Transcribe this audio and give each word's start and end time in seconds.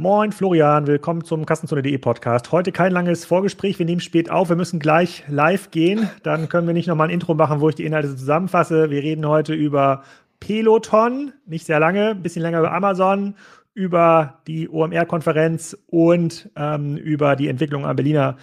Moin 0.00 0.30
Florian, 0.30 0.86
willkommen 0.86 1.24
zum 1.24 1.44
Kassenzone.de 1.44 1.98
Podcast. 1.98 2.52
Heute 2.52 2.70
kein 2.70 2.92
langes 2.92 3.24
Vorgespräch, 3.24 3.80
wir 3.80 3.84
nehmen 3.84 4.00
spät 4.00 4.30
auf, 4.30 4.48
wir 4.48 4.54
müssen 4.54 4.78
gleich 4.78 5.24
live 5.26 5.72
gehen. 5.72 6.08
Dann 6.22 6.48
können 6.48 6.68
wir 6.68 6.72
nicht 6.72 6.86
nochmal 6.86 7.08
ein 7.08 7.14
Intro 7.14 7.34
machen, 7.34 7.60
wo 7.60 7.68
ich 7.68 7.74
die 7.74 7.84
Inhalte 7.84 8.14
zusammenfasse. 8.14 8.90
Wir 8.90 9.02
reden 9.02 9.26
heute 9.26 9.54
über 9.54 10.04
Peloton, 10.38 11.32
nicht 11.46 11.66
sehr 11.66 11.80
lange, 11.80 12.10
ein 12.10 12.22
bisschen 12.22 12.42
länger 12.42 12.60
über 12.60 12.72
Amazon, 12.72 13.34
über 13.74 14.38
die 14.46 14.68
OMR-Konferenz 14.68 15.76
und 15.88 16.48
ähm, 16.54 16.96
über 16.96 17.34
die 17.34 17.48
Entwicklung 17.48 17.84
am 17.84 17.96
Berliner 17.96 18.36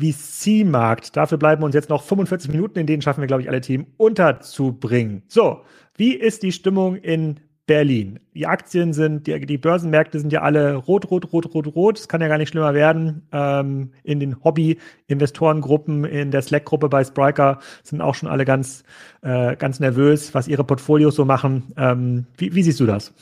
VC-Markt. 0.00 1.14
Dafür 1.14 1.36
bleiben 1.36 1.62
uns 1.62 1.74
jetzt 1.74 1.90
noch 1.90 2.04
45 2.04 2.50
Minuten, 2.50 2.78
in 2.78 2.86
denen 2.86 3.02
schaffen 3.02 3.20
wir, 3.20 3.28
glaube 3.28 3.42
ich, 3.42 3.50
alle 3.50 3.60
Themen 3.60 3.84
unterzubringen. 3.98 5.24
So, 5.28 5.60
wie 5.94 6.14
ist 6.14 6.42
die 6.42 6.52
Stimmung 6.52 6.96
in 6.96 7.38
Berlin. 7.66 8.18
Die 8.34 8.46
Aktien 8.46 8.92
sind, 8.92 9.26
die, 9.26 9.46
die 9.46 9.58
Börsenmärkte 9.58 10.18
sind 10.18 10.32
ja 10.32 10.42
alle 10.42 10.74
rot, 10.74 11.10
rot, 11.10 11.32
rot, 11.32 11.54
rot, 11.54 11.66
rot. 11.74 11.98
Es 11.98 12.08
kann 12.08 12.20
ja 12.20 12.28
gar 12.28 12.38
nicht 12.38 12.48
schlimmer 12.48 12.74
werden. 12.74 13.28
Ähm, 13.32 13.92
in 14.02 14.18
den 14.18 14.42
Hobby-Investorengruppen, 14.42 16.04
in 16.04 16.32
der 16.32 16.42
Slack-Gruppe 16.42 16.88
bei 16.88 17.04
Spriker 17.04 17.60
sind 17.84 18.00
auch 18.00 18.14
schon 18.14 18.28
alle 18.28 18.44
ganz, 18.44 18.82
äh, 19.22 19.56
ganz 19.56 19.78
nervös, 19.78 20.34
was 20.34 20.48
ihre 20.48 20.64
Portfolios 20.64 21.14
so 21.14 21.24
machen. 21.24 21.72
Ähm, 21.76 22.26
wie, 22.36 22.54
wie 22.54 22.62
siehst 22.62 22.80
du 22.80 22.86
das? 22.86 23.14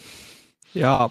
Ja, 0.72 1.10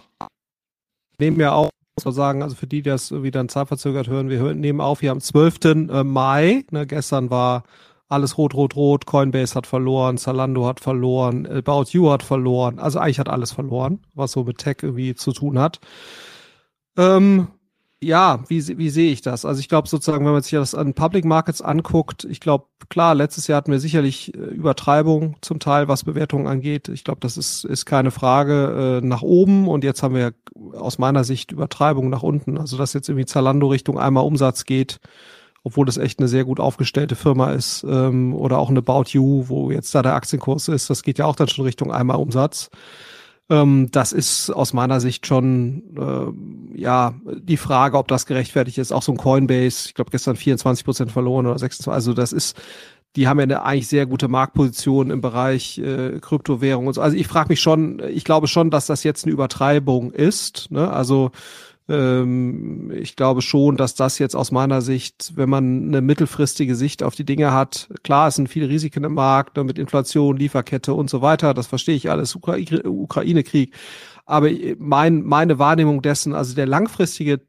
nehmen 1.19 1.37
wir 1.37 1.53
auch 1.53 1.69
muss 2.05 2.15
sagen, 2.15 2.43
also 2.43 2.55
für 2.55 2.67
die, 2.67 2.81
die 2.81 2.89
das 2.89 3.11
wieder 3.11 3.39
ein 3.39 3.49
zeitverzögert 3.49 4.07
hören, 4.07 4.29
wir 4.29 4.53
nehmen 4.53 4.81
auf 4.81 5.01
hier 5.01 5.11
am 5.11 5.19
12. 5.19 5.65
Äh, 5.65 6.03
Mai. 6.03 6.63
Ne, 6.71 6.87
gestern 6.87 7.29
war 7.29 7.63
alles 8.09 8.37
rot, 8.37 8.55
rot, 8.55 8.75
rot. 8.75 9.05
Coinbase 9.05 9.55
hat 9.55 9.67
verloren, 9.67 10.17
Zalando 10.17 10.65
hat 10.65 10.79
verloren, 10.79 11.47
About 11.47 11.85
You 11.91 12.09
hat 12.09 12.23
verloren. 12.23 12.79
Also 12.79 12.99
eigentlich 12.99 13.19
hat 13.19 13.29
alles 13.29 13.51
verloren, 13.51 13.99
was 14.15 14.31
so 14.31 14.43
mit 14.43 14.57
Tech 14.57 14.77
irgendwie 14.81 15.15
zu 15.15 15.31
tun 15.31 15.59
hat. 15.59 15.79
Ähm, 16.97 17.47
ja, 18.01 18.43
wie, 18.47 18.77
wie 18.77 18.89
sehe 18.89 19.11
ich 19.11 19.21
das? 19.21 19.43
Also 19.43 19.59
ich 19.59 19.67
glaube 19.67 19.89
sozusagen, 19.89 20.25
wenn 20.25 20.31
man 20.31 20.41
sich 20.41 20.53
das 20.53 20.73
an 20.73 20.93
Public 20.93 21.25
Markets 21.25 21.61
anguckt, 21.61 22.23
ich 22.23 22.39
glaube, 22.39 22.65
klar, 22.87 23.13
letztes 23.13 23.47
Jahr 23.47 23.57
hatten 23.57 23.71
wir 23.71 23.79
sicherlich 23.79 24.33
äh, 24.33 24.37
Übertreibung 24.37 25.35
zum 25.41 25.59
Teil, 25.59 25.87
was 25.89 26.05
Bewertungen 26.05 26.47
angeht. 26.47 26.87
Ich 26.87 27.03
glaube, 27.03 27.19
das 27.19 27.35
ist, 27.35 27.65
ist 27.65 27.85
keine 27.85 28.11
Frage 28.11 29.01
äh, 29.03 29.05
nach 29.05 29.21
oben 29.21 29.67
und 29.67 29.83
jetzt 29.83 30.01
haben 30.01 30.15
wir 30.15 30.33
aus 30.73 30.97
meiner 30.97 31.25
Sicht 31.25 31.51
Übertreibung 31.51 32.09
nach 32.09 32.23
unten. 32.23 32.57
Also 32.57 32.77
dass 32.77 32.93
jetzt 32.93 33.09
irgendwie 33.09 33.25
Zalando 33.25 33.67
Richtung 33.67 33.99
einmal 33.99 34.25
Umsatz 34.25 34.63
geht, 34.63 34.99
obwohl 35.63 35.85
das 35.85 35.97
echt 35.97 36.19
eine 36.19 36.27
sehr 36.27 36.45
gut 36.45 36.59
aufgestellte 36.59 37.15
Firma 37.15 37.51
ist, 37.51 37.85
ähm, 37.87 38.33
oder 38.33 38.57
auch 38.57 38.69
eine 38.69 38.79
About 38.79 39.09
You, 39.09 39.45
wo 39.47 39.71
jetzt 39.71 39.93
da 39.93 40.01
der 40.01 40.15
Aktienkurs 40.15 40.67
ist, 40.67 40.89
das 40.89 41.03
geht 41.03 41.19
ja 41.19 41.25
auch 41.25 41.35
dann 41.35 41.47
schon 41.47 41.65
Richtung 41.65 41.91
einmal 41.91 42.17
Umsatz. 42.17 42.69
Ähm, 43.49 43.89
das 43.91 44.11
ist 44.11 44.51
aus 44.51 44.73
meiner 44.73 44.99
Sicht 44.99 45.25
schon 45.25 45.83
äh, 45.97 46.79
ja 46.79 47.15
die 47.41 47.57
Frage, 47.57 47.97
ob 47.97 48.07
das 48.07 48.25
gerechtfertigt 48.25 48.77
ist. 48.77 48.91
Auch 48.91 49.01
so 49.03 49.11
ein 49.11 49.17
Coinbase, 49.17 49.87
ich 49.87 49.93
glaube 49.95 50.11
gestern 50.11 50.35
24 50.35 50.85
Prozent 50.85 51.11
verloren 51.11 51.47
oder 51.47 51.57
26, 51.57 51.91
also 51.91 52.13
das 52.13 52.31
ist 52.31 52.55
die 53.15 53.27
haben 53.27 53.39
ja 53.39 53.43
eine 53.43 53.63
eigentlich 53.63 53.87
sehr 53.87 54.05
gute 54.05 54.27
Marktposition 54.27 55.09
im 55.09 55.21
Bereich 55.21 55.79
äh, 55.79 56.19
Kryptowährung 56.19 56.87
und 56.87 56.93
so. 56.93 57.01
Also 57.01 57.17
ich 57.17 57.27
frage 57.27 57.49
mich 57.49 57.59
schon, 57.59 58.01
ich 58.07 58.23
glaube 58.23 58.47
schon, 58.47 58.69
dass 58.69 58.85
das 58.85 59.03
jetzt 59.03 59.25
eine 59.25 59.33
Übertreibung 59.33 60.11
ist. 60.11 60.69
Ne? 60.69 60.91
Also 60.91 61.31
ähm, 61.89 62.91
ich 62.91 63.15
glaube 63.15 63.41
schon, 63.41 63.75
dass 63.75 63.95
das 63.95 64.19
jetzt 64.19 64.35
aus 64.35 64.51
meiner 64.51 64.81
Sicht, 64.81 65.33
wenn 65.35 65.49
man 65.49 65.87
eine 65.87 66.01
mittelfristige 66.01 66.75
Sicht 66.75 67.03
auf 67.03 67.15
die 67.15 67.25
Dinge 67.25 67.51
hat, 67.51 67.89
klar, 68.03 68.27
es 68.27 68.35
sind 68.35 68.47
viele 68.47 68.69
Risiken 68.69 69.03
im 69.03 69.15
Markt 69.15 69.57
ne, 69.57 69.63
mit 69.63 69.79
Inflation, 69.79 70.37
Lieferkette 70.37 70.93
und 70.93 71.09
so 71.09 71.21
weiter, 71.21 71.53
das 71.53 71.67
verstehe 71.67 71.95
ich 71.95 72.09
alles, 72.09 72.35
Ukraine-Krieg. 72.35 73.73
Aber 74.25 74.49
mein, 74.77 75.23
meine 75.23 75.57
Wahrnehmung 75.57 76.03
dessen, 76.03 76.33
also 76.33 76.53
der 76.53 76.67
langfristige 76.67 77.41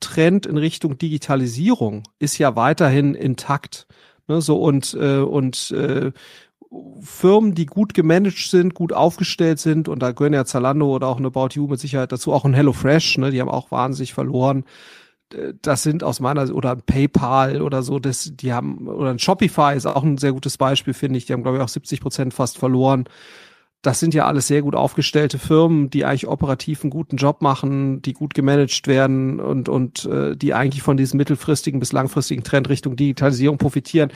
Trend 0.00 0.46
in 0.46 0.56
Richtung 0.56 0.98
Digitalisierung 0.98 2.02
ist 2.18 2.38
ja 2.38 2.56
weiterhin 2.56 3.14
intakt. 3.14 3.86
Ne, 4.28 4.40
so 4.40 4.62
und 4.62 4.94
äh, 4.94 5.18
und 5.18 5.70
äh, 5.72 6.12
Firmen, 7.00 7.54
die 7.54 7.66
gut 7.66 7.94
gemanagt 7.94 8.48
sind, 8.50 8.74
gut 8.74 8.92
aufgestellt 8.92 9.58
sind, 9.58 9.88
und 9.88 10.00
da 10.00 10.12
gehören 10.12 10.34
ja 10.34 10.44
Zalando 10.44 10.94
oder 10.94 11.08
auch 11.08 11.18
ein 11.18 11.26
About 11.26 11.48
You 11.54 11.66
mit 11.66 11.80
Sicherheit 11.80 12.12
dazu, 12.12 12.32
auch 12.32 12.44
ein 12.44 12.54
HelloFresh, 12.54 13.18
ne, 13.18 13.30
die 13.30 13.40
haben 13.40 13.48
auch 13.48 13.70
wahnsinnig 13.70 14.14
verloren. 14.14 14.64
Das 15.62 15.82
sind 15.82 16.02
aus 16.02 16.20
meiner 16.20 16.52
oder 16.52 16.72
ein 16.72 16.82
PayPal 16.82 17.62
oder 17.62 17.82
so, 17.82 17.98
das, 17.98 18.32
die 18.34 18.52
haben, 18.52 18.88
oder 18.88 19.10
ein 19.10 19.18
Shopify 19.18 19.76
ist 19.76 19.86
auch 19.86 20.02
ein 20.02 20.18
sehr 20.18 20.32
gutes 20.32 20.58
Beispiel, 20.58 20.92
finde 20.94 21.18
ich. 21.18 21.26
Die 21.26 21.32
haben, 21.32 21.42
glaube 21.42 21.58
ich, 21.58 21.62
auch 21.62 21.68
70 21.68 22.00
Prozent 22.00 22.34
fast 22.34 22.58
verloren 22.58 23.04
das 23.82 23.98
sind 23.98 24.12
ja 24.12 24.26
alles 24.26 24.46
sehr 24.46 24.60
gut 24.60 24.74
aufgestellte 24.74 25.38
Firmen, 25.38 25.88
die 25.88 26.04
eigentlich 26.04 26.28
operativ 26.28 26.82
einen 26.82 26.90
guten 26.90 27.16
Job 27.16 27.40
machen, 27.40 28.02
die 28.02 28.12
gut 28.12 28.34
gemanagt 28.34 28.86
werden 28.86 29.40
und, 29.40 29.70
und 29.70 30.04
äh, 30.04 30.36
die 30.36 30.52
eigentlich 30.52 30.82
von 30.82 30.98
diesem 30.98 31.16
mittelfristigen 31.16 31.80
bis 31.80 31.92
langfristigen 31.92 32.44
Trend 32.44 32.68
Richtung 32.68 32.96
Digitalisierung 32.96 33.56
profitieren. 33.56 34.10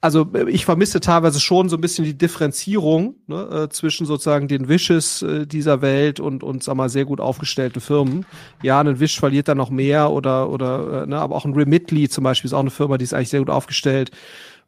Also 0.00 0.30
äh, 0.32 0.48
ich 0.48 0.64
vermisse 0.64 1.00
teilweise 1.00 1.40
schon 1.40 1.68
so 1.68 1.76
ein 1.76 1.82
bisschen 1.82 2.06
die 2.06 2.16
Differenzierung 2.16 3.16
ne, 3.26 3.66
äh, 3.66 3.68
zwischen 3.68 4.06
sozusagen 4.06 4.48
den 4.48 4.68
Wishes 4.68 5.20
äh, 5.20 5.46
dieser 5.46 5.82
Welt 5.82 6.18
und, 6.18 6.42
und 6.42 6.62
sag 6.62 6.76
mal, 6.76 6.88
sehr 6.88 7.04
gut 7.04 7.20
aufgestellte 7.20 7.80
Firmen. 7.80 8.24
Ja, 8.62 8.80
ein 8.80 8.98
Wish 8.98 9.20
verliert 9.20 9.46
dann 9.46 9.58
noch 9.58 9.70
mehr 9.70 10.10
oder, 10.10 10.48
oder 10.48 11.02
äh, 11.02 11.06
ne, 11.06 11.18
aber 11.18 11.36
auch 11.36 11.44
ein 11.44 11.52
Remitly 11.52 12.08
zum 12.08 12.24
Beispiel 12.24 12.48
ist 12.48 12.54
auch 12.54 12.60
eine 12.60 12.70
Firma, 12.70 12.96
die 12.96 13.04
ist 13.04 13.12
eigentlich 13.12 13.28
sehr 13.28 13.40
gut 13.40 13.50
aufgestellt 13.50 14.10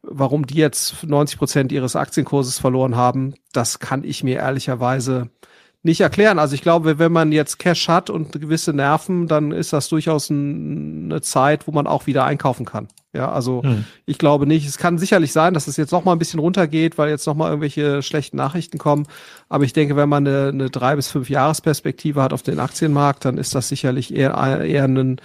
warum 0.07 0.45
die 0.45 0.55
jetzt 0.55 1.03
90 1.03 1.37
Prozent 1.37 1.71
ihres 1.71 1.95
Aktienkurses 1.95 2.59
verloren 2.59 2.95
haben, 2.95 3.35
das 3.53 3.79
kann 3.79 4.03
ich 4.03 4.23
mir 4.23 4.37
ehrlicherweise 4.37 5.29
nicht 5.85 6.01
erklären. 6.01 6.39
Also 6.39 6.55
ich 6.55 6.63
glaube, 6.63 6.97
wenn 6.97 7.11
man 7.11 7.31
jetzt 7.31 7.59
Cash 7.59 7.87
hat 7.87 8.09
und 8.09 8.31
gewisse 8.31 8.73
Nerven, 8.73 9.27
dann 9.27 9.51
ist 9.51 9.71
das 9.71 9.87
durchaus 9.87 10.31
ein, 10.31 11.11
eine 11.11 11.21
Zeit, 11.21 11.67
wo 11.67 11.71
man 11.71 11.85
auch 11.85 12.07
wieder 12.07 12.25
einkaufen 12.25 12.65
kann. 12.65 12.87
Ja, 13.13 13.31
also 13.31 13.61
hm. 13.63 13.85
ich 14.07 14.17
glaube 14.17 14.47
nicht. 14.47 14.67
Es 14.67 14.79
kann 14.79 14.97
sicherlich 14.97 15.31
sein, 15.31 15.53
dass 15.53 15.67
es 15.67 15.77
jetzt 15.77 15.91
noch 15.91 16.03
mal 16.03 16.13
ein 16.13 16.19
bisschen 16.19 16.39
runtergeht, 16.39 16.97
weil 16.97 17.09
jetzt 17.09 17.27
noch 17.27 17.35
mal 17.35 17.49
irgendwelche 17.49 18.01
schlechten 18.01 18.35
Nachrichten 18.35 18.79
kommen. 18.79 19.07
Aber 19.47 19.63
ich 19.63 19.73
denke, 19.73 19.95
wenn 19.95 20.09
man 20.09 20.27
eine, 20.27 20.49
eine 20.49 20.69
drei 20.71 20.95
bis 20.95 21.07
fünf 21.07 21.29
Jahresperspektive 21.29 22.21
hat 22.21 22.33
auf 22.33 22.41
den 22.41 22.59
Aktienmarkt, 22.59 23.23
dann 23.23 23.37
ist 23.37 23.53
das 23.53 23.69
sicherlich 23.69 24.13
eher 24.13 24.61
eher 24.61 24.85
ein, 24.85 25.21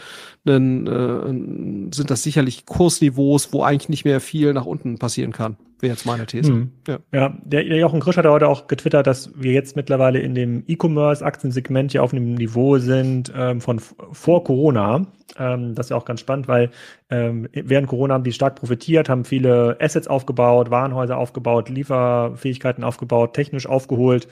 ein, 0.46 0.86
äh, 0.86 1.94
sind 1.94 2.10
das 2.10 2.22
sicherlich 2.22 2.66
Kursniveaus, 2.66 3.54
wo 3.54 3.62
eigentlich 3.64 3.88
nicht 3.88 4.04
mehr 4.04 4.20
viel 4.20 4.52
nach 4.52 4.66
unten 4.66 4.98
passieren 4.98 5.32
kann. 5.32 5.56
Wäre 5.80 5.92
jetzt 5.92 6.06
meine 6.06 6.26
These. 6.26 6.52
Hm. 6.52 6.70
Ja. 6.86 6.98
ja, 7.12 7.36
der, 7.44 7.64
der 7.64 7.78
Jochen 7.78 8.00
Krisch 8.00 8.16
hat 8.16 8.26
heute 8.26 8.48
auch 8.48 8.66
getwittert, 8.66 9.06
dass 9.06 9.30
wir 9.34 9.52
jetzt 9.52 9.76
mittlerweile 9.76 10.18
in 10.18 10.34
dem 10.34 10.64
E-Commerce-Aktiensegment 10.66 11.92
ja 11.92 12.02
auf 12.02 12.12
einem 12.12 12.34
Niveau 12.34 12.78
sind 12.78 13.32
ähm, 13.36 13.60
von 13.60 13.80
vor 13.80 14.44
Corona. 14.44 15.06
Ähm, 15.38 15.74
das 15.74 15.86
ist 15.86 15.90
ja 15.90 15.96
auch 15.96 16.04
ganz 16.04 16.20
spannend, 16.20 16.48
weil 16.48 16.70
ähm, 17.08 17.48
während 17.52 17.88
Corona 17.88 18.14
haben 18.14 18.24
die 18.24 18.32
stark 18.32 18.56
profitiert, 18.56 19.08
haben 19.08 19.24
viele 19.24 19.76
Assets 19.80 20.08
aufgebaut, 20.08 20.70
Warenhäuser 20.70 21.16
aufgebaut, 21.16 21.68
Lieferfähigkeiten 21.68 22.84
aufgebaut, 22.84 23.34
technisch 23.34 23.66
aufgeholt. 23.66 24.28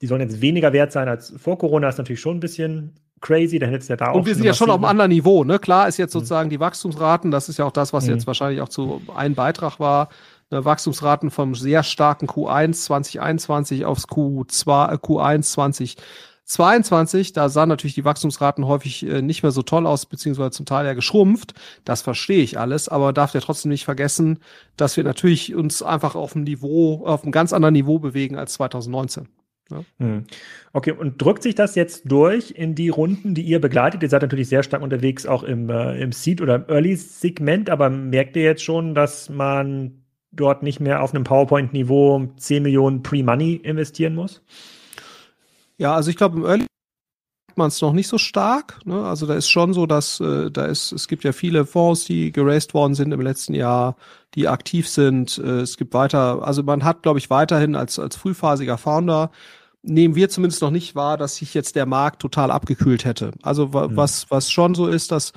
Die 0.00 0.06
sollen 0.06 0.20
jetzt 0.20 0.40
weniger 0.40 0.72
wert 0.72 0.92
sein 0.92 1.08
als 1.08 1.34
vor 1.36 1.58
Corona, 1.58 1.88
ist 1.88 1.98
natürlich 1.98 2.20
schon 2.20 2.36
ein 2.36 2.40
bisschen 2.40 2.92
crazy, 3.20 3.58
dann 3.58 3.70
hättest 3.70 3.88
du 3.88 3.94
ja 3.94 3.96
da 3.96 4.10
auch. 4.10 4.16
Und 4.16 4.26
wir 4.26 4.34
sind 4.34 4.44
ja 4.44 4.54
schon 4.54 4.70
auf 4.70 4.76
einem 4.76 4.84
anderen 4.84 5.10
Niveau, 5.10 5.42
ne? 5.44 5.58
Klar 5.58 5.88
ist 5.88 5.96
jetzt 5.96 6.14
mhm. 6.14 6.20
sozusagen 6.20 6.48
mhm. 6.48 6.50
die 6.50 6.60
Wachstumsraten, 6.60 7.30
das 7.30 7.48
ist 7.48 7.58
ja 7.58 7.64
auch 7.64 7.72
das, 7.72 7.92
was 7.92 8.06
mhm. 8.06 8.14
jetzt 8.14 8.26
wahrscheinlich 8.26 8.60
auch 8.60 8.68
zu 8.68 9.00
ein 9.14 9.34
Beitrag 9.34 9.80
war. 9.80 10.08
Ne, 10.50 10.64
Wachstumsraten 10.64 11.30
vom 11.30 11.54
sehr 11.54 11.82
starken 11.82 12.28
Q1 12.28 12.72
2021 12.84 13.84
aufs 13.84 14.06
Q2, 14.08 14.92
äh, 14.92 14.96
Q1 14.96 15.42
20 15.42 15.96
22, 16.46 17.32
da 17.32 17.48
sahen 17.48 17.68
natürlich 17.68 17.96
die 17.96 18.04
Wachstumsraten 18.04 18.66
häufig 18.66 19.04
äh, 19.04 19.20
nicht 19.20 19.42
mehr 19.42 19.50
so 19.50 19.62
toll 19.62 19.84
aus, 19.84 20.06
beziehungsweise 20.06 20.52
zum 20.52 20.64
Teil 20.64 20.86
ja 20.86 20.94
geschrumpft. 20.94 21.54
Das 21.84 22.02
verstehe 22.02 22.42
ich 22.42 22.56
alles, 22.58 22.88
aber 22.88 23.12
darf 23.12 23.34
ja 23.34 23.40
trotzdem 23.40 23.70
nicht 23.70 23.84
vergessen, 23.84 24.38
dass 24.76 24.96
wir 24.96 25.02
natürlich 25.02 25.56
uns 25.56 25.82
einfach 25.82 26.14
auf 26.14 26.36
einem 26.36 26.44
Niveau, 26.44 27.04
auf 27.04 27.24
einem 27.24 27.32
ganz 27.32 27.52
anderen 27.52 27.72
Niveau 27.72 27.98
bewegen 27.98 28.36
als 28.36 28.52
2019. 28.54 29.28
Ja. 29.72 29.82
Hm. 29.98 30.26
Okay, 30.72 30.92
und 30.92 31.20
drückt 31.20 31.42
sich 31.42 31.56
das 31.56 31.74
jetzt 31.74 32.02
durch 32.04 32.52
in 32.52 32.76
die 32.76 32.90
Runden, 32.90 33.34
die 33.34 33.42
ihr 33.42 33.60
begleitet? 33.60 34.04
Ihr 34.04 34.08
seid 34.08 34.22
natürlich 34.22 34.48
sehr 34.48 34.62
stark 34.62 34.82
unterwegs, 34.82 35.26
auch 35.26 35.42
im, 35.42 35.68
äh, 35.68 36.00
im 36.00 36.12
Seed- 36.12 36.40
oder 36.40 36.54
im 36.54 36.64
Early-Segment, 36.68 37.70
aber 37.70 37.90
merkt 37.90 38.36
ihr 38.36 38.44
jetzt 38.44 38.62
schon, 38.62 38.94
dass 38.94 39.28
man 39.28 40.05
dort 40.36 40.62
nicht 40.62 40.80
mehr 40.80 41.02
auf 41.02 41.14
einem 41.14 41.24
PowerPoint-Niveau 41.24 42.28
10 42.36 42.62
Millionen 42.62 43.02
Pre-Money 43.02 43.54
investieren 43.56 44.14
muss? 44.14 44.42
Ja, 45.78 45.94
also 45.94 46.10
ich 46.10 46.16
glaube, 46.16 46.36
im 46.36 46.44
Early 46.44 46.66
man 47.56 47.68
es 47.68 47.80
noch 47.80 47.92
nicht 47.92 48.08
so 48.08 48.18
stark. 48.18 48.80
Ne? 48.84 49.02
Also 49.04 49.26
da 49.26 49.34
ist 49.34 49.48
schon 49.48 49.72
so, 49.72 49.86
dass 49.86 50.20
äh, 50.20 50.50
da 50.50 50.66
ist, 50.66 50.92
es 50.92 51.08
gibt 51.08 51.24
ja 51.24 51.32
viele 51.32 51.64
Fonds, 51.64 52.04
die 52.04 52.32
geraced 52.32 52.74
worden 52.74 52.94
sind 52.94 53.12
im 53.12 53.20
letzten 53.20 53.54
Jahr, 53.54 53.96
die 54.34 54.48
aktiv 54.48 54.88
sind. 54.88 55.38
Äh, 55.38 55.60
es 55.60 55.76
gibt 55.76 55.94
weiter, 55.94 56.46
also 56.46 56.62
man 56.62 56.84
hat, 56.84 57.02
glaube 57.02 57.18
ich, 57.18 57.30
weiterhin 57.30 57.74
als, 57.74 57.98
als 57.98 58.16
frühphasiger 58.16 58.78
Founder 58.78 59.30
nehmen 59.82 60.16
wir 60.16 60.28
zumindest 60.28 60.62
noch 60.62 60.70
nicht 60.70 60.96
wahr, 60.96 61.16
dass 61.16 61.36
sich 61.36 61.54
jetzt 61.54 61.76
der 61.76 61.86
Markt 61.86 62.20
total 62.20 62.50
abgekühlt 62.50 63.04
hätte. 63.04 63.30
Also 63.42 63.72
wa 63.72 63.88
mhm. 63.88 63.96
was, 63.96 64.30
was 64.30 64.50
schon 64.50 64.74
so 64.74 64.88
ist, 64.88 65.12
dass 65.12 65.32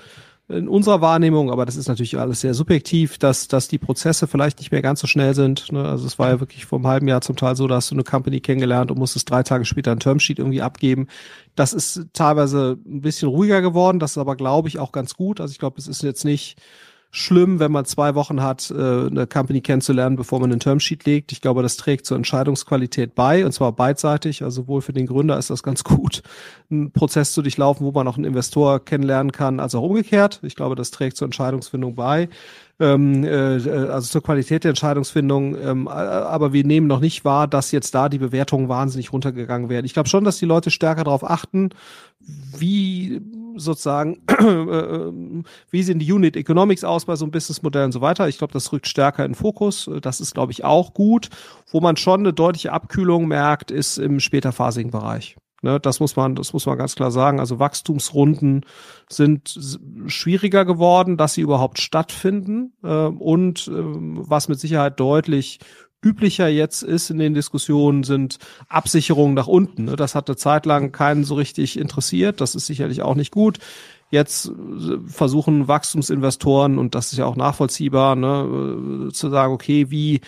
in 0.49 0.67
unserer 0.67 0.99
Wahrnehmung, 0.99 1.51
aber 1.51 1.65
das 1.65 1.75
ist 1.75 1.87
natürlich 1.87 2.17
alles 2.17 2.41
sehr 2.41 2.55
subjektiv, 2.55 3.19
dass, 3.19 3.47
dass 3.47 3.67
die 3.67 3.77
Prozesse 3.77 4.27
vielleicht 4.27 4.57
nicht 4.57 4.71
mehr 4.71 4.81
ganz 4.81 4.99
so 4.99 5.05
schnell 5.05 5.35
sind. 5.35 5.71
Ne? 5.71 5.85
Also 5.85 6.07
es 6.07 6.17
war 6.17 6.29
ja 6.29 6.39
wirklich 6.39 6.65
vor 6.65 6.79
einem 6.79 6.87
halben 6.87 7.07
Jahr 7.07 7.21
zum 7.21 7.35
Teil 7.35 7.55
so, 7.55 7.67
dass 7.67 7.89
du 7.89 7.95
eine 7.95 8.03
Company 8.03 8.39
kennengelernt 8.41 8.89
und 8.89 8.97
musstest 8.97 9.29
drei 9.29 9.43
Tage 9.43 9.65
später 9.65 9.91
ein 9.91 9.99
Termsheet 9.99 10.39
irgendwie 10.39 10.63
abgeben. 10.63 11.07
Das 11.55 11.71
ist 11.71 12.07
teilweise 12.13 12.79
ein 12.85 13.01
bisschen 13.01 13.29
ruhiger 13.29 13.61
geworden, 13.61 13.99
das 13.99 14.11
ist 14.11 14.17
aber, 14.17 14.35
glaube 14.35 14.67
ich, 14.69 14.79
auch 14.79 14.91
ganz 14.91 15.13
gut. 15.13 15.39
Also 15.39 15.51
ich 15.51 15.59
glaube, 15.59 15.77
es 15.77 15.87
ist 15.87 16.01
jetzt 16.01 16.25
nicht 16.25 16.57
schlimm, 17.11 17.59
wenn 17.59 17.71
man 17.71 17.85
zwei 17.85 18.13
Wochen 18.15 18.41
hat, 18.41 18.71
äh, 18.71 19.07
eine 19.07 19.25
Company 19.25 19.61
kennenzulernen, 19.61 20.15
bevor 20.15 20.39
man 20.39 20.51
einen 20.51 20.59
Termsheet 20.59 21.05
legt. 21.05 21.31
Ich 21.31 21.41
glaube, 21.41 21.63
das 21.63 21.77
trägt 21.77 22.05
zur 22.05 22.17
Entscheidungsqualität 22.17 23.15
bei, 23.15 23.45
und 23.45 23.51
zwar 23.51 23.71
beidseitig. 23.71 24.43
Also 24.43 24.61
sowohl 24.61 24.81
für 24.81 24.93
den 24.93 25.07
Gründer 25.07 25.37
ist 25.37 25.49
das 25.49 25.63
ganz 25.63 25.83
gut, 25.85 26.21
einen 26.69 26.91
Prozess 26.91 27.33
zu 27.33 27.41
durchlaufen, 27.41 27.85
wo 27.85 27.91
man 27.91 28.07
auch 28.07 28.17
einen 28.17 28.25
Investor 28.25 28.83
kennenlernen 28.83 29.31
kann, 29.31 29.59
als 29.59 29.73
auch 29.75 29.83
umgekehrt. 29.83 30.39
Ich 30.43 30.55
glaube, 30.55 30.75
das 30.75 30.91
trägt 30.91 31.17
zur 31.17 31.25
Entscheidungsfindung 31.25 31.95
bei 31.95 32.29
ähm, 32.79 33.23
äh, 33.23 33.29
also 33.29 34.01
zur 34.01 34.23
Qualität 34.23 34.63
der 34.63 34.69
Entscheidungsfindung. 34.69 35.55
Ähm, 35.61 35.87
aber 35.87 36.53
wir 36.53 36.63
nehmen 36.63 36.87
noch 36.87 37.01
nicht 37.01 37.25
wahr, 37.25 37.47
dass 37.47 37.71
jetzt 37.71 37.93
da 37.93 38.09
die 38.09 38.19
Bewertungen 38.19 38.69
wahnsinnig 38.69 39.11
runtergegangen 39.11 39.69
werden. 39.69 39.85
Ich 39.85 39.93
glaube 39.93 40.09
schon, 40.09 40.23
dass 40.23 40.37
die 40.37 40.45
Leute 40.45 40.71
stärker 40.71 41.03
darauf 41.03 41.29
achten, 41.29 41.69
wie 42.57 43.21
sozusagen, 43.59 44.21
äh, 44.27 45.43
wie 45.69 45.83
sehen 45.83 45.99
die 45.99 46.11
Unit 46.11 46.35
Economics 46.35 46.83
aus 46.83 47.05
bei 47.05 47.15
so 47.15 47.25
einem 47.25 47.31
Businessmodell 47.31 47.85
und 47.85 47.91
so 47.91 48.01
weiter. 48.01 48.27
Ich 48.27 48.37
glaube, 48.37 48.53
das 48.53 48.71
rückt 48.71 48.87
stärker 48.87 49.25
in 49.25 49.35
Fokus. 49.35 49.89
Das 50.01 50.21
ist, 50.21 50.33
glaube 50.33 50.51
ich, 50.51 50.63
auch 50.63 50.93
gut. 50.93 51.29
Wo 51.71 51.81
man 51.81 51.97
schon 51.97 52.21
eine 52.21 52.33
deutliche 52.33 52.73
Abkühlung 52.73 53.27
merkt, 53.27 53.71
ist 53.71 53.97
im 53.97 54.19
späterphasigen 54.19 54.91
Bereich. 54.91 55.35
Ne, 55.61 55.77
das 55.79 55.99
muss 55.99 56.15
man, 56.15 56.35
das 56.35 56.53
muss 56.53 56.65
man 56.65 56.77
ganz 56.77 56.95
klar 56.95 57.11
sagen. 57.11 57.39
Also 57.39 57.59
Wachstumsrunden 57.59 58.65
sind 59.09 59.59
schwieriger 60.07 60.63
geworden, 60.63 61.17
dass 61.17 61.33
sie 61.33 61.41
überhaupt 61.41 61.79
stattfinden. 61.79 62.73
Äh, 62.81 62.87
und 62.87 63.67
äh, 63.67 63.73
was 63.73 64.47
mit 64.47 64.59
Sicherheit 64.59 64.99
deutlich 64.99 65.59
üblicher 66.03 66.47
jetzt 66.47 66.81
ist 66.81 67.09
in 67.09 67.19
den 67.19 67.33
Diskussionen, 67.33 68.03
sind 68.03 68.37
Absicherungen 68.67 69.33
nach 69.33 69.47
unten. 69.47 69.85
Ne? 69.85 69.95
Das 69.95 70.15
hat 70.15 70.29
eine 70.29 70.37
Zeit 70.37 70.65
lang 70.65 70.91
keinen 70.91 71.23
so 71.23 71.35
richtig 71.35 71.77
interessiert. 71.77 72.41
Das 72.41 72.55
ist 72.55 72.65
sicherlich 72.65 73.01
auch 73.01 73.15
nicht 73.15 73.31
gut. 73.31 73.59
Jetzt 74.11 74.47
äh, 74.47 74.97
versuchen 75.07 75.67
Wachstumsinvestoren, 75.67 76.77
und 76.77 76.95
das 76.95 77.11
ist 77.11 77.17
ja 77.17 77.25
auch 77.25 77.35
nachvollziehbar, 77.35 78.15
ne, 78.15 79.07
äh, 79.09 79.11
zu 79.11 79.29
sagen, 79.29 79.53
okay, 79.53 79.91
wie 79.91 80.21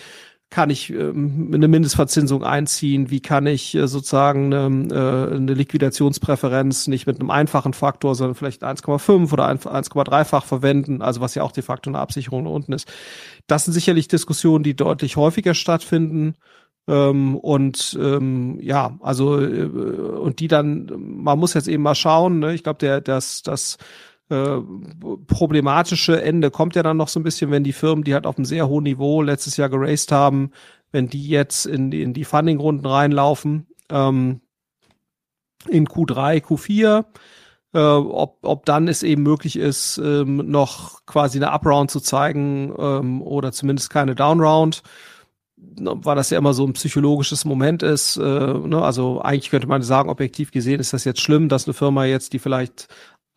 kann 0.51 0.69
ich 0.69 0.91
ähm, 0.91 1.49
eine 1.53 1.69
Mindestverzinsung 1.69 2.43
einziehen, 2.43 3.09
wie 3.09 3.21
kann 3.21 3.47
ich 3.47 3.73
äh, 3.73 3.87
sozusagen 3.87 4.53
eine, 4.53 4.93
äh, 4.93 5.35
eine 5.35 5.53
Liquidationspräferenz 5.53 6.87
nicht 6.87 7.07
mit 7.07 7.19
einem 7.19 7.31
einfachen 7.31 7.73
Faktor, 7.73 8.15
sondern 8.15 8.35
vielleicht 8.35 8.61
1,5 8.61 9.31
oder 9.31 9.49
1,3-fach 9.49 10.45
verwenden, 10.45 11.01
also 11.01 11.21
was 11.21 11.35
ja 11.35 11.43
auch 11.43 11.53
de 11.53 11.63
facto 11.63 11.89
eine 11.89 11.99
Absicherung 11.99 12.45
unten 12.47 12.73
ist. 12.73 12.91
Das 13.47 13.63
sind 13.63 13.73
sicherlich 13.73 14.09
Diskussionen, 14.09 14.63
die 14.63 14.75
deutlich 14.75 15.15
häufiger 15.15 15.53
stattfinden. 15.53 16.35
Ähm, 16.87 17.37
und 17.37 17.97
ähm, 18.01 18.59
ja, 18.59 18.97
also 18.99 19.39
äh, 19.39 19.63
und 19.63 20.39
die 20.41 20.49
dann, 20.49 20.91
man 20.97 21.39
muss 21.39 21.53
jetzt 21.53 21.69
eben 21.69 21.83
mal 21.83 21.95
schauen, 21.95 22.39
ne? 22.39 22.53
ich 22.53 22.63
glaube, 22.63 22.79
der, 22.79 22.99
das, 22.99 23.41
das 23.41 23.77
äh, 24.31 24.61
problematische 25.27 26.21
Ende 26.21 26.51
kommt 26.51 26.75
ja 26.75 26.83
dann 26.83 26.97
noch 26.97 27.07
so 27.07 27.19
ein 27.19 27.23
bisschen, 27.23 27.51
wenn 27.51 27.63
die 27.63 27.73
Firmen, 27.73 28.03
die 28.03 28.13
halt 28.13 28.25
auf 28.25 28.37
einem 28.37 28.45
sehr 28.45 28.67
hohen 28.67 28.83
Niveau 28.83 29.21
letztes 29.21 29.57
Jahr 29.57 29.69
geraced 29.69 30.11
haben, 30.11 30.51
wenn 30.91 31.07
die 31.07 31.27
jetzt 31.27 31.65
in 31.65 31.91
die, 31.91 32.01
in 32.01 32.13
die 32.13 32.25
Funding-Runden 32.25 32.85
reinlaufen, 32.85 33.67
ähm, 33.89 34.41
in 35.67 35.87
Q3, 35.87 36.43
Q4, 36.43 37.05
äh, 37.73 37.79
ob, 37.79 38.39
ob 38.41 38.65
dann 38.65 38.87
es 38.87 39.03
eben 39.03 39.23
möglich 39.23 39.57
ist, 39.57 39.97
ähm, 40.03 40.37
noch 40.49 41.05
quasi 41.05 41.37
eine 41.37 41.51
Up-Round 41.51 41.91
zu 41.91 41.99
zeigen 41.99 42.73
ähm, 42.77 43.21
oder 43.21 43.51
zumindest 43.51 43.89
keine 43.89 44.15
Down-Round 44.15 44.81
weil 45.61 46.15
das 46.15 46.31
ja 46.31 46.37
immer 46.37 46.53
so 46.53 46.65
ein 46.65 46.73
psychologisches 46.73 47.45
Moment 47.45 47.83
ist. 47.83 48.17
Äh, 48.17 48.21
ne? 48.21 48.81
Also 48.81 49.21
eigentlich 49.21 49.51
könnte 49.51 49.67
man 49.67 49.83
sagen, 49.83 50.09
objektiv 50.09 50.51
gesehen 50.51 50.79
ist 50.79 50.93
das 50.93 51.03
jetzt 51.03 51.21
schlimm, 51.21 51.49
dass 51.49 51.67
eine 51.67 51.73
Firma 51.73 52.05
jetzt, 52.05 52.33
die 52.33 52.39
vielleicht 52.39 52.87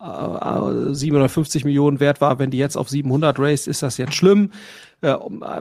750 0.04 1.64
Millionen 1.64 2.00
wert 2.00 2.20
war, 2.20 2.38
wenn 2.38 2.50
die 2.50 2.58
jetzt 2.58 2.76
auf 2.76 2.88
700 2.88 3.38
race, 3.38 3.66
ist 3.66 3.82
das 3.82 3.96
jetzt 3.96 4.14
schlimm. 4.14 4.50
Äh, 5.00 5.16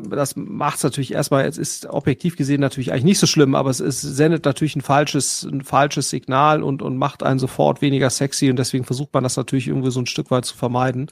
das 0.09 0.35
macht 0.35 0.77
es 0.77 0.83
natürlich 0.83 1.13
erstmal, 1.13 1.45
es 1.45 1.57
ist 1.57 1.85
objektiv 1.85 2.35
gesehen 2.35 2.61
natürlich 2.61 2.91
eigentlich 2.91 3.03
nicht 3.03 3.19
so 3.19 3.27
schlimm, 3.27 3.55
aber 3.55 3.69
es 3.69 3.79
ist, 3.79 4.01
sendet 4.01 4.45
natürlich 4.45 4.75
ein 4.75 4.81
falsches, 4.81 5.43
ein 5.43 5.61
falsches 5.61 6.09
Signal 6.09 6.63
und, 6.63 6.81
und 6.81 6.97
macht 6.97 7.23
einen 7.23 7.39
sofort 7.39 7.81
weniger 7.81 8.09
sexy 8.09 8.49
und 8.49 8.57
deswegen 8.57 8.85
versucht 8.85 9.13
man 9.13 9.23
das 9.23 9.37
natürlich 9.37 9.67
irgendwie 9.67 9.91
so 9.91 9.99
ein 9.99 10.07
Stück 10.07 10.31
weit 10.31 10.45
zu 10.45 10.55
vermeiden. 10.55 11.09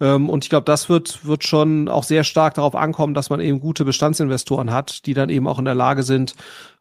Ähm, 0.00 0.28
und 0.28 0.44
ich 0.44 0.50
glaube, 0.50 0.64
das 0.64 0.88
wird, 0.88 1.24
wird 1.24 1.44
schon 1.44 1.88
auch 1.88 2.04
sehr 2.04 2.24
stark 2.24 2.54
darauf 2.54 2.74
ankommen, 2.74 3.14
dass 3.14 3.30
man 3.30 3.40
eben 3.40 3.60
gute 3.60 3.84
Bestandsinvestoren 3.84 4.72
hat, 4.72 5.06
die 5.06 5.14
dann 5.14 5.30
eben 5.30 5.46
auch 5.46 5.58
in 5.58 5.64
der 5.64 5.74
Lage 5.74 6.02
sind, 6.02 6.34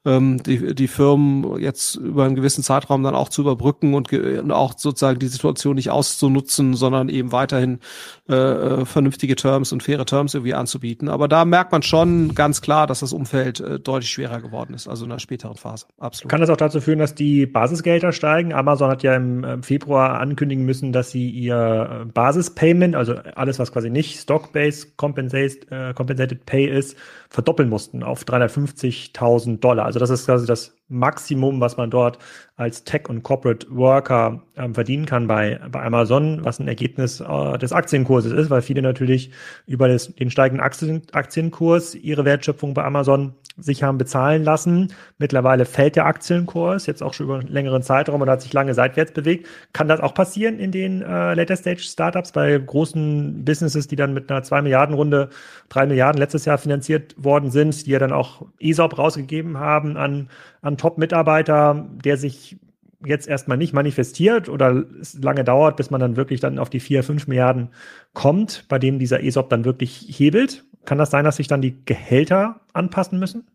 ähm, 0.06 0.42
die, 0.44 0.74
die 0.74 0.88
Firmen 0.88 1.59
jetzt 1.59 1.95
über 1.95 2.25
einen 2.25 2.36
gewissen 2.36 2.63
Zeitraum 2.63 3.03
dann 3.03 3.15
auch 3.15 3.30
zu 3.30 3.42
überbrücken 3.42 3.94
und, 3.94 4.12
und 4.12 4.51
auch 4.51 4.74
sozusagen 4.77 5.19
die 5.19 5.27
Situation 5.27 5.75
nicht 5.75 5.92
auszunutzen, 5.92 6.74
sondern 6.74 7.09
eben 7.09 7.31
weiterhin 7.31 7.80
äh, 8.27 8.36
äh, 8.36 8.86
vernünftige 8.86 9.36
Terms 9.36 9.71
und 9.71 9.83
faire 9.83 10.06
Terms 10.06 10.33
irgendwie 10.33 10.53
anzubieten. 10.53 11.07
Aber 11.07 11.27
da 11.27 11.45
merkt 11.45 11.71
man 11.71 11.83
schon 11.83 12.33
ganz 12.33 12.62
klar, 12.62 12.88
dass 12.88 13.01
das 13.01 13.13
Umfeld 13.13 13.59
äh, 13.59 13.80
deutlich 13.80 14.09
schwerer 14.09 14.42
geworden 14.42 14.74
ist, 14.74 14.88
also 14.88 15.03
in 15.03 15.12
der 15.12 15.19
späteren 15.19 15.56
Phase. 15.56 15.86
Absolut. 16.00 16.30
Kann 16.30 16.42
das 16.42 16.50
auch 16.50 16.57
dazu 16.57 16.81
führen, 16.81 17.00
dass 17.00 17.13
die 17.13 17.45
Basisgelder 17.45 18.12
steigen? 18.12 18.53
Amazon 18.53 18.89
hat 18.89 19.03
ja 19.03 19.15
im 19.15 19.63
Februar 19.63 20.19
ankündigen 20.19 20.65
müssen, 20.65 20.94
dass 20.94 21.12
sie 21.12 21.30
ihr 21.30 22.01
äh, 22.01 22.06
Basispayment, 22.06 22.95
also 22.95 23.15
alles, 23.36 23.59
was 23.59 23.71
quasi 23.71 23.89
nicht 23.89 24.19
Stock-Based 24.19 24.98
Compensated, 24.98 25.71
äh, 25.71 25.94
Compensated 25.94 26.45
Pay 26.45 26.65
ist, 26.65 26.98
verdoppeln 27.30 27.69
mussten 27.69 28.03
auf 28.03 28.24
350.000 28.24 29.59
Dollar. 29.59 29.90
Also 29.91 29.99
das 29.99 30.09
ist 30.09 30.25
quasi 30.25 30.45
das 30.45 30.73
Maximum, 30.91 31.59
was 31.61 31.77
man 31.77 31.89
dort 31.89 32.19
als 32.57 32.83
Tech- 32.83 33.09
und 33.09 33.23
Corporate 33.23 33.65
Worker 33.71 34.43
ähm, 34.55 34.75
verdienen 34.75 35.05
kann 35.07 35.25
bei, 35.27 35.59
bei 35.71 35.83
Amazon, 35.83 36.43
was 36.43 36.59
ein 36.59 36.67
Ergebnis 36.67 37.19
äh, 37.19 37.57
des 37.57 37.73
Aktienkurses 37.73 38.31
ist, 38.31 38.49
weil 38.51 38.61
viele 38.61 38.83
natürlich 38.83 39.31
über 39.65 39.88
das, 39.88 40.13
den 40.13 40.29
steigenden 40.29 40.63
Aktien, 40.63 41.01
Aktienkurs 41.11 41.95
ihre 41.95 42.23
Wertschöpfung 42.25 42.73
bei 42.75 42.83
Amazon 42.83 43.33
sich 43.57 43.83
haben 43.83 43.97
bezahlen 43.97 44.43
lassen. 44.43 44.93
Mittlerweile 45.17 45.65
fällt 45.65 45.95
der 45.95 46.05
Aktienkurs, 46.05 46.85
jetzt 46.85 47.03
auch 47.03 47.13
schon 47.13 47.25
über 47.25 47.39
einen 47.39 47.47
längeren 47.47 47.83
Zeitraum 47.83 48.21
und 48.21 48.29
hat 48.29 48.41
sich 48.41 48.53
lange 48.53 48.73
seitwärts 48.73 49.11
bewegt. 49.11 49.47
Kann 49.73 49.88
das 49.88 49.99
auch 49.99 50.13
passieren 50.13 50.59
in 50.59 50.71
den 50.71 51.01
äh, 51.01 51.33
Later 51.33 51.55
Stage 51.55 51.81
Startups 51.81 52.31
bei 52.31 52.57
großen 52.57 53.43
Businesses, 53.43 53.88
die 53.88 53.95
dann 53.95 54.13
mit 54.13 54.31
einer 54.31 54.43
2 54.43 54.61
Milliarden 54.61 54.95
Runde, 54.95 55.29
3 55.69 55.88
Milliarden 55.88 56.19
letztes 56.19 56.45
Jahr 56.45 56.57
finanziert 56.57 57.15
worden 57.17 57.51
sind, 57.51 57.85
die 57.85 57.91
ja 57.91 57.99
dann 57.99 58.13
auch 58.13 58.45
ESOP 58.59 58.97
rausgegeben 58.97 59.57
haben 59.57 59.97
an, 59.97 60.29
an 60.62 60.78
Top-Mitarbeiter, 60.78 61.88
der 62.04 62.18
sich 62.18 62.58
jetzt 63.06 63.28
erstmal 63.28 63.58
nicht 63.58 63.74
manifestiert 63.74 64.48
oder 64.48 64.86
es 65.00 65.20
lange 65.22 65.44
dauert, 65.44 65.77
bis 65.77 65.89
man 65.89 66.01
dann 66.01 66.15
wirklich 66.15 66.39
dann 66.39 66.60
auf 66.60 66.70
die 66.70 66.80
4, 66.80 67.03
5 67.03 67.27
Milliarden 67.27 67.70
kommt, 68.13 68.65
bei 68.70 68.77
dem 68.80 69.00
dieser 69.00 69.24
ESOP 69.24 69.50
dann 69.50 69.65
wirklich 69.65 70.08
hebelt? 70.08 70.65
Kann 70.86 70.98
das 70.98 71.12
sein, 71.12 71.25
dass 71.25 71.38
sich 71.38 71.48
dann 71.48 71.62
die 71.62 71.84
Gehälter 71.86 72.62
anpassen 72.74 73.20
müssen? 73.20 73.48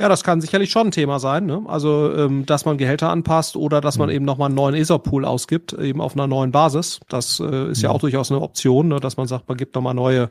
Ja, 0.00 0.08
das 0.08 0.24
kann 0.24 0.40
sicherlich 0.40 0.70
schon 0.70 0.86
ein 0.86 0.90
Thema 0.92 1.18
sein. 1.18 1.44
Ne? 1.44 1.62
Also, 1.66 2.10
ähm, 2.16 2.46
dass 2.46 2.64
man 2.64 2.78
Gehälter 2.78 3.10
anpasst 3.10 3.54
oder 3.54 3.82
dass 3.82 3.98
man 3.98 4.08
mhm. 4.08 4.14
eben 4.14 4.24
nochmal 4.24 4.46
einen 4.46 4.54
neuen 4.54 4.74
ESOP-Pool 4.74 5.26
ausgibt, 5.26 5.74
eben 5.74 6.00
auf 6.00 6.14
einer 6.14 6.26
neuen 6.26 6.52
Basis. 6.52 7.00
Das 7.10 7.38
äh, 7.38 7.70
ist 7.70 7.78
mhm. 7.78 7.84
ja 7.84 7.90
auch 7.90 7.98
durchaus 7.98 8.30
eine 8.32 8.40
Option, 8.40 8.88
ne? 8.88 8.98
dass 8.98 9.18
man 9.18 9.26
sagt, 9.26 9.46
man 9.46 9.58
gibt 9.58 9.74
nochmal 9.74 9.92
neue 9.92 10.30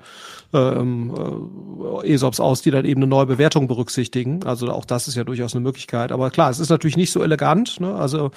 ähm, 0.53 1.13
äh, 2.03 2.13
ESOPs 2.13 2.39
aus, 2.39 2.63
die 2.63 2.71
dann 2.71 2.83
eben 2.83 3.01
eine 3.03 3.07
neue 3.07 3.27
Bewertung 3.27 3.67
berücksichtigen. 3.67 4.43
Also 4.43 4.71
auch 4.71 4.85
das 4.85 5.07
ist 5.07 5.13
ja 5.13 5.23
durchaus 5.23 5.53
eine 5.53 5.61
Möglichkeit. 5.61 6.11
Aber 6.11 6.31
klar, 6.31 6.49
es 6.49 6.57
ist 6.57 6.69
natürlich 6.69 6.97
nicht 6.97 7.11
so 7.11 7.21
elegant. 7.21 7.79
Ne? 7.79 7.93
Also 7.93 8.31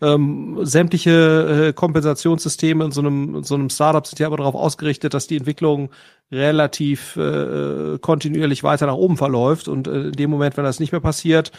ähm, 0.00 0.58
sämtliche 0.62 1.68
äh, 1.68 1.72
Kompensationssysteme 1.72 2.84
in 2.84 2.92
so 2.92 3.00
einem, 3.00 3.36
in 3.36 3.42
so 3.42 3.54
einem 3.54 3.70
Startup 3.70 4.06
sind 4.06 4.18
ja 4.20 4.26
aber 4.26 4.36
darauf 4.36 4.54
ausgerichtet, 4.54 5.14
dass 5.14 5.26
die 5.26 5.36
Entwicklung 5.36 5.90
relativ 6.30 7.16
äh, 7.16 7.98
kontinuierlich 7.98 8.62
weiter 8.62 8.86
nach 8.86 8.94
oben 8.94 9.16
verläuft. 9.16 9.66
Und 9.66 9.88
äh, 9.88 10.08
in 10.08 10.12
dem 10.12 10.30
Moment, 10.30 10.56
wenn 10.56 10.64
das 10.64 10.78
nicht 10.78 10.92
mehr 10.92 11.00
passiert, 11.00 11.50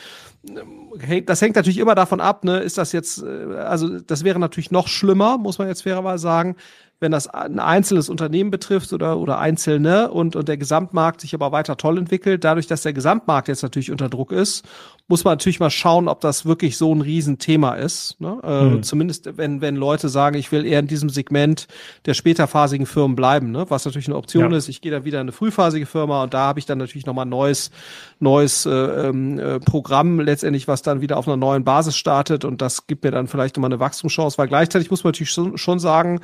äh, 0.99 1.21
das 1.21 1.41
hängt 1.41 1.55
natürlich 1.55 1.79
immer 1.79 1.95
davon 1.95 2.21
ab, 2.21 2.43
ne, 2.43 2.59
ist 2.59 2.77
das 2.77 2.91
jetzt, 2.91 3.23
äh, 3.23 3.55
also 3.55 3.99
das 3.99 4.23
wäre 4.23 4.39
natürlich 4.39 4.71
noch 4.71 4.87
schlimmer, 4.87 5.37
muss 5.37 5.57
man 5.57 5.67
jetzt 5.67 5.83
fairerweise 5.83 6.21
sagen, 6.21 6.55
wenn 6.99 7.11
das 7.11 7.27
ein 7.27 7.59
einzelnes 7.59 8.09
Unternehmen 8.09 8.51
betrifft 8.51 8.91
oder, 8.91 9.17
oder 9.17 9.39
einzelne 9.39 10.11
und, 10.11 10.35
und 10.35 10.49
der 10.49 10.57
Gesamtmarkt 10.57 11.21
sich 11.21 11.33
aber 11.33 11.51
weiter 11.51 11.77
toll 11.77 11.97
entwickelt, 11.97 12.43
dadurch, 12.43 12.67
dass 12.67 12.81
der 12.81 12.91
Gesamtmarkt 12.93 13.47
jetzt 13.47 13.63
natürlich 13.63 13.91
unter 13.91 14.09
Druck 14.09 14.31
ist, 14.31 14.65
muss 15.07 15.23
man 15.23 15.31
natürlich 15.33 15.59
mal 15.59 15.69
schauen, 15.69 16.07
ob 16.07 16.19
das 16.19 16.45
wirklich 16.45 16.77
so 16.77 16.93
ein 16.93 17.01
Riesenthema 17.01 17.75
ist. 17.75 18.19
Ne? 18.19 18.37
Äh, 18.43 18.63
mhm. 18.65 18.83
Zumindest 18.83 19.37
wenn, 19.37 19.61
wenn 19.61 19.75
Leute 19.75 20.09
sagen, 20.09 20.37
ich 20.37 20.51
will 20.51 20.65
eher 20.65 20.79
in 20.79 20.87
diesem 20.87 21.09
Segment 21.09 21.67
der 22.05 22.13
späterphasigen 22.13 22.85
Firmen 22.85 23.15
bleiben, 23.15 23.51
ne? 23.51 23.65
was 23.69 23.85
natürlich 23.85 24.07
eine 24.07 24.17
Option 24.17 24.51
ja. 24.51 24.57
ist. 24.57 24.67
Ich 24.67 24.81
gehe 24.81 24.91
dann 24.91 25.05
wieder 25.05 25.19
in 25.19 25.25
eine 25.25 25.31
frühphasige 25.31 25.85
Firma 25.85 26.23
und 26.23 26.33
da 26.33 26.41
habe 26.41 26.59
ich 26.59 26.65
dann 26.65 26.77
natürlich 26.77 27.05
nochmal 27.05 27.25
ein 27.25 27.29
neues, 27.29 27.71
neues 28.19 28.65
äh, 28.65 28.71
ähm, 28.71 29.39
äh, 29.39 29.59
Programm 29.59 30.19
letztendlich, 30.19 30.67
was 30.67 30.81
dann 30.81 30.99
wieder 30.99 31.17
auf 31.17 31.27
einer 31.27 31.37
neuen 31.37 31.63
Basis 31.63 31.95
startet 31.95 32.43
und 32.43 32.61
das 32.61 32.85
gibt 32.87 33.03
mir 33.03 33.11
dann 33.11 33.27
vielleicht 33.27 33.55
nochmal 33.55 33.71
eine 33.71 33.79
Wachstumschance, 33.79 34.37
weil 34.37 34.49
gleichzeitig 34.49 34.91
muss 34.91 35.03
man 35.03 35.09
natürlich 35.09 35.31
schon, 35.31 35.57
schon 35.57 35.79
sagen, 35.79 36.19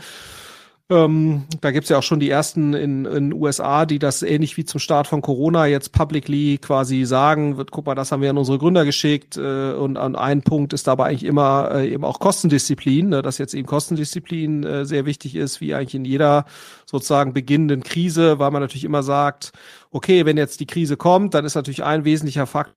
Ähm, 0.91 1.45
da 1.61 1.71
gibt's 1.71 1.89
ja 1.89 1.97
auch 1.97 2.03
schon 2.03 2.19
die 2.19 2.29
ersten 2.29 2.75
in 2.75 3.05
in 3.05 3.33
USA, 3.33 3.87
die 3.87 3.97
das 3.97 4.21
ähnlich 4.21 4.55
wie 4.55 4.65
zum 4.65 4.79
Start 4.79 5.07
von 5.07 5.23
Corona 5.23 5.65
jetzt 5.65 5.91
publicly 5.91 6.59
quasi 6.59 7.05
sagen, 7.05 7.57
wird, 7.57 7.71
guck 7.71 7.87
mal, 7.87 7.95
das 7.95 8.11
haben 8.11 8.21
wir 8.21 8.29
an 8.29 8.37
unsere 8.37 8.59
Gründer 8.59 8.85
geschickt 8.85 9.35
äh, 9.35 9.73
und 9.73 9.97
an 9.97 10.15
ein 10.15 10.43
Punkt 10.43 10.73
ist 10.73 10.85
dabei 10.85 11.05
eigentlich 11.05 11.23
immer 11.23 11.71
äh, 11.73 11.91
eben 11.91 12.05
auch 12.05 12.19
Kostendisziplin, 12.19 13.09
ne, 13.09 13.23
dass 13.23 13.39
jetzt 13.39 13.55
eben 13.55 13.65
Kostendisziplin 13.65 14.63
äh, 14.63 14.85
sehr 14.85 15.07
wichtig 15.07 15.35
ist, 15.35 15.59
wie 15.59 15.73
eigentlich 15.73 15.95
in 15.95 16.05
jeder 16.05 16.45
sozusagen 16.85 17.33
beginnenden 17.33 17.81
Krise, 17.81 18.37
weil 18.37 18.51
man 18.51 18.61
natürlich 18.61 18.83
immer 18.83 19.01
sagt, 19.01 19.53
okay, 19.89 20.27
wenn 20.27 20.37
jetzt 20.37 20.59
die 20.59 20.67
Krise 20.67 20.97
kommt, 20.97 21.33
dann 21.33 21.45
ist 21.45 21.55
natürlich 21.55 21.83
ein 21.83 22.05
wesentlicher 22.05 22.45
Faktor 22.45 22.75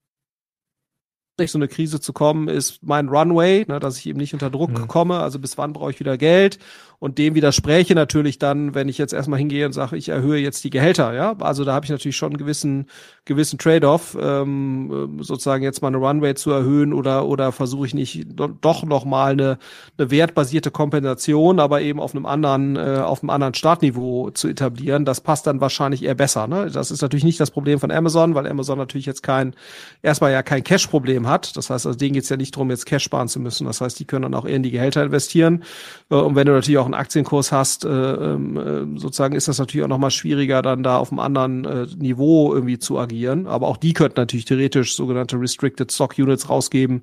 durch 1.38 1.52
so 1.52 1.58
eine 1.58 1.68
Krise 1.68 2.00
zu 2.00 2.12
kommen, 2.12 2.48
ist 2.48 2.82
mein 2.82 3.08
Runway, 3.08 3.64
ne, 3.68 3.78
dass 3.78 3.98
ich 3.98 4.06
eben 4.06 4.18
nicht 4.18 4.34
unter 4.34 4.50
Druck 4.50 4.70
mhm. 4.70 4.88
komme. 4.88 5.20
Also 5.20 5.38
bis 5.38 5.56
wann 5.56 5.72
brauche 5.72 5.90
ich 5.90 6.00
wieder 6.00 6.18
Geld? 6.18 6.58
Und 7.00 7.18
dem 7.18 7.36
widerspräche 7.36 7.94
natürlich 7.94 8.38
dann, 8.38 8.74
wenn 8.74 8.88
ich 8.88 8.98
jetzt 8.98 9.12
erstmal 9.12 9.38
hingehe 9.38 9.64
und 9.66 9.72
sage, 9.72 9.96
ich 9.96 10.08
erhöhe 10.08 10.40
jetzt 10.40 10.64
die 10.64 10.70
Gehälter. 10.70 11.14
Ja, 11.14 11.36
also 11.38 11.64
da 11.64 11.72
habe 11.72 11.84
ich 11.84 11.90
natürlich 11.90 12.16
schon 12.16 12.32
einen 12.32 12.38
gewissen 12.38 12.86
gewissen 13.24 13.58
Trade-off, 13.58 14.16
ähm, 14.20 15.18
sozusagen 15.20 15.62
jetzt 15.62 15.80
mal 15.80 15.88
eine 15.88 15.98
Runway 15.98 16.34
zu 16.34 16.50
erhöhen 16.50 16.92
oder 16.92 17.26
oder 17.26 17.52
versuche 17.52 17.86
ich 17.86 17.94
nicht 17.94 18.26
doch 18.60 18.84
noch 18.84 19.04
mal 19.04 19.32
eine, 19.32 19.58
eine 19.96 20.10
wertbasierte 20.10 20.70
Kompensation, 20.70 21.60
aber 21.60 21.82
eben 21.82 22.00
auf 22.00 22.14
einem 22.14 22.26
anderen 22.26 22.76
äh, 22.76 23.00
auf 23.04 23.22
einem 23.22 23.30
anderen 23.30 23.54
Startniveau 23.54 24.30
zu 24.30 24.48
etablieren. 24.48 25.04
Das 25.04 25.20
passt 25.20 25.46
dann 25.46 25.60
wahrscheinlich 25.60 26.02
eher 26.02 26.14
besser. 26.14 26.48
Ne? 26.48 26.70
Das 26.70 26.90
ist 26.90 27.02
natürlich 27.02 27.24
nicht 27.24 27.38
das 27.38 27.50
Problem 27.52 27.78
von 27.78 27.92
Amazon, 27.92 28.34
weil 28.34 28.46
Amazon 28.46 28.78
natürlich 28.78 29.06
jetzt 29.06 29.22
kein 29.22 29.54
erstmal 30.02 30.32
ja 30.32 30.42
kein 30.42 30.64
Cash-Problem 30.64 31.28
hat. 31.28 31.56
Das 31.56 31.70
heißt, 31.70 31.86
also 31.86 31.96
denen 31.96 32.14
geht's 32.14 32.28
ja 32.28 32.36
nicht 32.36 32.56
darum, 32.56 32.70
jetzt 32.70 32.86
Cash 32.86 33.04
sparen 33.04 33.28
zu 33.28 33.38
müssen. 33.38 33.66
Das 33.66 33.80
heißt, 33.80 34.00
die 34.00 34.04
können 34.04 34.22
dann 34.22 34.34
auch 34.34 34.46
eher 34.46 34.56
in 34.56 34.62
die 34.62 34.70
Gehälter 34.72 35.04
investieren. 35.04 35.64
Äh, 36.10 36.16
und 36.16 36.34
wenn 36.34 36.46
du 36.46 36.52
natürlich 36.52 36.78
auch 36.78 36.87
einen 36.88 37.00
Aktienkurs 37.00 37.52
hast, 37.52 37.84
äh, 37.84 37.88
ähm, 37.88 38.56
äh, 38.56 38.98
sozusagen 38.98 39.34
ist 39.34 39.48
das 39.48 39.58
natürlich 39.58 39.84
auch 39.84 39.88
nochmal 39.88 40.10
schwieriger, 40.10 40.62
dann 40.62 40.82
da 40.82 40.98
auf 40.98 41.12
einem 41.12 41.20
anderen 41.20 41.64
äh, 41.64 41.86
Niveau 41.98 42.52
irgendwie 42.54 42.78
zu 42.78 42.98
agieren. 42.98 43.46
Aber 43.46 43.68
auch 43.68 43.76
die 43.76 43.92
könnten 43.92 44.20
natürlich 44.20 44.44
theoretisch 44.44 44.96
sogenannte 44.96 45.40
Restricted 45.40 45.92
Stock 45.92 46.14
Units 46.18 46.48
rausgeben. 46.48 47.02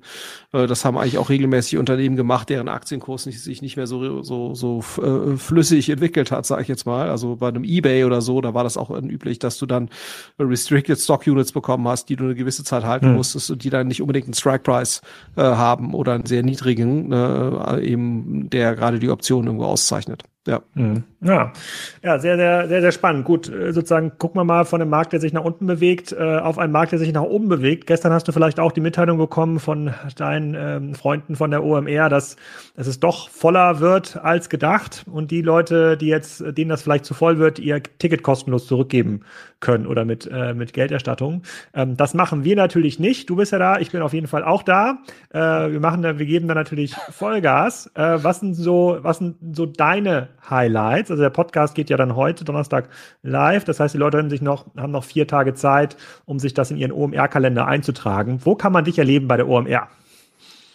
Das 0.52 0.84
haben 0.84 0.96
eigentlich 0.96 1.18
auch 1.18 1.28
regelmäßig 1.28 1.78
Unternehmen 1.78 2.16
gemacht, 2.16 2.48
deren 2.48 2.68
Aktienkurs 2.68 3.26
nicht, 3.26 3.40
sich 3.42 3.62
nicht 3.62 3.76
mehr 3.76 3.86
so, 3.86 4.22
so, 4.22 4.54
so 4.54 4.80
flüssig 4.80 5.90
entwickelt 5.90 6.30
hat, 6.30 6.46
sage 6.46 6.62
ich 6.62 6.68
jetzt 6.68 6.86
mal. 6.86 7.10
Also 7.10 7.36
bei 7.36 7.48
einem 7.48 7.64
Ebay 7.64 8.04
oder 8.04 8.20
so, 8.20 8.40
da 8.40 8.54
war 8.54 8.64
das 8.64 8.76
auch 8.76 8.90
üblich, 8.90 9.38
dass 9.38 9.58
du 9.58 9.66
dann 9.66 9.90
Restricted 10.38 10.98
Stock 10.98 11.26
Units 11.26 11.52
bekommen 11.52 11.86
hast, 11.88 12.08
die 12.08 12.16
du 12.16 12.24
eine 12.24 12.34
gewisse 12.34 12.64
Zeit 12.64 12.84
halten 12.84 13.10
mhm. 13.10 13.16
musstest 13.16 13.50
und 13.50 13.64
die 13.64 13.70
dann 13.70 13.88
nicht 13.88 14.00
unbedingt 14.00 14.26
einen 14.26 14.34
Strike 14.34 14.62
Price 14.62 15.00
äh, 15.36 15.42
haben 15.42 15.94
oder 15.94 16.12
einen 16.12 16.26
sehr 16.26 16.42
niedrigen, 16.42 17.12
äh, 17.12 17.80
eben 17.80 18.48
der 18.50 18.74
gerade 18.74 18.98
die 18.98 19.10
Option 19.10 19.46
irgendwo 19.46 19.66
auszeichnet. 19.76 20.22
Ja. 20.46 20.62
Mhm. 20.74 21.02
Ja. 21.20 21.52
ja, 22.02 22.18
sehr, 22.18 22.36
sehr, 22.36 22.68
sehr, 22.68 22.80
sehr 22.80 22.92
spannend. 22.92 23.24
Gut, 23.24 23.48
äh, 23.48 23.72
sozusagen 23.72 24.12
gucken 24.18 24.38
wir 24.40 24.44
mal 24.44 24.64
von 24.64 24.80
einem 24.80 24.90
Markt, 24.90 25.12
der 25.12 25.20
sich 25.20 25.32
nach 25.32 25.44
unten 25.44 25.66
bewegt, 25.66 26.12
äh, 26.12 26.36
auf 26.38 26.58
einen 26.58 26.72
Markt, 26.72 26.92
der 26.92 27.00
sich 27.00 27.12
nach 27.12 27.22
oben 27.22 27.48
bewegt. 27.48 27.86
Gestern 27.86 28.12
hast 28.12 28.28
du 28.28 28.32
vielleicht 28.32 28.60
auch 28.60 28.70
die 28.70 28.80
Mitteilung 28.80 29.18
bekommen 29.18 29.58
von 29.58 29.92
deinen 30.16 30.54
ähm, 30.54 30.94
Freunden 30.94 31.34
von 31.34 31.50
der 31.50 31.64
OMR, 31.64 32.08
dass, 32.08 32.36
dass 32.76 32.86
es 32.86 33.00
doch 33.00 33.28
voller 33.28 33.80
wird 33.80 34.18
als 34.22 34.48
gedacht 34.48 35.04
und 35.10 35.32
die 35.32 35.42
Leute, 35.42 35.96
die 35.96 36.06
jetzt, 36.06 36.44
denen 36.56 36.68
das 36.68 36.82
vielleicht 36.82 37.06
zu 37.06 37.14
voll 37.14 37.38
wird, 37.38 37.58
ihr 37.58 37.82
Ticket 37.82 38.22
kostenlos 38.22 38.66
zurückgeben 38.66 39.22
können 39.60 39.86
oder 39.86 40.04
mit, 40.04 40.28
äh, 40.30 40.54
mit 40.54 40.74
Gelderstattung. 40.74 41.42
Ähm, 41.74 41.96
das 41.96 42.14
machen 42.14 42.44
wir 42.44 42.56
natürlich 42.56 43.00
nicht. 43.00 43.28
Du 43.30 43.36
bist 43.36 43.52
ja 43.52 43.58
da, 43.58 43.78
ich 43.78 43.90
bin 43.90 44.02
auf 44.02 44.12
jeden 44.12 44.28
Fall 44.28 44.44
auch 44.44 44.62
da. 44.62 44.98
Äh, 45.30 45.38
wir 45.38 45.80
machen 45.80 46.02
da, 46.02 46.18
wir 46.18 46.26
geben 46.26 46.46
da 46.46 46.54
natürlich 46.54 46.94
Vollgas. 46.94 47.90
Äh, 47.94 48.18
was 48.22 48.40
sind 48.40 48.54
so, 48.54 48.98
was 49.00 49.18
sind 49.18 49.36
so 49.56 49.66
deine 49.66 50.28
Highlights? 50.48 51.10
Also 51.10 51.22
der 51.22 51.30
Podcast 51.30 51.74
geht 51.74 51.90
ja 51.90 51.96
dann 51.96 52.16
heute, 52.16 52.44
Donnerstag, 52.44 52.88
live. 53.22 53.64
Das 53.64 53.80
heißt, 53.80 53.94
die 53.94 53.98
Leute 53.98 54.18
haben 54.18 54.30
sich 54.30 54.42
noch, 54.42 54.66
haben 54.76 54.92
noch 54.92 55.04
vier 55.04 55.26
Tage 55.26 55.54
Zeit, 55.54 55.96
um 56.24 56.38
sich 56.38 56.54
das 56.54 56.70
in 56.70 56.76
ihren 56.76 56.92
OMR-Kalender 56.92 57.66
einzutragen. 57.66 58.40
Wo 58.44 58.54
kann 58.54 58.72
man 58.72 58.84
dich 58.84 58.98
erleben 58.98 59.28
bei 59.28 59.36
der 59.36 59.48
OMR? 59.48 59.88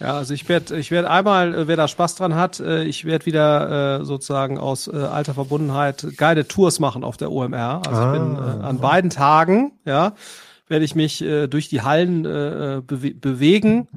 Ja, 0.02 0.16
also 0.16 0.34
ich 0.34 0.50
werde 0.50 0.78
ich 0.78 0.90
werd 0.90 1.06
einmal, 1.06 1.54
äh, 1.54 1.68
wer 1.68 1.78
da 1.78 1.88
Spaß 1.88 2.16
dran 2.16 2.34
hat, 2.34 2.60
äh, 2.60 2.84
ich 2.84 3.06
werde 3.06 3.28
wieder 3.28 4.00
äh, 4.00 4.06
sozusagen 4.06 4.58
aus 4.58 4.90
alter 4.90 5.36
Verbundenheit 5.36 6.08
Guided 6.18 6.50
Tours 6.50 6.80
machen 6.80 7.04
auf 7.04 7.18
der 7.18 7.32
OMR. 7.32 7.84
Also 7.88 8.02
ah, 8.02 8.14
ich 8.14 8.20
bin 8.20 8.36
ah. 8.36 8.68
an 8.68 8.80
beiden 8.80 9.12
Tagen, 9.12 9.74
ja, 9.86 10.14
werde 10.68 10.86
ich 10.86 10.96
mich 10.96 11.24
durch 11.50 11.68
die 11.68 11.82
Hallen 11.82 12.24
bewe 12.24 13.14
bewegen 13.14 13.90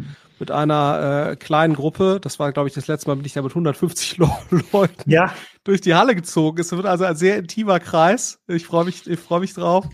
mit 0.44 0.50
einer 0.50 1.30
äh, 1.30 1.36
kleinen 1.36 1.72
Gruppe. 1.72 2.18
Das 2.20 2.38
war, 2.38 2.52
glaube 2.52 2.68
ich, 2.68 2.74
das 2.74 2.86
letzte 2.86 3.08
Mal 3.08 3.14
bin 3.14 3.24
ich 3.24 3.32
da 3.32 3.40
mit 3.40 3.52
150 3.52 4.18
Le 4.18 4.28
Leuten 4.72 5.10
ja. 5.10 5.32
durch 5.64 5.80
die 5.80 5.94
Halle 5.94 6.14
gezogen. 6.14 6.60
Es 6.60 6.70
wird 6.70 6.84
also 6.84 7.04
ein 7.04 7.16
sehr 7.16 7.38
intimer 7.38 7.80
Kreis. 7.80 8.40
Ich 8.46 8.66
freue 8.66 8.84
mich, 8.84 9.06
ich 9.06 9.18
freue 9.18 9.40
mich 9.40 9.54
drauf. 9.54 9.86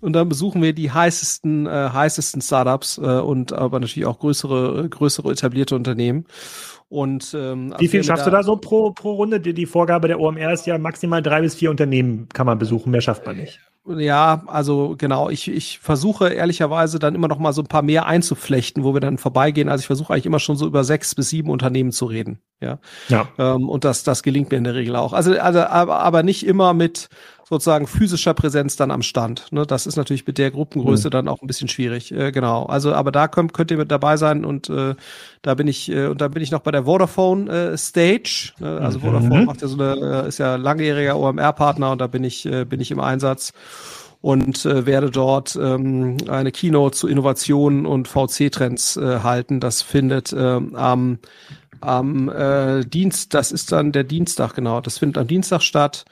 Und 0.00 0.14
dann 0.14 0.30
besuchen 0.30 0.62
wir 0.62 0.72
die 0.72 0.90
heißesten, 0.90 1.66
äh, 1.66 1.90
heißesten 1.92 2.40
Startups 2.40 2.96
äh, 2.96 3.02
und 3.02 3.52
aber 3.52 3.80
natürlich 3.80 4.06
auch 4.06 4.18
größere, 4.18 4.88
größere 4.88 5.30
etablierte 5.30 5.76
Unternehmen. 5.76 6.24
Und 6.88 7.34
ähm, 7.38 7.74
wie 7.78 7.88
viel 7.88 8.02
schaffst 8.02 8.26
da 8.26 8.30
du 8.30 8.36
da 8.36 8.42
so 8.42 8.56
pro, 8.56 8.92
pro 8.92 9.12
Runde? 9.12 9.40
Die, 9.40 9.52
die 9.52 9.66
Vorgabe 9.66 10.08
der 10.08 10.20
OMR 10.20 10.54
ist 10.54 10.66
ja 10.66 10.78
maximal 10.78 11.22
drei 11.22 11.42
bis 11.42 11.54
vier 11.54 11.70
Unternehmen 11.70 12.30
kann 12.32 12.46
man 12.46 12.58
besuchen, 12.58 12.90
mehr 12.90 13.02
schafft 13.02 13.26
man 13.26 13.36
nicht. 13.36 13.60
Ja, 13.84 14.44
also 14.46 14.94
genau, 14.96 15.28
ich, 15.28 15.48
ich 15.48 15.80
versuche 15.80 16.28
ehrlicherweise 16.28 17.00
dann 17.00 17.16
immer 17.16 17.26
noch 17.26 17.40
mal 17.40 17.52
so 17.52 17.62
ein 17.62 17.66
paar 17.66 17.82
mehr 17.82 18.06
einzuflechten, 18.06 18.84
wo 18.84 18.94
wir 18.94 19.00
dann 19.00 19.18
vorbeigehen. 19.18 19.68
Also 19.68 19.82
ich 19.82 19.86
versuche 19.88 20.12
eigentlich 20.12 20.26
immer 20.26 20.38
schon 20.38 20.56
so 20.56 20.66
über 20.66 20.84
sechs 20.84 21.16
bis 21.16 21.30
sieben 21.30 21.50
Unternehmen 21.50 21.90
zu 21.90 22.06
reden. 22.06 22.38
Ja. 22.60 22.78
ja. 23.08 23.26
Ähm, 23.38 23.68
und 23.68 23.84
das, 23.84 24.04
das 24.04 24.22
gelingt 24.22 24.52
mir 24.52 24.58
in 24.58 24.64
der 24.64 24.76
Regel 24.76 24.94
auch. 24.94 25.12
Also, 25.12 25.36
also 25.36 25.60
aber, 25.62 25.98
aber 25.98 26.22
nicht 26.22 26.46
immer 26.46 26.74
mit 26.74 27.08
sozusagen 27.52 27.86
physischer 27.86 28.32
Präsenz 28.32 28.76
dann 28.76 28.90
am 28.90 29.02
Stand. 29.02 29.52
Ne? 29.52 29.66
Das 29.66 29.86
ist 29.86 29.96
natürlich 29.96 30.26
mit 30.26 30.38
der 30.38 30.50
Gruppengröße 30.50 31.08
mhm. 31.08 31.10
dann 31.10 31.28
auch 31.28 31.42
ein 31.42 31.46
bisschen 31.46 31.68
schwierig. 31.68 32.10
Äh, 32.10 32.32
genau. 32.32 32.64
Also, 32.64 32.94
aber 32.94 33.12
da 33.12 33.28
könnt, 33.28 33.52
könnt 33.52 33.70
ihr 33.70 33.76
mit 33.76 33.90
dabei 33.90 34.16
sein 34.16 34.46
und 34.46 34.70
äh, 34.70 34.94
da 35.42 35.54
bin 35.54 35.68
ich 35.68 35.92
äh, 35.92 36.06
und 36.06 36.22
da 36.22 36.28
bin 36.28 36.42
ich 36.42 36.50
noch 36.50 36.60
bei 36.60 36.70
der 36.70 36.84
Vodafone 36.84 37.52
äh, 37.52 37.76
Stage. 37.76 38.54
Ne? 38.58 38.80
Also 38.80 39.00
mhm. 39.00 39.02
Vodafone 39.02 39.44
macht 39.44 39.60
ja 39.60 39.68
so 39.68 39.78
eine, 39.78 40.24
äh, 40.24 40.28
ist 40.28 40.38
ja 40.38 40.56
langjähriger 40.56 41.18
OMR-Partner 41.18 41.92
und 41.92 42.00
da 42.00 42.06
bin 42.06 42.24
ich 42.24 42.46
äh, 42.46 42.64
bin 42.64 42.80
ich 42.80 42.90
im 42.90 43.00
Einsatz 43.00 43.52
und 44.22 44.64
äh, 44.64 44.86
werde 44.86 45.10
dort 45.10 45.54
ähm, 45.60 46.16
eine 46.28 46.52
Keynote 46.52 46.96
zu 46.96 47.06
Innovationen 47.06 47.84
und 47.84 48.08
VC-Trends 48.08 48.96
äh, 48.96 49.20
halten. 49.22 49.60
Das 49.60 49.82
findet 49.82 50.32
äh, 50.32 50.58
am 50.72 51.18
am 51.82 52.28
äh, 52.28 52.84
Dienst, 52.84 53.34
das 53.34 53.52
ist 53.52 53.72
dann 53.72 53.92
der 53.92 54.04
Dienstag, 54.04 54.54
genau, 54.54 54.80
das 54.80 54.98
findet 54.98 55.18
am 55.18 55.26
Dienstag 55.26 55.62
statt. 55.62 56.04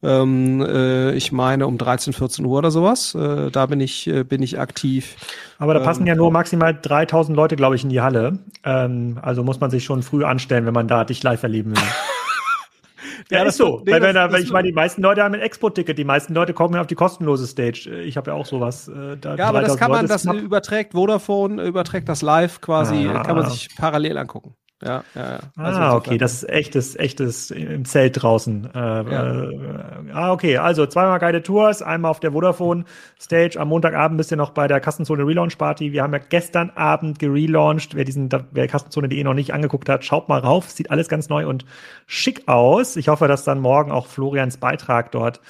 Ähm, 0.00 0.60
äh, 0.60 1.12
ich 1.14 1.32
meine 1.32 1.66
um 1.66 1.76
13, 1.76 2.12
14 2.12 2.44
Uhr 2.44 2.58
oder 2.58 2.70
sowas. 2.70 3.14
Äh, 3.14 3.50
da 3.50 3.66
bin 3.66 3.80
ich, 3.80 4.06
äh, 4.06 4.22
bin 4.22 4.42
ich 4.42 4.60
aktiv. 4.60 5.16
Aber 5.58 5.74
da 5.74 5.80
passen 5.80 6.02
ähm, 6.02 6.08
ja 6.08 6.14
nur 6.14 6.30
maximal 6.30 6.78
3000 6.80 7.36
Leute, 7.36 7.56
glaube 7.56 7.74
ich, 7.74 7.82
in 7.82 7.90
die 7.90 8.00
Halle. 8.00 8.38
Ähm, 8.64 9.18
also 9.22 9.42
muss 9.42 9.58
man 9.58 9.70
sich 9.70 9.84
schon 9.84 10.02
früh 10.02 10.24
anstellen, 10.24 10.66
wenn 10.66 10.74
man 10.74 10.86
da 10.86 11.04
dich 11.04 11.22
live 11.24 11.42
erleben 11.42 11.72
will. 11.72 11.82
ja, 13.30 13.38
ja, 13.38 13.44
das 13.44 13.54
ist 13.54 13.58
so. 13.58 13.82
Nee, 13.84 13.92
weil, 13.92 14.02
wenn, 14.02 14.14
das, 14.14 14.40
ich 14.40 14.52
meine, 14.52 14.68
die 14.68 14.74
meisten 14.74 15.02
Leute 15.02 15.24
haben 15.24 15.34
ein 15.34 15.40
Expo-Ticket, 15.40 15.98
die 15.98 16.04
meisten 16.04 16.32
Leute 16.32 16.54
kommen 16.54 16.74
ja 16.74 16.80
auf 16.80 16.86
die 16.86 16.94
kostenlose 16.94 17.48
Stage. 17.48 17.90
Ich 18.04 18.16
habe 18.16 18.30
ja 18.30 18.36
auch 18.36 18.46
sowas. 18.46 18.86
Äh, 18.86 19.16
da 19.16 19.34
ja, 19.34 19.48
aber 19.48 19.62
das 19.62 19.76
kann 19.76 19.90
man, 19.90 20.06
das 20.06 20.24
überträgt 20.26 20.92
Vodafone, 20.92 21.60
überträgt 21.64 22.08
das 22.08 22.22
live 22.22 22.60
quasi, 22.60 23.08
ah. 23.08 23.24
kann 23.24 23.34
man 23.34 23.50
sich 23.50 23.68
parallel 23.76 24.16
angucken. 24.16 24.54
Ja, 24.80 25.02
ja, 25.16 25.30
ja. 25.32 25.40
Also 25.56 25.80
ah, 25.80 25.96
okay, 25.96 26.18
das 26.18 26.34
ist 26.34 26.48
echtes, 26.48 26.94
echtes 26.94 27.50
im 27.50 27.84
Zelt 27.84 28.22
draußen. 28.22 28.70
Äh, 28.72 28.78
ja. 28.78 29.42
äh, 29.42 30.12
ah, 30.12 30.32
okay, 30.32 30.56
also 30.58 30.86
zweimal 30.86 31.18
geile 31.18 31.42
Tours, 31.42 31.82
einmal 31.82 32.12
auf 32.12 32.20
der 32.20 32.30
Vodafone 32.30 32.84
Stage. 33.20 33.58
Am 33.58 33.68
Montagabend 33.68 34.18
bist 34.18 34.30
ihr 34.30 34.36
noch 34.36 34.50
bei 34.50 34.68
der 34.68 34.78
Kassenzone 34.78 35.26
Relaunch 35.26 35.58
Party. 35.58 35.92
Wir 35.92 36.04
haben 36.04 36.12
ja 36.12 36.20
gestern 36.20 36.70
Abend 36.70 37.18
gelauncht. 37.18 37.96
Wer 37.96 38.04
diesen, 38.04 38.28
wer 38.52 38.68
Kassenzone.de 38.68 39.24
noch 39.24 39.34
nicht 39.34 39.52
angeguckt 39.52 39.88
hat, 39.88 40.04
schaut 40.04 40.28
mal 40.28 40.38
rauf. 40.38 40.70
Sieht 40.70 40.92
alles 40.92 41.08
ganz 41.08 41.28
neu 41.28 41.48
und 41.48 41.64
schick 42.06 42.46
aus. 42.46 42.94
Ich 42.94 43.08
hoffe, 43.08 43.26
dass 43.26 43.42
dann 43.42 43.58
morgen 43.58 43.90
auch 43.90 44.06
Florians 44.06 44.58
Beitrag 44.58 45.10
dort 45.10 45.40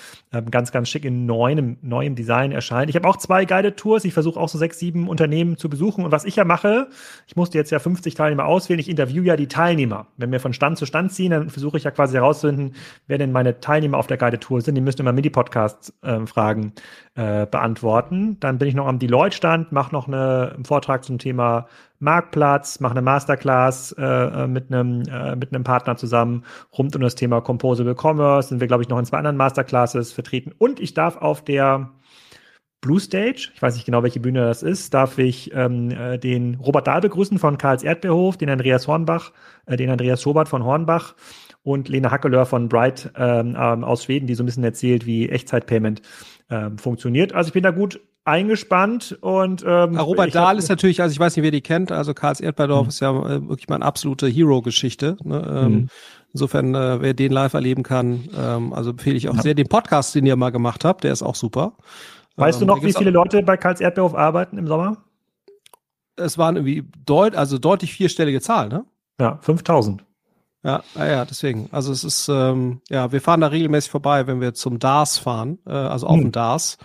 ganz, 0.50 0.72
ganz 0.72 0.88
schick 0.88 1.04
in 1.04 1.24
neuem, 1.26 1.78
neuem 1.80 2.14
Design 2.14 2.52
erscheint. 2.52 2.90
Ich 2.90 2.96
habe 2.96 3.08
auch 3.08 3.16
zwei 3.16 3.44
Guided 3.46 3.76
Tours. 3.78 4.04
Ich 4.04 4.12
versuche 4.12 4.38
auch 4.38 4.48
so 4.48 4.58
sechs, 4.58 4.78
sieben 4.78 5.08
Unternehmen 5.08 5.56
zu 5.56 5.70
besuchen. 5.70 6.04
Und 6.04 6.12
was 6.12 6.24
ich 6.24 6.36
ja 6.36 6.44
mache, 6.44 6.88
ich 7.26 7.36
musste 7.36 7.56
jetzt 7.56 7.70
ja 7.70 7.78
50 7.78 8.14
Teilnehmer 8.14 8.44
auswählen. 8.44 8.78
Ich 8.78 8.90
interview 8.90 9.22
ja 9.22 9.36
die 9.36 9.48
Teilnehmer. 9.48 10.06
Wenn 10.16 10.30
wir 10.30 10.40
von 10.40 10.52
Stand 10.52 10.76
zu 10.76 10.84
Stand 10.84 11.12
ziehen, 11.12 11.30
dann 11.30 11.48
versuche 11.48 11.78
ich 11.78 11.84
ja 11.84 11.90
quasi 11.90 12.14
herauszufinden, 12.14 12.74
wer 13.06 13.16
denn 13.16 13.32
meine 13.32 13.60
Teilnehmer 13.60 13.96
auf 13.96 14.06
der 14.06 14.18
Guided 14.18 14.42
Tour 14.42 14.60
sind. 14.60 14.74
Die 14.74 14.82
müssen 14.82 15.00
immer 15.00 15.12
Mini-Podcast-Fragen 15.12 16.72
äh, 17.18 17.46
beantworten. 17.46 18.36
Dann 18.38 18.58
bin 18.58 18.68
ich 18.68 18.74
noch 18.76 18.86
am 18.86 19.00
Deloitte-Stand, 19.00 19.72
mache 19.72 19.92
noch 19.92 20.06
eine, 20.06 20.52
einen 20.54 20.64
Vortrag 20.64 21.02
zum 21.02 21.18
Thema 21.18 21.66
Marktplatz, 21.98 22.78
mache 22.78 22.92
eine 22.92 23.02
Masterclass 23.02 23.90
äh, 23.98 24.04
äh, 24.04 24.46
mit 24.46 24.72
einem 24.72 25.02
äh, 25.02 25.34
mit 25.34 25.52
einem 25.52 25.64
Partner 25.64 25.96
zusammen 25.96 26.44
rund 26.76 26.94
um 26.94 27.02
das 27.02 27.16
Thema 27.16 27.40
Composable 27.40 27.96
Commerce. 28.00 28.50
Sind 28.50 28.60
wir 28.60 28.68
glaube 28.68 28.84
ich 28.84 28.88
noch 28.88 29.00
in 29.00 29.04
zwei 29.04 29.18
anderen 29.18 29.36
Masterclasses 29.36 30.12
vertreten 30.12 30.52
und 30.58 30.78
ich 30.78 30.94
darf 30.94 31.16
auf 31.16 31.42
der 31.42 31.90
Blue 32.80 33.00
Stage, 33.00 33.50
ich 33.52 33.60
weiß 33.60 33.74
nicht 33.74 33.86
genau, 33.86 34.04
welche 34.04 34.20
Bühne 34.20 34.42
das 34.42 34.62
ist, 34.62 34.94
darf 34.94 35.18
ich 35.18 35.52
ähm, 35.52 35.90
äh, 35.90 36.18
den 36.18 36.54
Robert 36.54 36.86
Dahl 36.86 37.00
begrüßen 37.00 37.40
von 37.40 37.58
Karls 37.58 37.82
Erdbeerhof, 37.82 38.36
den 38.36 38.48
Andreas 38.48 38.86
Hornbach, 38.86 39.32
äh, 39.66 39.76
den 39.76 39.90
Andreas 39.90 40.22
Schobert 40.22 40.48
von 40.48 40.62
Hornbach 40.62 41.16
und 41.64 41.88
Lena 41.88 42.12
Hackelör 42.12 42.46
von 42.46 42.68
Bright 42.68 43.10
ähm, 43.16 43.56
ähm, 43.58 43.82
aus 43.82 44.04
Schweden, 44.04 44.28
die 44.28 44.34
so 44.34 44.44
ein 44.44 44.46
bisschen 44.46 44.62
erzählt, 44.62 45.04
wie 45.06 45.28
Echtzeit-Payment 45.28 46.02
ähm, 46.50 46.78
funktioniert. 46.78 47.34
Also 47.34 47.48
ich 47.48 47.54
bin 47.54 47.62
da 47.62 47.70
gut 47.70 48.00
eingespannt 48.24 49.16
und 49.22 49.64
ähm, 49.66 49.98
Robert 49.98 50.34
Dahl 50.34 50.58
ist 50.58 50.68
natürlich, 50.68 51.00
also 51.00 51.12
ich 51.12 51.18
weiß 51.18 51.34
nicht, 51.36 51.42
wer 51.42 51.50
die 51.50 51.62
kennt, 51.62 51.90
also 51.90 52.12
Karls 52.12 52.40
Erdbeerdorf 52.40 52.84
mhm. 52.84 52.88
ist 52.88 53.00
ja 53.00 53.10
äh, 53.10 53.48
wirklich 53.48 53.68
mal 53.68 53.76
eine 53.76 53.86
absolute 53.86 54.26
Hero-Geschichte. 54.28 55.16
Ne? 55.24 55.42
Ähm, 55.48 55.72
mhm. 55.72 55.88
Insofern, 56.34 56.74
äh, 56.74 57.00
wer 57.00 57.14
den 57.14 57.32
live 57.32 57.54
erleben 57.54 57.82
kann, 57.82 58.28
ähm, 58.36 58.74
also 58.74 58.90
empfehle 58.90 59.16
ich 59.16 59.30
auch 59.30 59.36
ja. 59.36 59.42
sehr 59.42 59.54
den 59.54 59.68
Podcast, 59.68 60.14
den 60.14 60.26
ihr 60.26 60.36
mal 60.36 60.50
gemacht 60.50 60.84
habt, 60.84 61.04
der 61.04 61.12
ist 61.12 61.22
auch 61.22 61.34
super. 61.34 61.72
Weißt 62.36 62.60
ähm, 62.60 62.68
du 62.68 62.74
noch, 62.74 62.82
wie 62.84 62.92
viele 62.92 63.10
Leute 63.10 63.42
bei 63.42 63.56
Karls 63.56 63.80
Erdbeerhof 63.80 64.14
arbeiten 64.14 64.58
im 64.58 64.66
Sommer? 64.66 64.98
Es 66.16 66.36
waren 66.36 66.56
irgendwie 66.56 66.84
deut 67.06 67.34
also 67.34 67.58
deutlich 67.58 67.94
vierstellige 67.94 68.40
Zahlen, 68.40 68.70
ne? 68.70 68.84
Ja, 69.20 69.38
5000. 69.40 70.04
Ja, 70.64 70.82
ja, 70.96 71.24
deswegen. 71.24 71.68
Also 71.70 71.92
es 71.92 72.02
ist, 72.02 72.28
ähm, 72.28 72.80
ja, 72.88 73.12
wir 73.12 73.20
fahren 73.20 73.40
da 73.40 73.46
regelmäßig 73.46 73.90
vorbei, 73.90 74.26
wenn 74.26 74.40
wir 74.40 74.54
zum 74.54 74.78
DARS 74.78 75.16
fahren, 75.16 75.58
äh, 75.66 75.70
also 75.70 76.06
auf 76.06 76.16
hm. 76.16 76.24
dem 76.24 76.32
DARS. 76.32 76.78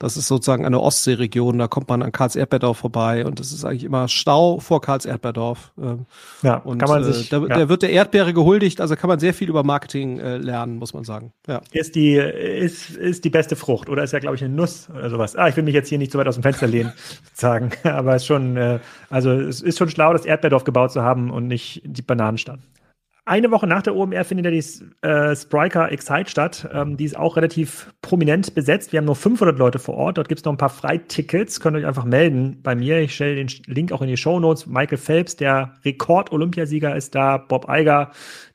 Das 0.00 0.16
ist 0.16 0.26
sozusagen 0.26 0.66
eine 0.66 0.80
Ostseeregion, 0.80 1.56
da 1.56 1.68
kommt 1.68 1.88
man 1.88 2.02
an 2.02 2.10
Karls 2.10 2.34
Erdbeerdorf 2.34 2.76
vorbei 2.78 3.24
und 3.24 3.38
es 3.38 3.52
ist 3.52 3.64
eigentlich 3.64 3.84
immer 3.84 4.08
Stau 4.08 4.58
vor 4.58 4.80
Karls 4.80 5.06
Erdbeerdorf. 5.06 5.72
Ähm, 5.80 6.06
ja, 6.42 6.56
und, 6.56 6.78
kann 6.78 6.88
man 6.88 7.02
äh, 7.02 7.12
sich. 7.12 7.28
Äh, 7.28 7.30
da, 7.30 7.46
ja. 7.46 7.58
da, 7.60 7.68
wird 7.68 7.82
der 7.82 7.90
Erdbeere 7.90 8.34
gehuldigt, 8.34 8.80
also 8.80 8.96
kann 8.96 9.08
man 9.08 9.20
sehr 9.20 9.32
viel 9.32 9.48
über 9.48 9.62
Marketing 9.62 10.18
äh, 10.18 10.36
lernen, 10.36 10.76
muss 10.76 10.94
man 10.94 11.04
sagen. 11.04 11.32
Ja. 11.46 11.62
Ist 11.70 11.94
die, 11.94 12.16
ist, 12.16 12.90
ist 12.90 13.24
die 13.24 13.30
beste 13.30 13.54
Frucht 13.54 13.88
oder 13.88 14.02
ist 14.02 14.12
ja, 14.12 14.18
glaube 14.18 14.34
ich, 14.34 14.44
eine 14.44 14.52
Nuss 14.52 14.88
oder 14.90 15.08
sowas. 15.10 15.36
Ah, 15.36 15.48
ich 15.48 15.56
will 15.56 15.64
mich 15.64 15.74
jetzt 15.74 15.88
hier 15.88 15.98
nicht 15.98 16.10
so 16.10 16.18
weit 16.18 16.26
aus 16.26 16.34
dem 16.34 16.42
Fenster 16.42 16.66
lehnen, 16.66 16.92
sagen, 17.32 17.70
aber 17.84 18.16
es 18.16 18.22
ist 18.22 18.26
schon, 18.26 18.56
äh, 18.56 18.80
also 19.10 19.30
es 19.30 19.62
ist 19.62 19.78
schon 19.78 19.88
schlau, 19.88 20.12
das 20.12 20.26
Erdbeerdorf 20.26 20.64
gebaut 20.64 20.90
zu 20.92 21.02
haben 21.02 21.30
und 21.30 21.46
nicht 21.46 21.82
die 21.84 22.02
Bananenstadt. 22.02 22.58
Eine 23.26 23.50
Woche 23.50 23.66
nach 23.66 23.80
der 23.80 23.96
OMR 23.96 24.22
findet 24.24 24.44
ja 24.44 24.50
die 24.50 25.06
äh, 25.06 25.34
Spriker 25.34 25.90
Excite 25.90 26.28
statt. 26.28 26.68
Ähm, 26.70 26.98
die 26.98 27.06
ist 27.06 27.16
auch 27.16 27.36
relativ 27.36 27.94
prominent 28.02 28.54
besetzt. 28.54 28.92
Wir 28.92 28.98
haben 28.98 29.06
nur 29.06 29.16
500 29.16 29.58
Leute 29.58 29.78
vor 29.78 29.94
Ort. 29.94 30.18
Dort 30.18 30.28
gibt 30.28 30.40
es 30.40 30.44
noch 30.44 30.52
ein 30.52 30.58
paar 30.58 30.68
Freitickets. 30.68 31.58
Könnt 31.58 31.74
ihr 31.74 31.80
euch 31.80 31.86
einfach 31.86 32.04
melden 32.04 32.60
bei 32.62 32.74
mir. 32.74 32.98
Ich 32.98 33.14
stelle 33.14 33.36
den 33.36 33.48
Link 33.64 33.92
auch 33.92 34.02
in 34.02 34.08
die 34.08 34.18
Show 34.18 34.38
Notes. 34.40 34.66
Michael 34.66 34.98
Phelps, 34.98 35.36
der 35.36 35.72
Rekord-Olympiasieger, 35.86 36.94
ist 36.94 37.14
da. 37.14 37.38
Bob 37.38 37.66
Eiger, 37.66 38.10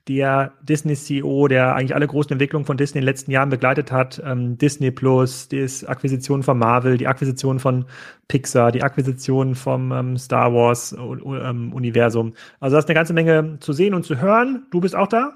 der 0.10 0.54
Disney-CEO, 0.64 1.48
der 1.48 1.76
eigentlich 1.76 1.94
alle 1.94 2.08
großen 2.08 2.32
Entwicklungen 2.32 2.66
von 2.66 2.78
Disney 2.78 2.98
in 2.98 3.04
den 3.04 3.10
letzten 3.10 3.30
Jahren 3.30 3.50
begleitet 3.50 3.92
hat. 3.92 4.20
Ähm, 4.26 4.58
Disney 4.58 4.90
Plus, 4.90 5.50
die 5.50 5.68
Akquisition 5.86 6.42
von 6.42 6.58
Marvel, 6.58 6.98
die 6.98 7.06
Akquisition 7.06 7.60
von 7.60 7.86
Pixar, 8.28 8.72
die 8.72 8.82
Akquisition 8.82 9.54
vom 9.54 9.92
ähm, 9.92 10.18
Star 10.18 10.52
Wars-Universum. 10.52 12.28
Ähm, 12.28 12.34
also 12.60 12.76
da 12.76 12.80
ist 12.80 12.88
eine 12.88 12.96
ganze 12.96 13.14
Menge 13.14 13.58
zu 13.60 13.72
sehen 13.72 13.94
und 13.94 14.04
zu 14.04 14.20
hören. 14.20 14.66
Du 14.72 14.82
bist 14.82 14.96
auch 14.96 15.08
da? 15.08 15.34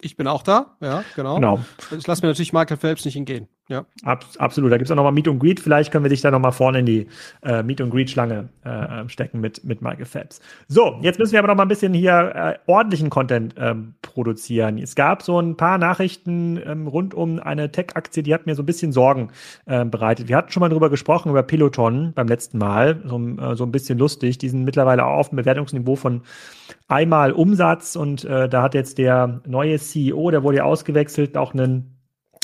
Ich 0.00 0.16
bin 0.16 0.26
auch 0.26 0.42
da, 0.42 0.76
ja, 0.80 1.04
genau. 1.14 1.34
genau. 1.34 1.60
Ich 1.96 2.06
lasse 2.06 2.22
mir 2.22 2.28
natürlich 2.28 2.54
Michael 2.54 2.78
Phelps 2.78 3.04
nicht 3.04 3.16
entgehen. 3.16 3.46
Ja. 3.68 3.84
Ab, 4.02 4.24
absolut. 4.38 4.72
Da 4.72 4.78
gibt 4.78 4.86
es 4.86 4.90
auch 4.90 4.96
nochmal 4.96 5.12
Meet 5.12 5.28
and 5.28 5.40
Greet. 5.40 5.60
Vielleicht 5.60 5.92
können 5.92 6.04
wir 6.04 6.08
dich 6.08 6.22
da 6.22 6.30
nochmal 6.30 6.52
vorne 6.52 6.78
in 6.78 6.86
die 6.86 7.06
äh, 7.42 7.62
Meet 7.62 7.82
and 7.82 7.92
Greet-Schlange 7.92 8.48
äh, 8.64 9.08
stecken 9.08 9.40
mit, 9.40 9.62
mit 9.62 9.82
Michael 9.82 10.06
Phelps. 10.06 10.40
So, 10.68 10.98
jetzt 11.02 11.18
müssen 11.18 11.32
wir 11.32 11.38
aber 11.38 11.48
noch 11.48 11.54
mal 11.54 11.64
ein 11.64 11.68
bisschen 11.68 11.92
hier 11.92 12.32
äh, 12.34 12.70
ordentlichen 12.70 13.10
Content 13.10 13.54
ähm, 13.58 13.94
produzieren. 14.00 14.78
Es 14.78 14.94
gab 14.94 15.22
so 15.22 15.38
ein 15.38 15.56
paar 15.58 15.76
Nachrichten 15.76 16.58
ähm, 16.64 16.86
rund 16.86 17.12
um 17.12 17.40
eine 17.40 17.70
Tech-Aktie, 17.70 18.22
die 18.22 18.32
hat 18.32 18.46
mir 18.46 18.54
so 18.54 18.62
ein 18.62 18.66
bisschen 18.66 18.92
Sorgen 18.92 19.28
äh, 19.66 19.84
bereitet. 19.84 20.28
Wir 20.28 20.36
hatten 20.36 20.50
schon 20.50 20.62
mal 20.62 20.70
drüber 20.70 20.88
gesprochen, 20.88 21.28
über 21.28 21.42
Peloton 21.42 22.12
beim 22.14 22.26
letzten 22.26 22.56
Mal. 22.56 23.02
So, 23.04 23.18
äh, 23.18 23.54
so 23.54 23.64
ein 23.64 23.72
bisschen 23.72 23.98
lustig. 23.98 24.38
Die 24.38 24.48
sind 24.48 24.64
mittlerweile 24.64 25.04
auch 25.04 25.18
auf 25.18 25.28
einem 25.30 25.36
Bewertungsniveau 25.36 25.94
von 25.94 26.22
einmal 26.88 27.32
Umsatz 27.32 27.96
und 27.96 28.24
äh, 28.24 28.48
da 28.48 28.62
hat 28.62 28.72
jetzt 28.72 28.96
der 28.96 29.42
neue 29.46 29.78
CEO, 29.78 30.30
der 30.30 30.42
wurde 30.42 30.58
ja 30.58 30.64
ausgewechselt, 30.64 31.36
auch 31.36 31.52
einen 31.52 31.97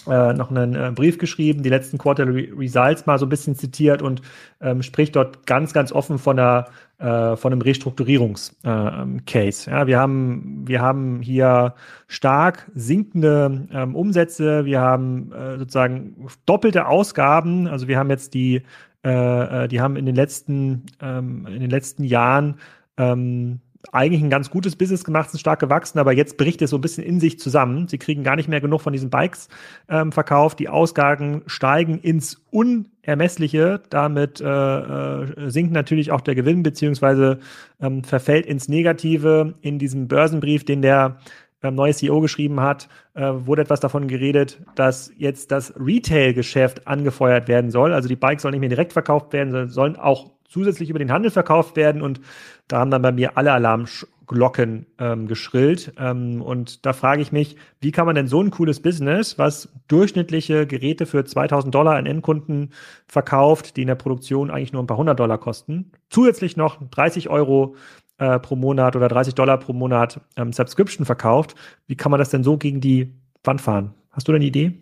äh, 0.09 0.33
noch 0.33 0.51
einen 0.51 0.75
äh, 0.75 0.93
Brief 0.95 1.19
geschrieben, 1.19 1.63
die 1.63 1.69
letzten 1.69 1.99
Quarterly 1.99 2.53
Results 2.57 3.07
mal 3.07 3.19
so 3.19 3.27
ein 3.27 3.31
bisschen 3.31 3.55
zitiert 3.55 4.03
und 4.03 4.23
ähm, 4.61 4.83
spricht 4.83 5.17
dort 5.17 5.47
ganz, 5.47 5.73
ganz 5.73 5.93
offen 5.93 6.19
von 6.19 6.39
einer 6.39 6.67
äh, 6.99 7.37
von 7.37 7.53
einem 7.53 7.63
Restrukturierungscase. 7.63 9.71
Äh, 9.71 9.71
ja, 9.71 9.87
wir 9.87 9.99
haben 9.99 10.63
wir 10.67 10.81
haben 10.81 11.21
hier 11.23 11.75
stark 12.07 12.71
sinkende 12.75 13.67
ähm, 13.73 13.97
Umsätze, 13.97 14.64
wir 14.64 14.81
haben 14.81 15.33
äh, 15.33 15.59
sozusagen 15.59 16.29
doppelte 16.47 16.87
Ausgaben. 16.87 17.67
Also 17.67 17.88
wir 17.88 17.99
haben 17.99 18.11
jetzt 18.11 18.35
die 18.35 18.62
äh 19.03 19.69
die 19.69 19.81
haben 19.81 19.97
in 19.97 20.07
den 20.07 20.14
letzten 20.14 20.85
ähm, 21.01 21.47
in 21.47 21.61
den 21.61 21.71
letzten 21.71 22.05
Jahren 22.05 22.57
ähm, 22.97 23.61
eigentlich 23.92 24.23
ein 24.23 24.31
ganz 24.31 24.51
gutes 24.51 24.77
Business 24.77 25.05
gemacht, 25.05 25.31
sind 25.31 25.40
stark 25.40 25.61
gewachsen, 25.61 25.99
aber 25.99 26.12
jetzt 26.12 26.37
bricht 26.37 26.62
es 26.62 26.70
so 26.70 26.79
ein 26.79 26.81
bisschen 26.81 27.05
in 27.05 27.20
sich 27.20 27.38
zusammen. 27.38 27.88
Sie 27.88 27.99
kriegen 27.99 28.23
gar 28.23 28.37
nicht 28.37 28.49
mehr 28.49 28.61
genug 28.61 28.81
von 28.81 28.92
diesen 28.92 29.11
Bikes 29.11 29.49
ähm, 29.88 30.12
verkauft. 30.12 30.59
Die 30.59 30.68
Ausgaben 30.68 31.42
steigen 31.47 31.99
ins 31.99 32.42
Unermessliche. 32.51 33.83
Damit 33.90 34.40
äh, 34.40 34.47
äh, 34.47 35.51
sinkt 35.51 35.73
natürlich 35.73 36.11
auch 36.11 36.20
der 36.20 36.35
Gewinn, 36.35 36.62
beziehungsweise 36.62 37.40
ähm, 37.81 38.05
verfällt 38.05 38.47
ins 38.47 38.68
Negative. 38.68 39.55
In 39.61 39.79
diesem 39.79 40.09
Börsenbrief, 40.09 40.64
den 40.64 40.83
der 40.83 41.18
ähm, 41.64 41.74
neue 41.74 41.94
CEO 41.94 42.20
geschrieben 42.20 42.61
hat, 42.61 42.88
äh, 43.14 43.22
wurde 43.22 43.62
etwas 43.62 43.81
davon 43.81 44.07
geredet, 44.07 44.61
dass 44.77 45.11
jetzt 45.16 45.50
das 45.50 45.74
Retail-Geschäft 45.77 46.87
angefeuert 46.87 47.48
werden 47.48 47.70
soll. 47.70 47.92
Also 47.92 48.09
die 48.09 48.16
Bikes 48.16 48.42
sollen 48.42 48.53
nicht 48.53 48.61
mehr 48.61 48.68
direkt 48.68 48.92
verkauft 48.92 49.33
werden, 49.33 49.50
sondern 49.50 49.70
sollen 49.70 49.96
auch 49.96 50.31
zusätzlich 50.48 50.90
über 50.90 50.98
den 50.98 51.11
Handel 51.11 51.31
verkauft 51.31 51.77
werden 51.77 52.03
und 52.03 52.20
da 52.68 52.79
haben 52.79 52.90
dann 52.90 53.03
bei 53.03 53.12
mir 53.12 53.37
alle 53.37 53.53
Alarmglocken 53.53 54.87
ähm, 54.98 55.27
geschrillt. 55.27 55.92
Ähm, 55.98 56.40
und 56.42 56.87
da 56.87 56.92
frage 56.92 57.22
ich 57.22 57.33
mich, 57.33 57.57
wie 57.81 57.90
kann 57.90 58.07
man 58.07 58.14
denn 58.14 58.29
so 58.29 58.40
ein 58.40 58.50
cooles 58.50 58.81
Business, 58.81 59.38
was 59.38 59.68
durchschnittliche 59.88 60.66
Geräte 60.66 61.07
für 61.07 61.24
2000 61.24 61.74
Dollar 61.74 61.96
an 61.96 62.07
Endkunden 62.07 62.72
verkauft, 63.09 63.77
die 63.77 63.83
in 63.83 63.88
der 63.88 63.96
Produktion 63.96 64.50
eigentlich 64.50 64.72
nur 64.72 64.83
ein 64.83 64.87
paar 64.87 64.96
hundert 64.96 65.18
Dollar 65.18 65.38
kosten, 65.38 65.90
zusätzlich 66.09 66.57
noch 66.57 66.79
30 66.90 67.29
Euro 67.29 67.74
äh, 68.18 68.38
pro 68.38 68.57
Monat 68.57 68.96
oder 68.96 69.09
30 69.09 69.35
Dollar 69.35 69.59
pro 69.59 69.72
Monat 69.72 70.20
ähm, 70.37 70.53
Subscription 70.53 71.07
verkauft, 71.07 71.55
wie 71.87 71.96
kann 71.96 72.11
man 72.11 72.18
das 72.18 72.31
denn 72.31 72.44
so 72.44 72.57
gegen 72.57 72.81
die 72.81 73.12
Wand 73.42 73.61
fahren? 73.61 73.94
Hast 74.11 74.29
du 74.29 74.33
da 74.33 74.37
eine 74.37 74.44
Idee? 74.44 74.81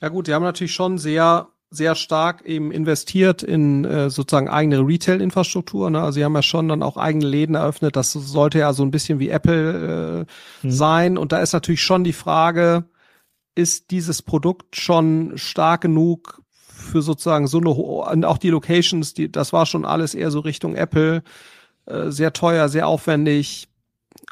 Ja 0.00 0.08
gut, 0.08 0.26
die 0.26 0.34
haben 0.34 0.42
natürlich 0.42 0.74
schon 0.74 0.98
sehr 0.98 1.48
sehr 1.74 1.94
stark 1.94 2.42
eben 2.44 2.70
investiert 2.70 3.42
in 3.42 3.84
äh, 3.84 4.10
sozusagen 4.10 4.48
eigene 4.48 4.86
Retail-Infrastruktur. 4.86 5.90
Ne? 5.90 6.00
Also 6.00 6.12
sie 6.12 6.24
haben 6.24 6.34
ja 6.34 6.42
schon 6.42 6.68
dann 6.68 6.82
auch 6.82 6.96
eigene 6.96 7.26
Läden 7.26 7.54
eröffnet. 7.56 7.96
Das 7.96 8.12
sollte 8.12 8.58
ja 8.58 8.72
so 8.72 8.82
ein 8.84 8.90
bisschen 8.90 9.18
wie 9.18 9.28
Apple 9.28 10.26
äh, 10.62 10.66
mhm. 10.66 10.70
sein. 10.70 11.18
Und 11.18 11.32
da 11.32 11.38
ist 11.38 11.52
natürlich 11.52 11.82
schon 11.82 12.04
die 12.04 12.12
Frage, 12.12 12.84
ist 13.54 13.90
dieses 13.90 14.22
Produkt 14.22 14.76
schon 14.76 15.32
stark 15.36 15.82
genug 15.82 16.42
für 16.56 17.02
sozusagen 17.02 17.46
so 17.46 17.58
eine 17.58 17.70
und 17.70 18.24
auch 18.24 18.38
die 18.38 18.50
Locations, 18.50 19.14
die, 19.14 19.30
das 19.30 19.52
war 19.52 19.64
schon 19.64 19.84
alles 19.84 20.14
eher 20.14 20.30
so 20.30 20.40
Richtung 20.40 20.74
Apple, 20.74 21.22
äh, 21.86 22.10
sehr 22.10 22.32
teuer, 22.32 22.68
sehr 22.68 22.88
aufwendig. 22.88 23.68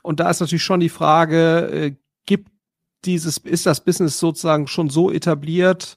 Und 0.02 0.20
da 0.20 0.30
ist 0.30 0.40
natürlich 0.40 0.62
schon 0.62 0.80
die 0.80 0.88
Frage, 0.88 1.68
äh, 1.72 1.94
gibt 2.26 2.48
dieses, 3.04 3.38
ist 3.38 3.66
das 3.66 3.82
Business 3.84 4.18
sozusagen 4.18 4.66
schon 4.68 4.90
so 4.90 5.10
etabliert, 5.10 5.96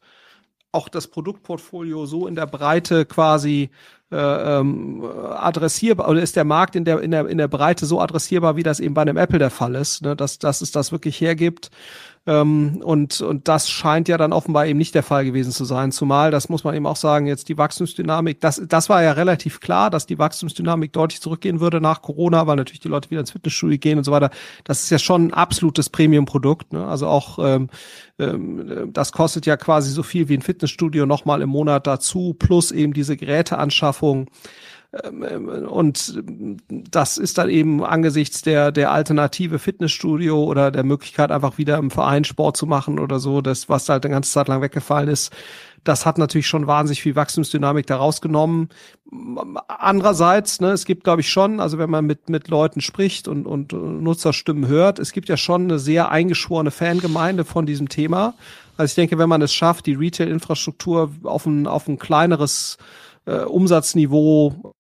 auch 0.72 0.90
das 0.90 1.08
Produktportfolio 1.08 2.06
so 2.06 2.28
in 2.28 2.36
der 2.36 2.48
Breite 2.48 3.06
quasi 3.06 3.70
äh, 4.12 4.60
ähm, 4.60 5.04
adressierbar 5.04 6.10
oder 6.10 6.22
ist 6.22 6.36
der 6.36 6.44
Markt 6.44 6.76
in 6.76 6.84
der 6.84 7.00
in 7.00 7.12
der 7.12 7.28
in 7.28 7.38
der 7.38 7.48
Breite 7.48 7.86
so 7.86 8.02
adressierbar, 8.02 8.56
wie 8.58 8.64
das 8.64 8.80
eben 8.80 8.94
bei 8.94 9.02
einem 9.02 9.18
Apple 9.18 9.40
der 9.40 9.50
Fall 9.50 9.76
ist, 9.76 10.02
ne? 10.02 10.16
dass 10.16 10.38
dass 10.38 10.62
es 10.62 10.72
das 10.72 10.92
wirklich 10.92 11.22
hergibt 11.22 11.72
ähm, 12.28 12.82
und, 12.84 13.22
und 13.22 13.48
das 13.48 13.70
scheint 13.70 14.08
ja 14.08 14.18
dann 14.18 14.34
offenbar 14.34 14.66
eben 14.66 14.80
nicht 14.80 14.96
der 14.96 15.04
Fall 15.04 15.26
gewesen 15.26 15.52
zu 15.52 15.66
sein. 15.66 15.92
Zumal, 15.92 16.32
das 16.32 16.50
muss 16.50 16.64
man 16.64 16.74
eben 16.74 16.88
auch 16.88 16.96
sagen, 16.96 17.28
jetzt 17.28 17.50
die 17.50 17.58
Wachstumsdynamik, 17.58 18.42
das, 18.42 18.62
das 18.68 18.90
war 18.90 19.04
ja 19.04 19.12
relativ 19.12 19.60
klar, 19.60 19.90
dass 19.90 20.06
die 20.06 20.18
Wachstumsdynamik 20.18 20.92
deutlich 20.94 21.22
zurückgehen 21.22 21.60
würde 21.60 21.82
nach 21.82 22.02
Corona, 22.02 22.48
weil 22.48 22.56
natürlich 22.56 22.80
die 22.80 22.88
Leute 22.88 23.12
wieder 23.12 23.22
ins 23.22 23.32
Fitnessstudio 23.32 23.78
gehen 23.78 23.98
und 23.98 24.04
so 24.04 24.12
weiter. 24.12 24.32
Das 24.64 24.84
ist 24.84 24.90
ja 24.90 25.00
schon 25.00 25.28
ein 25.28 25.34
absolutes 25.34 25.90
Premium-Produkt. 25.90 26.74
Ne? 26.74 26.86
Also 26.86 27.08
auch 27.08 27.40
ähm, 27.40 27.70
ähm, 28.20 28.90
das 28.92 29.12
kostet 29.12 29.46
ja 29.46 29.58
quasi 29.58 29.92
so 29.92 30.04
viel 30.04 30.30
wie 30.30 30.38
ein 30.38 30.42
Fitnessstudio 30.42 31.06
nochmal 31.06 31.42
im 31.42 31.50
Monat 31.50 31.88
dazu, 31.88 32.36
plus 32.38 32.72
eben 32.72 32.94
diese 32.94 33.18
Geräteanschaffung. 33.18 34.30
Ähm, 35.04 35.26
ähm, 35.30 35.68
und 35.68 36.24
das 36.70 37.18
ist 37.18 37.38
dann 37.38 37.50
eben 37.50 37.84
angesichts 37.84 38.42
der, 38.42 38.72
der 38.72 38.92
alternative 38.92 39.60
Fitnessstudio 39.60 40.44
oder 40.44 40.72
der 40.72 40.84
Möglichkeit, 40.84 41.32
einfach 41.32 41.58
wieder 41.58 41.78
im 41.78 41.92
Verein 41.92 42.24
Sport 42.24 42.58
zu 42.58 42.66
machen 42.66 43.00
oder 43.00 43.20
so, 43.20 43.42
das, 43.42 43.68
was 43.68 43.90
halt 43.90 44.06
eine 44.06 44.14
ganze 44.14 44.32
Zeit 44.32 44.48
lang 44.48 44.62
weggefallen 44.62 45.10
ist, 45.10 45.34
das 45.84 46.06
hat 46.06 46.18
natürlich 46.18 46.48
schon 46.48 46.66
wahnsinnig 46.66 47.04
viel 47.04 47.16
Wachstumsdynamik 47.16 47.86
da 47.86 47.98
rausgenommen. 47.98 48.70
Andererseits, 49.68 50.60
ne, 50.60 50.72
es 50.72 50.86
gibt, 50.86 51.04
glaube 51.04 51.22
ich, 51.22 51.30
schon, 51.30 51.60
also 51.60 51.78
wenn 51.78 51.92
man 51.92 52.06
mit, 52.06 52.28
mit 52.28 52.48
Leuten 52.48 52.82
spricht 52.82 53.28
und, 53.28 53.46
und 53.46 53.72
Nutzerstimmen 53.72 54.68
hört, 54.68 54.98
es 54.98 55.12
gibt 55.12 55.30
ja 55.30 55.38
schon 55.38 55.64
eine 55.64 55.78
sehr 55.78 56.10
eingeschworene 56.10 56.72
Fangemeinde 56.72 57.46
von 57.46 57.68
diesem 57.68 57.88
Thema. 57.88 58.34
Also 58.78 58.92
ich 58.92 58.96
denke, 58.96 59.20
wenn 59.20 59.30
man 59.30 59.44
es 59.44 59.54
schafft, 59.54 59.86
die 59.86 59.94
Retail-Infrastruktur 59.94 61.12
auf 61.24 61.46
ein, 61.46 61.68
auf 61.68 61.88
ein 61.88 62.00
kleineres 62.00 62.78
äh, 63.26 63.42
Umsatzniveau 63.42 64.74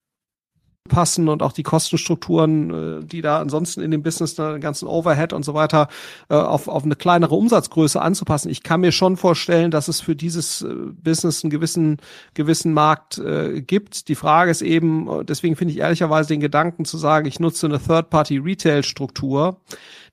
passen 0.87 1.29
und 1.29 1.41
auch 1.41 1.51
die 1.51 1.63
Kostenstrukturen, 1.63 3.01
äh, 3.01 3.05
die 3.05 3.21
da 3.21 3.39
ansonsten 3.39 3.81
in 3.81 3.91
dem 3.91 4.03
Business, 4.03 4.35
den 4.35 4.61
ganzen 4.61 4.87
Overhead 4.87 5.33
und 5.33 5.43
so 5.43 5.53
weiter, 5.53 5.87
äh, 6.29 6.35
auf, 6.35 6.67
auf 6.67 6.83
eine 6.83 6.95
kleinere 6.95 7.35
Umsatzgröße 7.35 8.01
anzupassen. 8.01 8.49
Ich 8.49 8.63
kann 8.63 8.81
mir 8.81 8.91
schon 8.91 9.17
vorstellen, 9.17 9.71
dass 9.71 9.87
es 9.87 10.01
für 10.01 10.15
dieses 10.15 10.61
äh, 10.61 10.73
Business 11.03 11.43
einen 11.43 11.49
gewissen, 11.49 11.97
gewissen 12.35 12.73
Markt 12.73 13.17
äh, 13.17 13.61
gibt. 13.61 14.09
Die 14.09 14.15
Frage 14.15 14.51
ist 14.51 14.61
eben, 14.61 15.25
deswegen 15.25 15.55
finde 15.55 15.73
ich 15.73 15.79
ehrlicherweise 15.79 16.29
den 16.29 16.39
Gedanken 16.39 16.85
zu 16.85 16.97
sagen, 16.97 17.27
ich 17.27 17.39
nutze 17.39 17.65
eine 17.65 17.79
Third-Party-Retail-Struktur, 17.79 19.57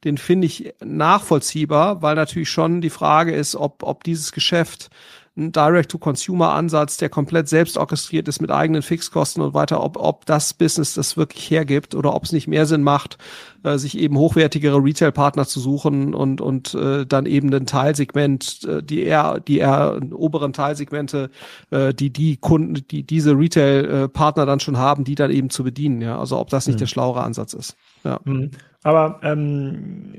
den 0.05 0.17
finde 0.19 0.47
ich 0.47 0.75
nachvollziehbar, 0.83 2.03
weil 2.03 2.15
natürlich 2.15 2.51
schon 2.51 2.81
die 2.81 2.91
Frage 2.91 3.35
ist, 3.35 3.55
ob, 3.57 3.83
ob 3.83 4.05
dieses 4.05 4.33
Geschäft 4.33 4.91
ein 5.35 5.51
Direct-to-Consumer-Ansatz, 5.51 6.99
der 6.99 7.09
komplett 7.09 7.49
selbst 7.49 7.79
orchestriert 7.79 8.29
ist 8.29 8.43
mit 8.43 8.51
eigenen 8.51 8.83
Fixkosten 8.83 9.43
und 9.43 9.55
weiter, 9.55 9.83
ob, 9.83 9.97
ob 9.97 10.27
das 10.27 10.53
Business 10.53 10.93
das 10.93 11.17
wirklich 11.17 11.51
hergibt 11.51 11.95
oder 11.95 12.15
ob 12.15 12.25
es 12.25 12.33
nicht 12.33 12.49
mehr 12.49 12.67
Sinn 12.67 12.83
macht, 12.83 13.17
äh, 13.63 13.79
sich 13.79 13.97
eben 13.97 14.19
hochwertigere 14.19 14.77
Retail-Partner 14.77 15.47
zu 15.47 15.59
suchen 15.59 16.13
und, 16.13 16.43
und 16.43 16.75
äh, 16.75 17.07
dann 17.07 17.25
eben 17.25 17.53
ein 17.55 17.65
Teilsegment, 17.65 18.65
äh, 18.65 18.83
die 18.83 19.03
eher, 19.05 19.41
die 19.41 19.59
eher 19.59 20.01
oberen 20.13 20.53
Teilsegmente, 20.53 21.31
äh, 21.71 21.95
die 21.95 22.13
die 22.13 22.37
Kunden, 22.37 22.87
die 22.91 23.03
diese 23.03 23.33
Retail-Partner 23.33 24.45
dann 24.45 24.61
schon 24.61 24.77
haben, 24.77 25.05
die 25.05 25.15
dann 25.15 25.31
eben 25.31 25.49
zu 25.49 25.65
bedienen. 25.65 26.03
Ja, 26.03 26.19
also 26.19 26.39
ob 26.39 26.51
das 26.51 26.67
nicht 26.67 26.77
mhm. 26.77 26.81
der 26.81 26.87
schlauere 26.87 27.23
Ansatz 27.23 27.55
ist. 27.55 27.77
Ja. 28.05 28.21
Mhm. 28.25 28.51
Aber 28.83 29.21
ähm, 29.23 30.13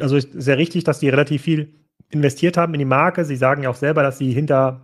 also 0.00 0.16
ist 0.16 0.30
sehr 0.32 0.56
richtig, 0.56 0.84
dass 0.84 0.98
die 0.98 1.10
relativ 1.10 1.42
viel 1.42 1.83
investiert 2.10 2.56
haben 2.56 2.74
in 2.74 2.78
die 2.78 2.84
Marke. 2.84 3.24
Sie 3.24 3.36
sagen 3.36 3.62
ja 3.62 3.70
auch 3.70 3.74
selber, 3.74 4.02
dass 4.02 4.18
sie 4.18 4.32
hinter 4.32 4.82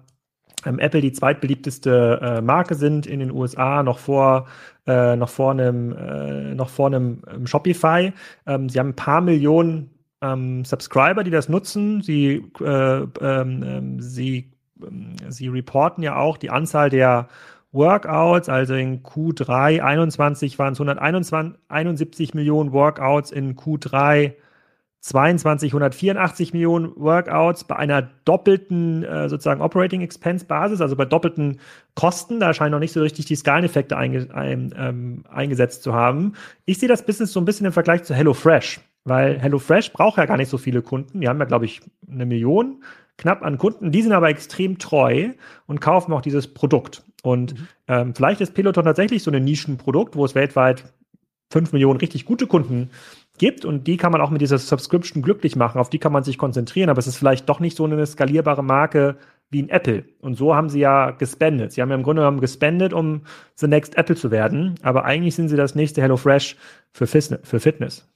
ähm, 0.67 0.79
Apple 0.79 1.01
die 1.01 1.13
zweitbeliebteste 1.13 2.21
äh, 2.23 2.41
Marke 2.43 2.75
sind 2.75 3.07
in 3.07 3.21
den 3.21 3.31
USA, 3.31 3.83
noch 3.83 3.99
vor, 3.99 4.47
äh, 4.87 5.17
noch 5.17 5.31
vor 5.31 5.53
einem, 5.53 5.93
äh, 5.93 6.53
ähm, 6.53 7.47
Shopify. 7.47 8.13
Ähm, 8.47 8.69
sie 8.69 8.79
haben 8.79 8.91
ein 8.91 8.97
paar 8.97 9.21
Millionen 9.21 9.91
ähm, 10.21 10.65
Subscriber, 10.65 11.25
die 11.25 11.31
das 11.31 11.49
nutzen. 11.49 12.03
Sie, 12.03 12.45
äh, 12.61 13.07
ähm, 13.21 14.01
sie, 14.01 14.53
sie 15.29 15.49
reporten 15.49 16.03
ja 16.03 16.17
auch 16.17 16.37
die 16.37 16.51
Anzahl 16.51 16.91
der 16.91 17.29
Workouts, 17.73 18.49
also 18.49 18.75
in 18.75 19.03
Q3 19.05 19.81
21 19.81 20.59
waren 20.59 20.73
es 20.73 20.81
171 20.81 22.35
Millionen 22.35 22.73
Workouts, 22.73 23.31
in 23.31 23.55
Q3 23.57 24.35
22, 25.01 25.73
184 25.73 26.53
Millionen 26.53 26.93
Workouts 26.97 27.65
bei 27.65 27.77
einer 27.77 28.03
doppelten 28.25 29.03
äh, 29.03 29.29
sozusagen 29.31 29.63
Operating 29.63 30.03
Expense 30.03 30.45
Basis, 30.45 30.83
also 30.83 30.95
bei 30.95 31.07
doppelten 31.07 31.59
Kosten. 31.95 32.39
Da 32.39 32.53
scheinen 32.53 32.73
noch 32.73 32.81
nicht 32.81 32.93
so 32.93 33.01
richtig 33.01 33.25
die 33.25 33.37
Skaleneffekte 33.37 33.97
einge 33.97 34.29
ein, 34.35 34.75
ähm, 34.77 35.25
eingesetzt 35.31 35.83
zu 35.83 35.95
haben. 35.95 36.35
Ich 36.67 36.79
sehe 36.79 36.89
das 36.89 37.07
Business 37.07 37.33
so 37.33 37.41
ein 37.41 37.47
bisschen 37.47 37.67
im 37.67 37.73
Vergleich 37.73 38.03
zu 38.03 38.15
HelloFresh, 38.15 38.81
weil 39.05 39.39
HelloFresh 39.39 39.93
braucht 39.93 40.19
ja 40.19 40.27
gar 40.27 40.37
nicht 40.37 40.51
so 40.51 40.59
viele 40.59 40.83
Kunden. 40.83 41.23
Die 41.23 41.29
haben 41.29 41.39
ja, 41.39 41.47
glaube 41.47 41.65
ich, 41.65 41.81
eine 42.11 42.27
Million 42.27 42.85
knapp 43.17 43.43
an 43.43 43.57
Kunden. 43.57 43.93
Die 43.93 44.03
sind 44.03 44.13
aber 44.13 44.29
extrem 44.29 44.79
treu 44.79 45.31
und 45.67 45.81
kaufen 45.81 46.13
auch 46.13 46.23
dieses 46.23 46.53
Produkt. 46.53 47.05
Und 47.23 47.55
mhm. 47.55 47.69
ähm, 47.89 48.15
vielleicht 48.15 48.43
ist 48.43 48.53
Peloton 48.53 48.85
tatsächlich 48.85 49.23
so 49.23 49.31
ein 49.31 49.45
Nischenprodukt, 49.45 50.15
wo 50.15 50.25
es 50.27 50.35
weltweit 50.35 50.85
fünf 51.51 51.73
Millionen 51.73 51.99
richtig 51.99 52.25
gute 52.25 52.47
Kunden 52.47 52.91
gibt 53.41 53.65
und 53.65 53.87
die 53.87 53.97
kann 53.97 54.13
man 54.13 54.21
auch 54.21 54.29
mit 54.29 54.43
dieser 54.43 54.59
Subscription 54.59 55.23
glücklich 55.23 55.57
machen, 55.57 55.81
auf 55.81 55.89
die 55.89 55.99
kann 55.99 56.13
man 56.13 56.23
sich 56.25 56.37
konzentrieren, 56.37 56.91
aber 56.91 56.99
es 56.99 57.07
ist 57.07 57.17
vielleicht 57.17 57.49
doch 57.49 57.59
nicht 57.59 57.75
so 57.75 57.87
eine 57.87 58.05
skalierbare 58.07 58.63
Marke 58.63 59.17
wie 59.49 59.63
ein 59.63 59.71
Apple. 59.71 60.05
Und 60.21 60.35
so 60.35 60.55
haben 60.55 60.69
sie 60.69 60.81
ja 60.81 61.11
gespendet. 61.13 61.73
Sie 61.73 61.81
haben 61.81 61.89
ja 61.89 61.95
im 61.95 62.03
Grunde 62.03 62.21
genommen 62.21 62.43
gespendet, 62.43 62.93
um 62.93 63.23
the 63.55 63.67
next 63.67 63.97
Apple 63.97 64.15
zu 64.15 64.31
werden, 64.31 64.75
aber 64.83 65.07
eigentlich 65.07 65.37
sind 65.37 65.49
sie 65.49 65.57
das 65.57 65.75
nächste 65.75 66.03
HelloFresh 66.03 66.55
für, 66.93 67.07
für 67.07 67.61
Fitness. 67.61 68.07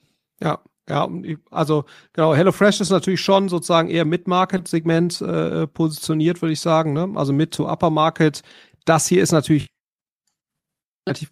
Ja, 0.43 0.61
ja, 0.91 1.09
also 1.51 1.87
genau, 2.13 2.35
HelloFresh 2.35 2.83
ist 2.83 2.91
natürlich 2.91 3.23
schon 3.23 3.49
sozusagen 3.49 3.89
eher 3.89 4.05
Mid-Market-Segment 4.05 5.23
äh, 5.23 5.67
positioniert, 5.69 6.43
würde 6.43 6.53
ich 6.53 6.61
sagen. 6.61 6.93
Ne? 6.93 7.11
Also 7.15 7.33
Mid 7.33 7.53
to 7.53 7.67
Upper 7.67 7.89
Market. 7.89 8.43
Das 8.85 9.07
hier 9.07 9.23
ist 9.23 9.33
natürlich 9.33 9.69
relativ 11.09 11.31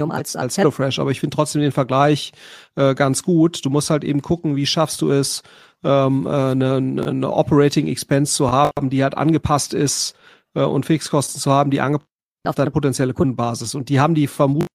als, 0.00 0.36
als 0.36 0.56
HelloFresh, 0.56 0.98
aber 0.98 1.10
ich 1.10 1.20
finde 1.20 1.34
trotzdem 1.34 1.60
den 1.60 1.72
Vergleich 1.72 2.32
äh, 2.76 2.94
ganz 2.94 3.22
gut. 3.22 3.64
Du 3.64 3.70
musst 3.70 3.90
halt 3.90 4.04
eben 4.04 4.22
gucken, 4.22 4.56
wie 4.56 4.66
schaffst 4.66 5.02
du 5.02 5.10
es, 5.10 5.42
ähm, 5.84 6.26
äh, 6.26 6.30
eine, 6.30 6.76
eine 6.76 7.30
Operating 7.30 7.88
Expense 7.88 8.32
zu 8.34 8.50
haben, 8.50 8.88
die 8.90 9.02
halt 9.02 9.16
angepasst 9.16 9.74
ist 9.74 10.14
äh, 10.54 10.62
und 10.62 10.86
Fixkosten 10.86 11.40
zu 11.40 11.50
haben, 11.50 11.70
die 11.70 11.80
angepasst 11.80 12.08
auf 12.44 12.54
deine 12.54 12.70
potenzielle 12.70 13.14
Kundenbasis. 13.14 13.74
Und 13.74 13.88
die 13.88 14.00
haben 14.00 14.14
die 14.14 14.26
vermutlich 14.26 14.68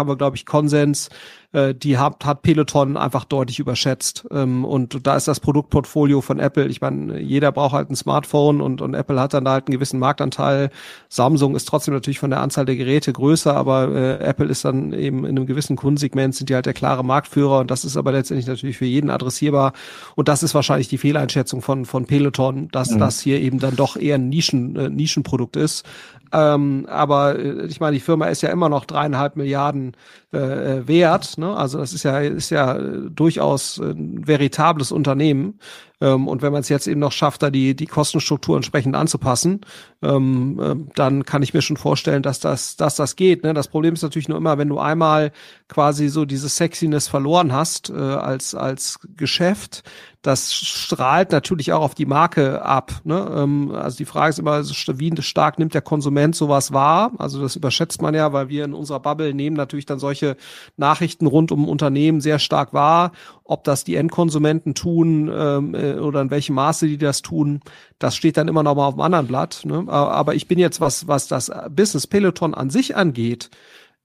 haben 0.00 0.08
wir, 0.08 0.16
glaube 0.16 0.36
ich, 0.36 0.46
Konsens, 0.46 1.10
äh, 1.52 1.74
die 1.74 1.98
hat, 1.98 2.24
hat 2.24 2.42
Peloton 2.42 2.96
einfach 2.96 3.24
deutlich 3.24 3.58
überschätzt. 3.58 4.26
Ähm, 4.30 4.64
und 4.64 5.06
da 5.06 5.16
ist 5.16 5.28
das 5.28 5.40
Produktportfolio 5.40 6.20
von 6.20 6.38
Apple, 6.38 6.66
ich 6.66 6.80
meine, 6.80 7.20
jeder 7.20 7.52
braucht 7.52 7.72
halt 7.72 7.90
ein 7.90 7.96
Smartphone 7.96 8.60
und, 8.60 8.80
und 8.80 8.94
Apple 8.94 9.20
hat 9.20 9.34
dann 9.34 9.44
da 9.44 9.52
halt 9.52 9.66
einen 9.66 9.74
gewissen 9.74 9.98
Marktanteil. 9.98 10.70
Samsung 11.08 11.56
ist 11.56 11.66
trotzdem 11.66 11.94
natürlich 11.94 12.18
von 12.18 12.30
der 12.30 12.40
Anzahl 12.40 12.66
der 12.66 12.76
Geräte 12.76 13.12
größer, 13.12 13.54
aber 13.54 13.88
äh, 13.94 14.24
Apple 14.24 14.46
ist 14.46 14.64
dann 14.64 14.92
eben 14.92 15.24
in 15.24 15.36
einem 15.36 15.46
gewissen 15.46 15.76
Kundensegment, 15.76 16.34
sind 16.34 16.50
die 16.50 16.54
halt 16.54 16.66
der 16.66 16.72
klare 16.72 17.04
Marktführer 17.04 17.60
und 17.60 17.70
das 17.70 17.84
ist 17.84 17.96
aber 17.96 18.12
letztendlich 18.12 18.46
natürlich 18.46 18.78
für 18.78 18.86
jeden 18.86 19.10
adressierbar. 19.10 19.72
Und 20.14 20.28
das 20.28 20.42
ist 20.42 20.54
wahrscheinlich 20.54 20.88
die 20.88 20.98
Fehleinschätzung 20.98 21.62
von, 21.62 21.84
von 21.84 22.06
Peloton, 22.06 22.68
dass 22.68 22.90
mhm. 22.90 22.98
das 23.00 23.20
hier 23.20 23.40
eben 23.40 23.58
dann 23.58 23.76
doch 23.76 23.96
eher 23.96 24.16
ein 24.16 24.28
Nischen, 24.28 24.76
äh, 24.76 24.88
Nischenprodukt 24.88 25.56
ist. 25.56 25.84
Ähm, 26.32 26.86
aber 26.88 27.38
äh, 27.38 27.66
ich 27.66 27.80
meine, 27.80 27.94
die 27.94 28.00
Firma 28.00 28.26
ist 28.26 28.42
ja 28.42 28.50
immer 28.50 28.68
noch 28.68 28.84
dreieinhalb 28.84 29.36
Milliarden 29.36 29.96
äh, 30.32 30.38
äh 30.38 30.88
wert. 30.88 31.38
Ne? 31.38 31.56
Also 31.56 31.78
das 31.78 31.92
ist 31.92 32.04
ja, 32.04 32.20
ist 32.20 32.50
ja 32.50 32.76
äh, 32.76 33.10
durchaus 33.10 33.78
ein 33.78 34.26
veritables 34.26 34.92
Unternehmen. 34.92 35.58
Ähm, 36.00 36.28
und 36.28 36.42
wenn 36.42 36.52
man 36.52 36.60
es 36.60 36.68
jetzt 36.68 36.86
eben 36.86 37.00
noch 37.00 37.12
schafft, 37.12 37.42
da 37.42 37.50
die, 37.50 37.74
die 37.74 37.86
Kostenstruktur 37.86 38.56
entsprechend 38.56 38.96
anzupassen, 38.96 39.60
ähm, 40.02 40.58
äh, 40.60 40.76
dann 40.94 41.24
kann 41.24 41.42
ich 41.42 41.52
mir 41.52 41.62
schon 41.62 41.76
vorstellen, 41.76 42.22
dass 42.22 42.40
das, 42.40 42.76
dass 42.76 42.96
das 42.96 43.16
geht. 43.16 43.42
Ne? 43.42 43.52
Das 43.52 43.68
Problem 43.68 43.94
ist 43.94 44.02
natürlich 44.02 44.28
nur 44.28 44.38
immer, 44.38 44.56
wenn 44.56 44.68
du 44.68 44.78
einmal 44.78 45.32
quasi 45.68 46.08
so 46.08 46.24
diese 46.24 46.48
Sexiness 46.48 47.08
verloren 47.08 47.52
hast 47.52 47.90
äh, 47.90 47.94
als, 47.94 48.54
als 48.54 49.00
Geschäft, 49.16 49.82
das 50.22 50.52
strahlt 50.52 51.32
natürlich 51.32 51.72
auch 51.72 51.80
auf 51.80 51.94
die 51.94 52.04
Marke 52.04 52.62
ab. 52.62 52.92
Ne? 53.04 53.26
Ähm, 53.36 53.70
also 53.74 53.96
die 53.96 54.04
Frage 54.04 54.30
ist 54.30 54.38
immer, 54.38 54.62
wie 54.62 55.22
stark 55.22 55.58
nimmt 55.58 55.72
der 55.72 55.80
Konsument 55.80 56.36
sowas 56.36 56.72
wahr? 56.72 57.12
Also 57.16 57.40
das 57.40 57.56
überschätzt 57.56 58.02
man 58.02 58.14
ja, 58.14 58.32
weil 58.34 58.50
wir 58.50 58.64
in 58.64 58.74
unserer 58.74 59.00
Bubble 59.00 59.32
nehmen 59.32 59.56
natürlich 59.56 59.86
dann 59.86 59.98
solche 59.98 60.36
Nachrichten 60.76 61.26
rund 61.26 61.52
um 61.52 61.66
Unternehmen 61.66 62.20
sehr 62.20 62.38
stark 62.38 62.74
wahr. 62.74 63.12
Ob 63.44 63.64
das 63.64 63.82
die 63.84 63.96
Endkonsumenten 63.96 64.74
tun 64.74 65.30
ähm, 65.32 65.74
äh, 65.74 65.94
oder 65.94 66.20
in 66.20 66.30
welchem 66.30 66.54
Maße 66.54 66.86
die 66.86 66.98
das 66.98 67.22
tun, 67.22 67.60
das 67.98 68.14
steht 68.14 68.36
dann 68.36 68.48
immer 68.48 68.62
noch 68.62 68.74
mal 68.74 68.86
auf 68.86 68.94
dem 68.94 69.00
anderen 69.00 69.26
Blatt. 69.26 69.62
Ne? 69.64 69.84
Aber 69.88 70.34
ich 70.34 70.46
bin 70.46 70.58
jetzt, 70.58 70.82
was, 70.82 71.08
was 71.08 71.28
das 71.28 71.50
Business 71.70 72.06
Peloton 72.06 72.52
an 72.52 72.68
sich 72.68 72.94
angeht, 72.94 73.48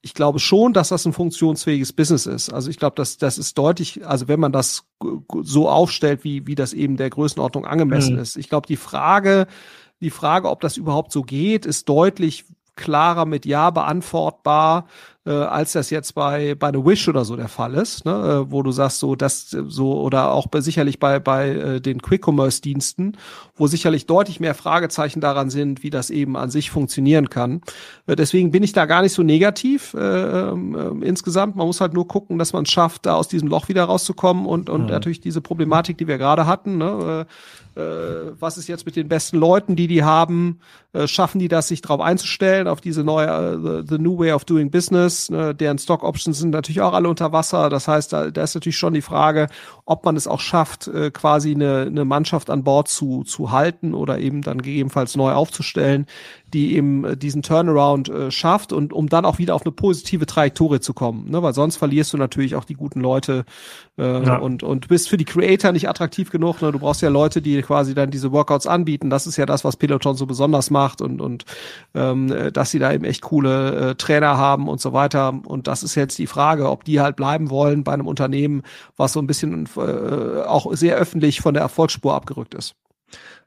ich 0.06 0.14
glaube 0.14 0.38
schon, 0.38 0.72
dass 0.72 0.90
das 0.90 1.04
ein 1.08 1.14
funktionsfähiges 1.14 1.92
Business 1.92 2.28
ist. 2.28 2.54
Also 2.54 2.70
ich 2.70 2.78
glaube, 2.78 2.96
dass 2.96 3.18
das 3.18 3.40
ist 3.40 3.58
deutlich, 3.58 4.06
also 4.06 4.28
wenn 4.28 4.40
man 4.40 4.52
das 4.52 4.86
so 5.42 5.68
aufstellt, 5.68 6.24
wie, 6.24 6.46
wie 6.46 6.54
das 6.54 6.74
eben 6.74 6.96
der 6.96 7.10
Größenordnung 7.10 7.66
angemessen 7.66 8.14
mhm. 8.14 8.22
ist. 8.22 8.36
Ich 8.36 8.48
glaube, 8.48 8.68
die 8.68 8.78
Frage, 8.78 9.48
die 10.02 10.12
Frage, 10.12 10.52
ob 10.52 10.62
das 10.62 10.78
überhaupt 10.78 11.12
so 11.12 11.24
geht, 11.24 11.66
ist 11.66 11.90
deutlich 11.90 12.46
klarer 12.76 13.26
mit 13.26 13.48
Ja 13.48 13.72
beantwortbar, 13.72 14.86
äh, 15.26 15.32
als 15.32 15.74
das 15.74 15.90
jetzt 15.90 16.14
bei 16.16 16.56
bei 16.56 16.72
The 16.72 16.86
Wish 16.86 17.08
oder 17.08 17.26
so 17.26 17.36
der 17.36 17.48
Fall 17.48 17.74
ist, 17.76 18.06
ne? 18.06 18.12
äh, 18.12 18.52
wo 18.52 18.62
du 18.64 18.72
sagst 18.72 19.00
so 19.00 19.16
das 19.16 19.50
so 19.50 20.00
oder 20.02 20.32
auch 20.32 20.48
bei, 20.48 20.62
sicherlich 20.62 21.00
bei 21.00 21.20
bei 21.20 21.50
äh, 21.50 21.82
den 21.82 22.02
Quick 22.02 22.28
Commerce 22.28 22.62
Diensten, 22.62 23.18
wo 23.56 23.68
sicherlich 23.68 24.06
deutlich 24.06 24.40
mehr 24.40 24.54
Fragezeichen 24.54 25.22
daran 25.22 25.50
sind, 25.50 25.84
wie 25.84 25.90
das 25.90 26.10
eben 26.10 26.38
an 26.38 26.50
sich 26.50 26.70
funktionieren 26.70 27.30
kann. 27.30 27.62
Äh, 28.08 28.16
deswegen 28.16 28.52
bin 28.52 28.64
ich 28.64 28.74
da 28.74 28.86
gar 28.86 29.02
nicht 29.02 29.14
so 29.14 29.24
negativ 29.24 29.94
äh, 29.94 30.00
äh, 30.00 30.56
insgesamt. 31.02 31.56
Man 31.56 31.68
muss 31.68 31.82
halt 31.82 31.94
nur 31.94 32.08
gucken, 32.08 32.38
dass 32.38 32.54
man 32.54 32.64
es 32.64 32.72
schafft, 32.72 33.06
da 33.06 33.16
aus 33.16 33.28
diesem 33.28 33.48
Loch 33.48 33.68
wieder 33.68 33.86
rauszukommen 33.86 34.46
und 34.46 34.70
und 34.70 34.84
mhm. 34.84 34.90
natürlich 34.90 35.22
diese 35.22 35.42
Problematik, 35.42 35.98
die 35.98 36.08
wir 36.08 36.18
gerade 36.18 36.46
hatten, 36.46 36.78
ne? 36.78 37.26
Äh, 37.28 37.34
äh, 37.76 38.32
was 38.40 38.58
ist 38.58 38.68
jetzt 38.68 38.86
mit 38.86 38.96
den 38.96 39.08
besten 39.08 39.38
Leuten, 39.38 39.76
die 39.76 39.88
die 39.88 40.04
haben? 40.04 40.60
Äh, 40.94 41.08
schaffen 41.08 41.40
die 41.40 41.48
das, 41.48 41.68
sich 41.68 41.82
darauf 41.82 42.00
einzustellen, 42.00 42.68
auf 42.68 42.80
diese 42.80 43.04
neue 43.04 43.28
uh, 43.28 43.82
the, 43.82 43.88
the 43.88 43.98
new 43.98 44.18
way 44.18 44.32
of 44.32 44.46
doing 44.46 44.72
business? 44.72 45.30
Ne? 45.30 45.54
Deren 45.54 45.78
Stock 45.78 46.04
Options 46.04 46.40
sind 46.40 46.52
natürlich 46.52 46.82
auch 46.82 46.94
alle 46.94 47.10
unter 47.10 47.32
Wasser. 47.34 47.70
Das 47.70 47.88
heißt, 47.88 48.14
da, 48.14 48.32
da 48.32 48.44
ist 48.44 48.56
natürlich 48.56 48.78
schon 48.78 48.94
die 48.94 49.02
Frage, 49.02 49.48
ob 49.86 50.04
man 50.04 50.16
es 50.16 50.28
auch 50.28 50.40
schafft, 50.40 50.88
äh, 50.88 51.12
quasi 51.12 51.52
eine, 51.52 51.82
eine 51.82 52.06
Mannschaft 52.06 52.50
an 52.50 52.64
Bord 52.64 52.88
zu, 52.88 53.24
zu 53.24 53.52
halten 53.52 53.94
oder 53.94 54.18
eben 54.18 54.42
dann 54.42 54.62
gegebenenfalls 54.62 55.16
neu 55.16 55.32
aufzustellen, 55.32 56.08
die 56.54 56.76
eben 56.76 57.20
diesen 57.20 57.44
Turnaround 57.44 58.10
äh, 58.10 58.32
schafft 58.32 58.74
und 58.74 58.94
um 58.94 59.10
dann 59.10 59.26
auch 59.26 59.38
wieder 59.38 59.54
auf 59.54 59.64
eine 59.64 59.72
positive 59.72 60.26
Trajektorie 60.26 60.80
zu 60.80 60.94
kommen. 60.94 61.30
Ne? 61.30 61.44
Weil 61.44 61.54
sonst 61.54 61.78
verlierst 61.78 62.14
du 62.14 62.18
natürlich 62.18 62.56
auch 62.56 62.66
die 62.66 62.74
guten 62.74 63.00
Leute 63.00 63.46
äh, 63.98 64.26
ja. 64.26 64.38
und, 64.38 64.64
und 64.64 64.88
bist 64.88 65.08
für 65.08 65.18
die 65.18 65.26
Creator 65.26 65.72
nicht 65.72 65.88
attraktiv 65.88 66.32
genug. 66.32 66.62
Ne? 66.62 66.72
Du 66.72 66.80
brauchst 66.80 67.02
ja 67.02 67.10
Leute, 67.10 67.42
die 67.42 67.62
quasi 67.62 67.94
dann 67.94 68.10
diese 68.10 68.32
Workouts 68.32 68.66
anbieten. 68.66 69.12
Das 69.12 69.28
ist 69.28 69.38
ja 69.38 69.46
das, 69.46 69.64
was 69.64 69.78
Peloton 69.78 70.16
so 70.16 70.26
besonders 70.26 70.72
macht 70.72 71.02
und, 71.02 71.22
und 71.22 71.46
ähm, 71.94 72.34
dass 72.54 72.72
sie 72.72 72.80
da 72.80 72.92
eben 72.92 73.06
echt 73.06 73.22
coole 73.22 73.92
äh, 73.92 73.96
Trainer 73.96 74.38
haben 74.38 74.68
und 74.68 74.82
so 74.82 74.94
weiter. 74.94 75.40
Und 75.46 75.68
das 75.68 75.84
ist 75.84 75.96
jetzt 75.96 76.18
die 76.18 76.28
Frage, 76.28 76.70
ob 76.70 76.86
die 76.86 77.02
halt 77.02 77.18
bleiben 77.18 77.50
wollen 77.50 77.84
bei 77.84 77.94
einem 77.94 78.08
Unternehmen, 78.08 78.64
was 78.98 79.14
so 79.14 79.20
ein 79.20 79.28
bisschen 79.28 79.68
äh, 79.78 80.44
auch 80.44 80.74
sehr 80.74 80.96
öffentlich 80.98 81.42
von 81.42 81.54
der 81.54 81.64
Erfolgsspur 81.64 82.14
abgerückt 82.14 82.54
ist. 82.54 82.76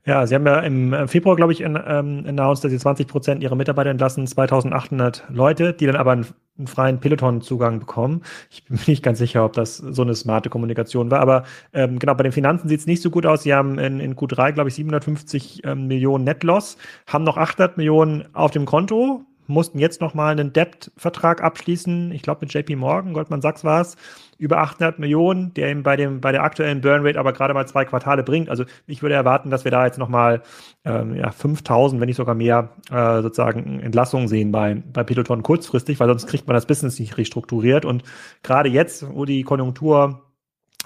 Ja, 0.09 0.27
Sie 0.27 0.35
haben 0.35 0.47
ja 0.47 0.61
im 0.61 0.95
äh, 0.95 1.07
Februar, 1.07 1.37
glaube 1.37 1.53
ich, 1.53 1.61
in, 1.61 1.77
ähm, 1.77 2.25
announced, 2.27 2.65
dass 2.65 2.71
Sie 2.71 2.79
20 2.79 3.07
Prozent 3.07 3.43
Ihrer 3.43 3.57
Mitarbeiter 3.57 3.91
entlassen, 3.91 4.27
2800 4.27 5.25
Leute, 5.29 5.75
die 5.75 5.85
dann 5.85 5.97
aber 5.97 6.13
einen, 6.13 6.27
einen 6.57 6.67
freien 6.67 6.99
Peloton-Zugang 6.99 7.81
bekommen. 7.81 8.23
Ich 8.51 8.65
bin 8.65 8.77
mir 8.79 8.85
nicht 8.87 9.03
ganz 9.03 9.19
sicher, 9.19 9.45
ob 9.45 9.53
das 9.53 9.77
so 9.77 10.01
eine 10.01 10.15
smarte 10.15 10.49
Kommunikation 10.49 11.11
war, 11.11 11.21
aber 11.21 11.45
ähm, 11.75 11.99
genau, 11.99 12.15
bei 12.15 12.23
den 12.23 12.33
Finanzen 12.33 12.69
sieht 12.69 12.81
es 12.81 12.87
nicht 12.87 13.03
so 13.03 13.11
gut 13.11 13.27
aus. 13.27 13.43
Sie 13.43 13.53
haben 13.53 13.79
in, 13.79 14.01
in 14.01 14.17
Q3, 14.17 14.53
glaube 14.53 14.71
ich, 14.71 14.77
750 14.77 15.65
ähm, 15.65 15.89
Millionen 15.89 16.25
Netloss, 16.25 16.79
haben 17.07 17.25
noch 17.25 17.37
800 17.37 17.77
Millionen 17.77 18.35
auf 18.35 18.51
dem 18.51 18.65
Konto, 18.65 19.27
mussten 19.47 19.79
jetzt 19.79 20.01
nochmal 20.01 20.33
einen 20.33 20.55
Debt-Vertrag 20.55 21.43
abschließen. 21.43 22.13
Ich 22.13 22.23
glaube, 22.23 22.41
mit 22.43 22.55
JP 22.55 22.77
Morgan, 22.77 23.13
Goldman 23.13 23.43
Sachs 23.43 23.65
war 23.65 23.83
es 23.83 23.97
über 24.39 24.59
800 24.59 24.99
Millionen, 24.99 25.53
der 25.55 25.71
ihm 25.71 25.83
bei 25.83 25.97
dem 25.97 26.21
bei 26.21 26.33
der 26.33 26.45
aktuellen 26.45 26.81
Burnrate 26.81 27.19
aber 27.19 27.33
gerade 27.33 27.55
mal 27.55 27.67
zwei 27.67 27.85
Quartale 27.85 28.23
bringt. 28.23 28.49
Also 28.49 28.65
ich 28.87 29.03
würde 29.03 29.17
erwarten, 29.17 29.51
dass 29.51 29.65
wir 29.65 29.73
da 29.73 29.85
jetzt 29.85 29.99
noch 29.99 30.09
mal 30.09 30.43
ähm, 30.85 31.17
ja 31.17 31.31
5000, 31.31 32.01
wenn 32.01 32.07
nicht 32.07 32.17
sogar 32.17 32.37
mehr 32.37 32.71
äh, 32.91 33.21
sozusagen 33.21 33.81
Entlassungen 33.81 34.29
sehen 34.29 34.53
bei 34.53 34.77
bei 34.93 35.03
Peloton 35.03 35.43
kurzfristig, 35.43 35.99
weil 35.99 36.09
sonst 36.09 36.29
kriegt 36.29 36.47
man 36.47 36.55
das 36.55 36.67
Business 36.67 36.99
nicht 36.99 37.19
restrukturiert 37.19 37.85
und 37.85 38.05
gerade 38.43 38.69
jetzt, 38.69 39.07
wo 39.13 39.25
die 39.25 39.43
Konjunktur 39.43 40.23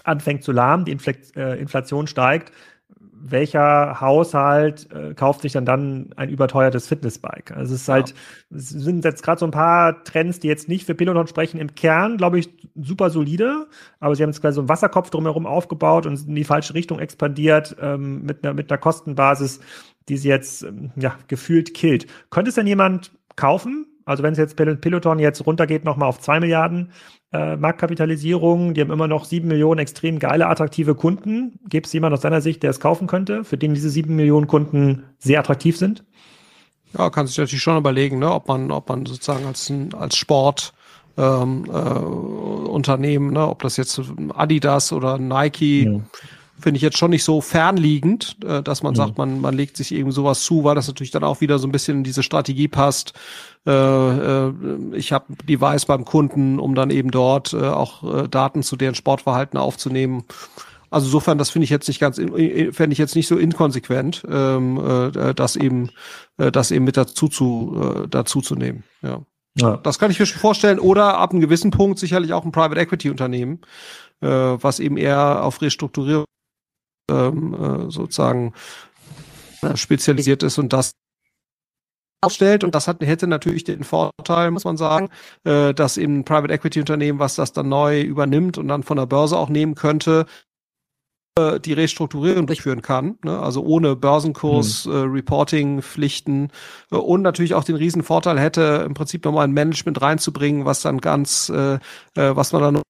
anfängt 0.04 0.42
zu 0.42 0.52
lahmen, 0.52 0.84
die 0.84 0.92
Infl 0.92 1.14
äh, 1.36 1.60
Inflation 1.60 2.06
steigt, 2.06 2.52
welcher 3.24 4.00
Haushalt 4.00 4.88
äh, 4.92 5.14
kauft 5.14 5.42
sich 5.42 5.52
dann 5.52 5.64
dann 5.64 6.10
ein 6.16 6.28
überteuertes 6.28 6.88
Fitnessbike? 6.88 7.52
Also 7.52 7.74
es 7.74 7.82
ist 7.82 7.88
halt, 7.88 8.14
es 8.50 8.70
sind 8.70 9.04
jetzt 9.04 9.22
gerade 9.22 9.38
so 9.38 9.46
ein 9.46 9.52
paar 9.52 10.02
Trends, 10.04 10.40
die 10.40 10.48
jetzt 10.48 10.68
nicht 10.68 10.86
für 10.86 10.94
Peloton 10.94 11.28
sprechen. 11.28 11.60
Im 11.60 11.74
Kern, 11.74 12.16
glaube 12.16 12.40
ich, 12.40 12.50
super 12.74 13.10
solide, 13.10 13.68
aber 14.00 14.16
sie 14.16 14.22
haben 14.24 14.30
jetzt 14.30 14.40
quasi 14.40 14.56
so 14.56 14.62
einen 14.62 14.68
Wasserkopf 14.68 15.10
drumherum 15.10 15.46
aufgebaut 15.46 16.06
und 16.06 16.26
in 16.26 16.34
die 16.34 16.44
falsche 16.44 16.74
Richtung 16.74 16.98
expandiert 16.98 17.76
ähm, 17.80 18.22
mit, 18.24 18.44
einer, 18.44 18.54
mit 18.54 18.70
einer 18.70 18.78
Kostenbasis, 18.78 19.60
die 20.08 20.16
sie 20.16 20.28
jetzt 20.28 20.64
ähm, 20.64 20.90
ja, 20.96 21.16
gefühlt 21.28 21.74
killt. 21.74 22.06
Könnte 22.30 22.48
es 22.48 22.56
denn 22.56 22.66
jemand 22.66 23.12
kaufen? 23.36 23.86
Also 24.04 24.22
wenn 24.22 24.32
es 24.32 24.38
jetzt 24.38 24.56
Peloton 24.56 25.18
jetzt 25.18 25.46
runtergeht 25.46 25.84
nochmal 25.84 26.08
auf 26.08 26.20
zwei 26.20 26.40
Milliarden, 26.40 26.92
äh, 27.32 27.56
Marktkapitalisierung. 27.56 28.74
Die 28.74 28.80
haben 28.80 28.90
immer 28.90 29.08
noch 29.08 29.24
sieben 29.24 29.48
Millionen 29.48 29.80
extrem 29.80 30.18
geile, 30.18 30.48
attraktive 30.48 30.94
Kunden. 30.94 31.58
Gibt 31.68 31.86
es 31.86 31.92
jemanden 31.92 32.14
aus 32.14 32.20
deiner 32.20 32.40
Sicht, 32.40 32.62
der 32.62 32.70
es 32.70 32.80
kaufen 32.80 33.06
könnte, 33.06 33.44
für 33.44 33.56
den 33.56 33.74
diese 33.74 33.90
sieben 33.90 34.16
Millionen 34.16 34.46
Kunden 34.46 35.04
sehr 35.18 35.40
attraktiv 35.40 35.76
sind? 35.76 36.04
Ja, 36.96 37.08
kann 37.08 37.26
sich 37.26 37.38
natürlich 37.38 37.62
schon 37.62 37.78
überlegen, 37.78 38.18
ne, 38.18 38.30
ob 38.30 38.48
man, 38.48 38.70
ob 38.70 38.88
man 38.88 39.06
sozusagen 39.06 39.46
als, 39.46 39.72
als 39.98 40.16
Sport 40.16 40.74
ähm, 41.16 41.64
äh, 41.68 41.70
Unternehmen, 41.70 43.32
ne, 43.32 43.48
ob 43.48 43.62
das 43.62 43.78
jetzt 43.78 43.98
Adidas 44.34 44.92
oder 44.92 45.16
Nike, 45.16 45.84
ja. 45.84 46.00
Finde 46.62 46.76
ich 46.76 46.82
jetzt 46.82 46.98
schon 46.98 47.10
nicht 47.10 47.24
so 47.24 47.40
fernliegend, 47.40 48.36
äh, 48.44 48.62
dass 48.62 48.82
man 48.82 48.94
ja. 48.94 49.04
sagt, 49.04 49.18
man, 49.18 49.40
man 49.40 49.54
legt 49.54 49.76
sich 49.76 49.92
eben 49.92 50.12
sowas 50.12 50.42
zu, 50.42 50.64
weil 50.64 50.74
das 50.74 50.88
natürlich 50.88 51.10
dann 51.10 51.24
auch 51.24 51.40
wieder 51.40 51.58
so 51.58 51.66
ein 51.66 51.72
bisschen 51.72 51.98
in 51.98 52.04
diese 52.04 52.22
Strategie 52.22 52.68
passt, 52.68 53.12
äh, 53.66 53.70
äh, 53.70 54.52
ich 54.92 55.12
habe 55.12 55.26
Device 55.48 55.86
beim 55.86 56.04
Kunden, 56.04 56.58
um 56.58 56.74
dann 56.74 56.90
eben 56.90 57.10
dort 57.10 57.52
äh, 57.52 57.68
auch 57.68 58.02
äh, 58.02 58.28
Daten 58.28 58.62
zu 58.62 58.76
deren 58.76 58.94
Sportverhalten 58.94 59.58
aufzunehmen. 59.58 60.24
Also 60.90 61.06
insofern, 61.06 61.38
das 61.38 61.50
finde 61.50 61.64
ich 61.64 61.70
jetzt 61.70 61.88
nicht 61.88 62.00
ganz, 62.00 62.16
fände 62.16 62.92
ich 62.92 62.98
jetzt 62.98 63.16
nicht 63.16 63.26
so 63.26 63.38
inkonsequent, 63.38 64.24
ähm, 64.28 64.78
äh, 64.78 65.32
das 65.34 65.56
eben, 65.56 65.90
äh, 66.36 66.52
das 66.52 66.70
eben 66.70 66.84
mit 66.84 66.96
dazu 66.96 67.28
zu, 67.28 68.04
äh, 68.04 68.08
dazu 68.08 68.42
zu 68.42 68.56
nehmen. 68.56 68.84
Ja. 69.00 69.22
ja. 69.56 69.78
Das 69.78 69.98
kann 69.98 70.10
ich 70.10 70.18
mir 70.18 70.26
schon 70.26 70.40
vorstellen. 70.40 70.78
Oder 70.78 71.16
ab 71.16 71.30
einem 71.30 71.40
gewissen 71.40 71.70
Punkt 71.70 71.98
sicherlich 71.98 72.34
auch 72.34 72.44
ein 72.44 72.52
Private 72.52 72.78
Equity 72.78 73.08
Unternehmen, 73.08 73.60
äh, 74.20 74.26
was 74.26 74.80
eben 74.80 74.98
eher 74.98 75.42
auf 75.44 75.62
Restrukturierung 75.62 76.26
ähm, 77.10 77.54
äh, 77.54 77.90
sozusagen 77.90 78.52
äh, 79.62 79.76
spezialisiert 79.76 80.42
ist 80.42 80.58
und 80.58 80.72
das 80.72 80.92
ausstellt. 82.22 82.64
Und 82.64 82.74
das 82.74 82.88
hat, 82.88 83.00
hätte 83.00 83.26
natürlich 83.26 83.64
den 83.64 83.84
Vorteil, 83.84 84.50
muss 84.50 84.64
man 84.64 84.76
sagen, 84.76 85.10
äh, 85.44 85.74
dass 85.74 85.96
eben 85.96 86.20
ein 86.20 86.24
Private 86.24 86.52
Equity 86.52 86.80
Unternehmen, 86.80 87.18
was 87.18 87.34
das 87.34 87.52
dann 87.52 87.68
neu 87.68 88.00
übernimmt 88.00 88.58
und 88.58 88.68
dann 88.68 88.82
von 88.82 88.96
der 88.96 89.06
Börse 89.06 89.36
auch 89.36 89.48
nehmen 89.48 89.74
könnte, 89.74 90.26
äh, 91.38 91.60
die 91.60 91.72
Restrukturierung 91.72 92.46
durchführen 92.46 92.82
kann, 92.82 93.18
ne? 93.24 93.38
also 93.38 93.62
ohne 93.62 93.96
Börsenkurs, 93.96 94.84
hm. 94.84 94.92
äh, 94.92 94.96
Reporting-Pflichten 94.96 96.50
äh, 96.90 96.96
und 96.96 97.22
natürlich 97.22 97.54
auch 97.54 97.64
den 97.64 97.76
riesen 97.76 98.02
Vorteil 98.02 98.38
hätte, 98.38 98.84
im 98.86 98.94
Prinzip 98.94 99.24
nochmal 99.24 99.46
ein 99.46 99.52
Management 99.52 100.00
reinzubringen, 100.02 100.64
was 100.64 100.82
dann 100.82 100.98
ganz, 100.98 101.48
äh, 101.48 101.74
äh, 101.74 102.36
was 102.36 102.52
man 102.52 102.62
dann 102.62 102.82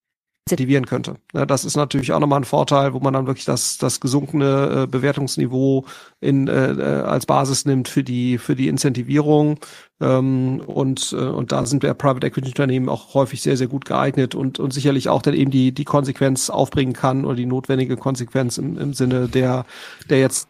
incentivieren 0.52 0.86
könnte. 0.86 1.16
Ja, 1.32 1.46
das 1.46 1.64
ist 1.64 1.76
natürlich 1.76 2.12
auch 2.12 2.20
nochmal 2.20 2.40
ein 2.40 2.44
Vorteil, 2.44 2.92
wo 2.92 3.00
man 3.00 3.14
dann 3.14 3.26
wirklich 3.26 3.44
das, 3.44 3.78
das 3.78 4.00
gesunkene 4.00 4.82
äh, 4.82 4.86
Bewertungsniveau 4.86 5.86
in, 6.20 6.48
äh, 6.48 6.72
äh, 6.72 7.02
als 7.02 7.26
Basis 7.26 7.64
nimmt 7.64 7.88
für 7.88 8.04
die, 8.04 8.38
für 8.38 8.54
die 8.54 8.68
Incentivierung. 8.68 9.58
Ähm, 10.00 10.60
und, 10.66 11.12
äh, 11.12 11.16
und 11.16 11.52
da 11.52 11.64
sind 11.64 11.82
der 11.82 11.94
Private 11.94 12.26
Equity 12.26 12.48
Unternehmen 12.48 12.88
auch 12.88 13.14
häufig 13.14 13.40
sehr, 13.40 13.56
sehr 13.56 13.68
gut 13.68 13.84
geeignet 13.84 14.34
und, 14.34 14.58
und 14.58 14.72
sicherlich 14.72 15.08
auch 15.08 15.22
dann 15.22 15.34
eben 15.34 15.50
die, 15.50 15.72
die 15.72 15.84
Konsequenz 15.84 16.50
aufbringen 16.50 16.92
kann 16.92 17.24
oder 17.24 17.36
die 17.36 17.46
notwendige 17.46 17.96
Konsequenz 17.96 18.58
im, 18.58 18.78
im 18.78 18.94
Sinne 18.94 19.28
der, 19.28 19.64
der 20.10 20.20
jetzt 20.20 20.48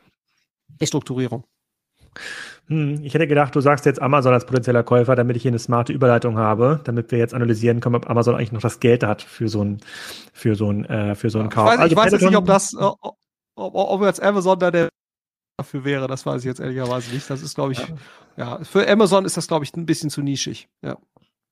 Strukturierung. 0.83 1.45
Hm, 2.69 3.01
ich 3.03 3.15
hätte 3.15 3.27
gedacht, 3.27 3.55
du 3.55 3.61
sagst 3.61 3.87
jetzt 3.87 4.01
Amazon 4.01 4.33
als 4.33 4.47
potenzieller 4.47 4.83
Käufer, 4.83 5.17
damit 5.17 5.37
ich 5.37 5.43
hier 5.43 5.51
eine 5.51 5.59
smarte 5.59 5.93
Überleitung 5.93 6.39
habe, 6.39 6.81
damit 6.85 7.11
wir 7.11 7.19
jetzt 7.19 7.35
analysieren 7.35 7.81
können, 7.81 7.97
ob 7.97 8.09
Amazon 8.09 8.35
eigentlich 8.35 8.53
noch 8.53 8.61
das 8.61 8.81
Geld 8.81 9.03
hat 9.03 9.23
für 9.23 9.49
so 9.49 9.63
ein, 9.63 9.81
für 10.33 10.55
so 10.55 10.71
ein, 10.71 10.85
äh, 10.87 11.15
für 11.15 11.31
so 11.31 11.41
einen 11.41 11.49
Kauf. 11.49 11.67
Ich 11.67 11.73
weiß, 11.73 11.79
also 11.81 11.93
ich 11.93 11.97
weiß 11.97 12.13
jetzt 12.13 12.23
nicht, 12.23 12.37
ob 12.37 12.47
das, 12.47 12.75
ob, 12.77 13.17
ob 13.57 14.03
jetzt 14.03 14.23
Amazon 14.23 14.59
da 14.59 14.71
der 14.71 14.89
dafür 15.59 15.85
wäre, 15.85 16.07
das 16.09 16.27
weiß 16.27 16.43
ich 16.43 16.47
jetzt 16.47 16.61
ehrlicherweise 16.61 17.13
nicht. 17.13 17.29
Das 17.29 17.43
ist, 17.43 17.55
glaube 17.55 17.73
ich, 17.73 17.79
ja. 17.79 17.97
ja, 18.37 18.65
für 18.65 18.89
Amazon 18.89 19.25
ist 19.25 19.37
das, 19.37 19.47
glaube 19.47 19.65
ich, 19.65 19.75
ein 19.75 19.87
bisschen 19.87 20.11
zu 20.11 20.23
nischig. 20.23 20.69
Ja. 20.83 20.97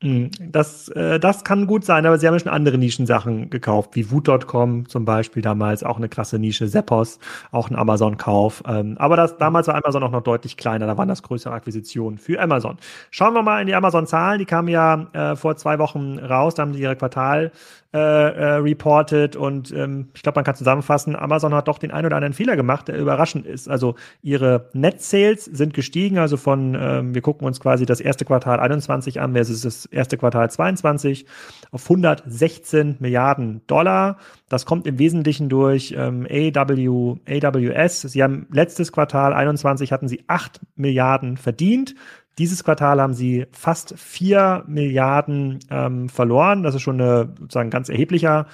Hm, 0.02 0.30
das, 0.40 0.88
äh, 0.88 1.20
das 1.20 1.44
kann 1.44 1.66
gut 1.66 1.84
sein, 1.84 2.06
aber 2.06 2.16
sie 2.18 2.26
haben 2.26 2.32
ja 2.32 2.40
schon 2.40 2.50
andere 2.50 2.78
Nischensachen 2.78 3.50
gekauft, 3.50 3.90
wie 3.92 4.10
Wut.com 4.10 4.88
zum 4.88 5.04
Beispiel 5.04 5.42
damals, 5.42 5.84
auch 5.84 5.98
eine 5.98 6.08
krasse 6.08 6.38
Nische, 6.38 6.66
Zappos, 6.68 7.18
auch 7.50 7.68
ein 7.68 7.76
Amazon-Kauf. 7.76 8.62
Ähm, 8.66 8.96
aber 8.98 9.16
das, 9.16 9.36
damals 9.36 9.66
war 9.66 9.74
Amazon 9.74 10.02
auch 10.02 10.10
noch 10.10 10.22
deutlich 10.22 10.56
kleiner, 10.56 10.86
da 10.86 10.96
waren 10.96 11.08
das 11.08 11.22
größere 11.22 11.52
Akquisitionen 11.52 12.16
für 12.16 12.40
Amazon. 12.40 12.78
Schauen 13.10 13.34
wir 13.34 13.42
mal 13.42 13.60
in 13.60 13.66
die 13.66 13.74
Amazon-Zahlen, 13.74 14.38
die 14.38 14.46
kamen 14.46 14.68
ja 14.68 15.06
äh, 15.12 15.36
vor 15.36 15.56
zwei 15.56 15.78
Wochen 15.78 16.18
raus, 16.18 16.54
da 16.54 16.62
haben 16.62 16.72
sie 16.72 16.80
ihre 16.80 16.96
Quartal 16.96 17.52
äh, 17.92 17.98
äh, 17.98 18.44
reported 18.58 19.34
und 19.34 19.72
ähm, 19.72 20.10
ich 20.14 20.22
glaube, 20.22 20.36
man 20.36 20.44
kann 20.44 20.54
zusammenfassen, 20.54 21.16
Amazon 21.16 21.52
hat 21.54 21.66
doch 21.66 21.78
den 21.78 21.90
einen 21.90 22.06
oder 22.06 22.14
anderen 22.14 22.34
Fehler 22.34 22.54
gemacht, 22.54 22.86
der 22.86 22.96
überraschend 22.96 23.46
ist. 23.46 23.68
Also 23.68 23.96
ihre 24.22 24.68
Net 24.74 25.02
Sales 25.02 25.44
sind 25.46 25.74
gestiegen, 25.74 26.18
also 26.18 26.36
von, 26.36 26.76
ähm, 26.80 27.16
wir 27.16 27.20
gucken 27.20 27.48
uns 27.48 27.58
quasi 27.58 27.86
das 27.86 28.00
erste 28.00 28.24
Quartal 28.24 28.60
21 28.60 29.20
an 29.20 29.32
versus 29.32 29.62
das 29.62 29.86
erste 29.86 30.16
Quartal 30.16 30.48
22 30.48 31.26
auf 31.72 31.82
116 31.82 32.98
Milliarden 33.00 33.62
Dollar. 33.66 34.18
Das 34.48 34.66
kommt 34.66 34.86
im 34.86 35.00
Wesentlichen 35.00 35.48
durch 35.48 35.92
ähm, 35.98 36.28
AW, 36.30 37.16
AWS. 37.28 38.02
Sie 38.02 38.22
haben 38.22 38.46
letztes 38.52 38.92
Quartal 38.92 39.32
21 39.32 39.90
hatten 39.90 40.06
sie 40.06 40.22
8 40.28 40.60
Milliarden 40.76 41.36
verdient. 41.36 41.96
Dieses 42.40 42.64
Quartal 42.64 43.02
haben 43.02 43.12
sie 43.12 43.44
fast 43.52 43.98
vier 43.98 44.64
Milliarden 44.66 45.58
ähm, 45.68 46.08
verloren. 46.08 46.62
Das 46.62 46.74
ist 46.74 46.80
schon 46.80 46.98
ein 46.98 47.34
sozusagen 47.38 47.68
ganz 47.68 47.90
erheblicher 47.90 48.46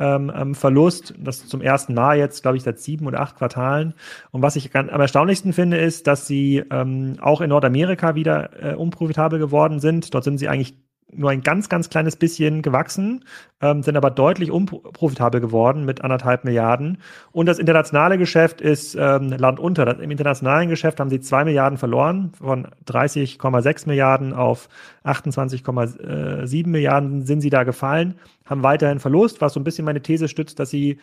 ähm, 0.00 0.32
ähm, 0.34 0.54
Verlust. 0.54 1.12
Das 1.18 1.46
zum 1.46 1.60
ersten 1.60 1.92
Mal 1.92 2.16
jetzt, 2.16 2.40
glaube 2.40 2.56
ich, 2.56 2.62
seit 2.62 2.78
sieben 2.78 3.06
oder 3.06 3.20
acht 3.20 3.36
Quartalen. 3.36 3.92
Und 4.30 4.40
was 4.40 4.56
ich 4.56 4.74
am 4.74 4.88
erstaunlichsten 4.88 5.52
finde, 5.52 5.76
ist, 5.76 6.06
dass 6.06 6.26
sie 6.26 6.64
ähm, 6.70 7.18
auch 7.20 7.42
in 7.42 7.50
Nordamerika 7.50 8.14
wieder 8.14 8.62
äh, 8.62 8.74
unprofitabel 8.76 9.38
geworden 9.38 9.78
sind. 9.78 10.14
Dort 10.14 10.24
sind 10.24 10.38
sie 10.38 10.48
eigentlich 10.48 10.78
nur 11.16 11.30
ein 11.30 11.42
ganz, 11.42 11.68
ganz 11.68 11.88
kleines 11.90 12.16
bisschen 12.16 12.62
gewachsen, 12.62 13.24
ähm, 13.60 13.82
sind 13.82 13.96
aber 13.96 14.10
deutlich 14.10 14.50
unprofitabel 14.50 15.40
geworden 15.40 15.84
mit 15.84 16.02
anderthalb 16.02 16.44
Milliarden. 16.44 16.98
Und 17.32 17.46
das 17.46 17.58
internationale 17.58 18.18
Geschäft 18.18 18.60
ist 18.60 18.94
ähm, 18.94 19.30
Land 19.30 19.58
unter. 19.58 20.00
Im 20.00 20.10
internationalen 20.10 20.68
Geschäft 20.68 21.00
haben 21.00 21.10
sie 21.10 21.20
zwei 21.20 21.44
Milliarden 21.44 21.78
verloren, 21.78 22.32
von 22.36 22.68
30,6 22.86 23.86
Milliarden 23.86 24.32
auf 24.32 24.68
28,7 25.04 26.68
Milliarden 26.68 27.22
sind 27.22 27.40
sie 27.40 27.50
da 27.50 27.64
gefallen, 27.64 28.14
haben 28.44 28.62
weiterhin 28.62 29.00
Verlust, 29.00 29.40
was 29.40 29.54
so 29.54 29.60
ein 29.60 29.64
bisschen 29.64 29.84
meine 29.84 30.02
These 30.02 30.28
stützt, 30.28 30.58
dass 30.58 30.70
sie 30.70 30.98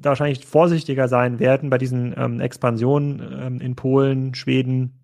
da 0.00 0.10
wahrscheinlich 0.10 0.44
vorsichtiger 0.44 1.08
sein 1.08 1.38
werden 1.38 1.70
bei 1.70 1.78
diesen 1.78 2.14
ähm, 2.16 2.40
Expansionen 2.40 3.22
ähm, 3.40 3.60
in 3.60 3.76
Polen, 3.76 4.34
Schweden, 4.34 5.00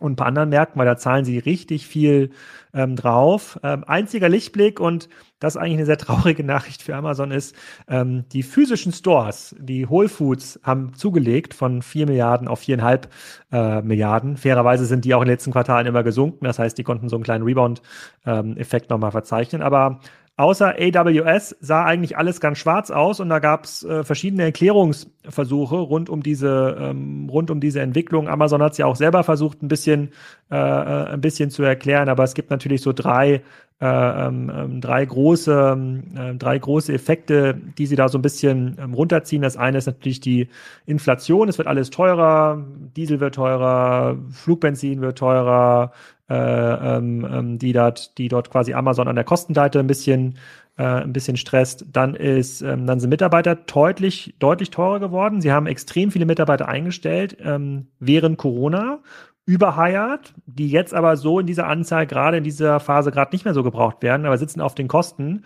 und 0.00 0.12
ein 0.12 0.16
paar 0.16 0.26
anderen 0.26 0.48
Märkten, 0.48 0.78
weil 0.78 0.86
da 0.86 0.96
zahlen 0.96 1.24
sie 1.24 1.38
richtig 1.38 1.86
viel 1.86 2.30
ähm, 2.74 2.96
drauf. 2.96 3.58
Ähm, 3.62 3.84
einziger 3.86 4.28
Lichtblick 4.28 4.80
und 4.80 5.08
das 5.38 5.54
ist 5.54 5.60
eigentlich 5.60 5.78
eine 5.78 5.86
sehr 5.86 5.98
traurige 5.98 6.44
Nachricht 6.44 6.82
für 6.82 6.94
Amazon 6.94 7.30
ist, 7.30 7.54
ähm, 7.88 8.24
die 8.32 8.42
physischen 8.42 8.92
Stores, 8.92 9.54
die 9.58 9.88
Whole 9.88 10.08
Foods 10.08 10.60
haben 10.62 10.94
zugelegt 10.94 11.54
von 11.54 11.82
4 11.82 12.06
Milliarden 12.06 12.48
auf 12.48 12.62
4,5 12.62 13.08
äh, 13.52 13.82
Milliarden. 13.82 14.36
Fairerweise 14.36 14.86
sind 14.86 15.04
die 15.04 15.14
auch 15.14 15.22
in 15.22 15.26
den 15.26 15.34
letzten 15.34 15.52
Quartalen 15.52 15.86
immer 15.86 16.02
gesunken. 16.02 16.44
Das 16.44 16.58
heißt, 16.58 16.76
die 16.76 16.82
konnten 16.82 17.08
so 17.08 17.16
einen 17.16 17.24
kleinen 17.24 17.44
Rebound-Effekt 17.44 18.86
ähm, 18.86 18.94
nochmal 18.94 19.12
verzeichnen. 19.12 19.62
Aber 19.62 20.00
Außer 20.36 20.74
AWS 20.80 21.54
sah 21.60 21.84
eigentlich 21.84 22.16
alles 22.16 22.40
ganz 22.40 22.58
schwarz 22.58 22.90
aus 22.90 23.20
und 23.20 23.28
da 23.28 23.38
gab 23.38 23.66
es 23.66 23.84
äh, 23.84 24.02
verschiedene 24.02 24.42
Erklärungsversuche 24.42 25.76
rund 25.76 26.10
um 26.10 26.24
diese 26.24 26.76
ähm, 26.80 27.28
rund 27.30 27.52
um 27.52 27.60
diese 27.60 27.80
Entwicklung. 27.80 28.28
Amazon 28.28 28.60
hat 28.60 28.72
es 28.72 28.78
ja 28.78 28.86
auch 28.86 28.96
selber 28.96 29.22
versucht, 29.22 29.62
ein 29.62 29.68
bisschen 29.68 30.10
äh, 30.50 30.56
äh, 30.56 31.06
ein 31.12 31.20
bisschen 31.20 31.50
zu 31.50 31.62
erklären, 31.62 32.08
aber 32.08 32.24
es 32.24 32.34
gibt 32.34 32.50
natürlich 32.50 32.82
so 32.82 32.92
drei 32.92 33.42
äh, 33.80 33.86
ähm, 33.86 34.50
ähm 34.52 34.80
drei 34.80 35.04
große 35.04 35.78
äh, 36.16 36.34
drei 36.34 36.58
große 36.58 36.92
Effekte, 36.92 37.54
die 37.78 37.86
sie 37.86 37.94
da 37.94 38.08
so 38.08 38.18
ein 38.18 38.22
bisschen 38.22 38.76
ähm, 38.80 38.92
runterziehen. 38.92 39.42
Das 39.42 39.56
eine 39.56 39.78
ist 39.78 39.86
natürlich 39.86 40.18
die 40.18 40.48
Inflation. 40.84 41.48
Es 41.48 41.58
wird 41.58 41.68
alles 41.68 41.90
teurer, 41.90 42.64
Diesel 42.96 43.20
wird 43.20 43.36
teurer, 43.36 44.18
Flugbenzin 44.32 45.00
wird 45.00 45.16
teurer, 45.16 45.92
äh, 46.28 46.34
ähm, 46.34 47.26
ähm, 47.30 47.58
die, 47.58 47.72
dort, 47.72 48.16
die 48.18 48.28
dort 48.28 48.50
quasi 48.50 48.74
Amazon 48.74 49.08
an 49.08 49.16
der 49.16 49.24
Kostenseite 49.24 49.78
ein 49.78 49.86
bisschen, 49.86 50.38
äh, 50.78 50.84
ein 50.84 51.12
bisschen 51.12 51.36
stresst. 51.36 51.86
Dann 51.92 52.14
ist, 52.14 52.62
ähm, 52.62 52.86
dann 52.86 53.00
sind 53.00 53.10
Mitarbeiter 53.10 53.54
deutlich, 53.54 54.34
deutlich 54.38 54.70
teurer 54.70 55.00
geworden. 55.00 55.40
Sie 55.40 55.52
haben 55.52 55.66
extrem 55.66 56.10
viele 56.10 56.26
Mitarbeiter 56.26 56.68
eingestellt 56.68 57.36
ähm, 57.40 57.88
während 57.98 58.38
Corona 58.38 59.00
überhired, 59.46 60.32
die 60.46 60.70
jetzt 60.70 60.94
aber 60.94 61.16
so 61.16 61.38
in 61.38 61.46
dieser 61.46 61.66
Anzahl 61.66 62.06
gerade 62.06 62.38
in 62.38 62.44
dieser 62.44 62.80
Phase 62.80 63.10
gerade 63.10 63.34
nicht 63.34 63.44
mehr 63.44 63.52
so 63.52 63.62
gebraucht 63.62 64.02
werden, 64.02 64.24
aber 64.24 64.38
sitzen 64.38 64.62
auf 64.62 64.74
den 64.74 64.88
Kosten. 64.88 65.44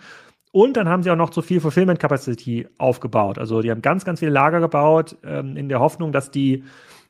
Und 0.51 0.77
dann 0.77 0.89
haben 0.89 1.03
sie 1.03 1.11
auch 1.11 1.15
noch 1.15 1.29
zu 1.29 1.41
viel 1.41 1.59
Fulfillment 1.59 1.99
Capacity 1.99 2.67
aufgebaut. 2.77 3.37
Also 3.37 3.61
die 3.61 3.69
haben 3.69 3.81
ganz, 3.81 4.05
ganz 4.05 4.19
viele 4.19 4.31
Lager 4.31 4.59
gebaut 4.61 5.17
ähm, 5.23 5.57
in 5.57 5.69
der 5.69 5.79
Hoffnung, 5.79 6.11
dass 6.11 6.31
die 6.31 6.63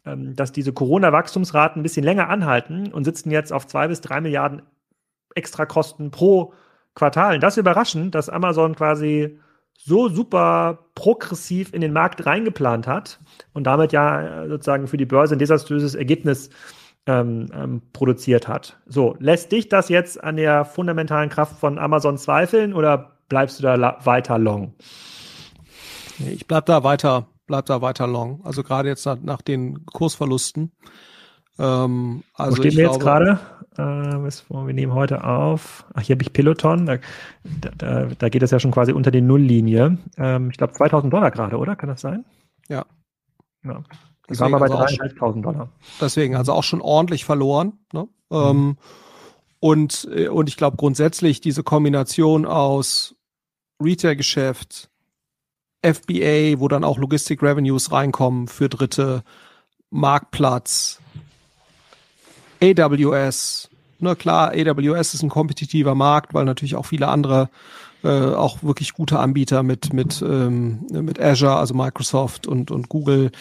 dass 0.03 0.51
diese 0.51 0.73
Corona-Wachstumsraten 0.73 1.79
ein 1.79 1.83
bisschen 1.83 2.03
länger 2.03 2.29
anhalten 2.29 2.91
und 2.91 3.03
sitzen 3.03 3.31
jetzt 3.31 3.51
auf 3.51 3.67
zwei 3.67 3.87
bis 3.87 4.01
drei 4.01 4.21
Milliarden 4.21 4.61
Extrakosten 5.35 6.11
pro 6.11 6.53
Quartal. 6.95 7.39
Das 7.39 7.53
ist 7.53 7.61
überraschend, 7.61 8.15
dass 8.15 8.29
Amazon 8.29 8.75
quasi 8.75 9.39
so 9.77 10.09
super 10.09 10.79
progressiv 10.95 11.73
in 11.73 11.81
den 11.81 11.93
Markt 11.93 12.25
reingeplant 12.25 12.87
hat 12.87 13.19
und 13.53 13.63
damit 13.65 13.93
ja 13.93 14.43
äh, 14.43 14.49
sozusagen 14.49 14.87
für 14.87 14.97
die 14.97 15.05
Börse 15.05 15.35
ein 15.35 15.39
desaströses 15.39 15.95
Ergebnis 15.95 16.49
ähm, 17.05 17.47
ähm, 17.53 17.81
produziert 17.93 18.47
hat. 18.47 18.77
So, 18.85 19.15
lässt 19.19 19.51
dich 19.53 19.69
das 19.69 19.87
jetzt 19.87 20.21
an 20.21 20.35
der 20.35 20.65
fundamentalen 20.65 21.29
Kraft 21.29 21.57
von 21.57 21.79
Amazon 21.79 22.17
zweifeln 22.17 22.73
oder 22.73 23.17
bleibst 23.29 23.59
du 23.59 23.63
da 23.63 23.99
weiter 24.03 24.37
long? 24.37 24.73
Ich 26.19 26.45
bleib 26.45 26.65
da 26.65 26.83
weiter 26.83 27.27
bleibt 27.49 27.69
da 27.69 27.81
weiter 27.81 28.07
long. 28.07 28.39
Also 28.45 28.63
gerade 28.63 28.87
jetzt 28.87 29.05
nach, 29.05 29.17
nach 29.21 29.41
den 29.41 29.85
Kursverlusten. 29.87 30.71
Ähm, 31.57 32.23
also 32.35 32.51
Wo 32.51 32.61
stehen 32.61 32.77
wir 32.77 32.85
jetzt 32.85 32.99
gerade? 32.99 33.39
Äh, 33.75 33.81
wir 33.81 34.73
nehmen 34.73 34.93
heute 34.93 35.23
auf. 35.23 35.85
Ach, 35.93 36.01
hier 36.01 36.15
habe 36.15 36.23
ich 36.23 36.31
Peloton. 36.31 36.85
Da, 36.85 36.97
da, 37.77 38.05
da, 38.05 38.29
geht 38.29 38.43
es 38.43 38.51
ja 38.51 38.59
schon 38.59 38.71
quasi 38.71 38.93
unter 38.93 39.09
die 39.09 39.21
Nulllinie. 39.21 39.97
Ähm, 40.17 40.51
ich 40.51 40.57
glaube 40.57 40.73
2000 40.73 41.11
Dollar 41.11 41.31
gerade, 41.31 41.57
oder? 41.57 41.75
Kann 41.75 41.89
das 41.89 42.01
sein? 42.01 42.23
Ja. 42.69 42.85
ja. 43.65 43.83
Die 44.29 44.39
waren 44.39 44.51
wir 44.51 44.59
bei 44.59 44.69
also 44.69 44.77
3.500 44.77 45.41
Dollar. 45.41 45.69
Deswegen, 45.99 46.35
also 46.35 46.53
auch 46.53 46.63
schon 46.63 46.81
ordentlich 46.81 47.25
verloren. 47.25 47.79
Ne? 47.91 48.07
Mhm. 48.29 48.37
Ähm, 48.37 48.77
und, 49.59 50.07
äh, 50.13 50.27
und 50.29 50.49
ich 50.49 50.55
glaube 50.55 50.77
grundsätzlich 50.77 51.41
diese 51.41 51.63
Kombination 51.63 52.45
aus 52.45 53.15
Retail-Geschäft, 53.81 54.91
FBA, 55.81 56.59
wo 56.59 56.67
dann 56.67 56.83
auch 56.83 56.97
Logistic 56.97 57.41
Revenues 57.41 57.91
reinkommen 57.91 58.47
für 58.47 58.69
Dritte, 58.69 59.23
Marktplatz, 59.89 60.99
AWS. 62.61 63.69
Na 63.99 64.15
klar, 64.15 64.51
AWS 64.51 65.13
ist 65.13 65.23
ein 65.23 65.29
kompetitiver 65.29 65.95
Markt, 65.95 66.33
weil 66.33 66.45
natürlich 66.45 66.75
auch 66.75 66.85
viele 66.85 67.07
andere 67.07 67.49
äh, 68.03 68.09
auch 68.09 68.63
wirklich 68.63 68.93
gute 68.93 69.19
Anbieter 69.19 69.61
mit 69.63 69.93
mit 69.93 70.21
ähm, 70.21 70.87
mit 70.89 71.19
Azure, 71.19 71.57
also 71.57 71.73
Microsoft 71.73 72.47
und 72.47 72.71
und 72.71 72.87
Google 72.87 73.31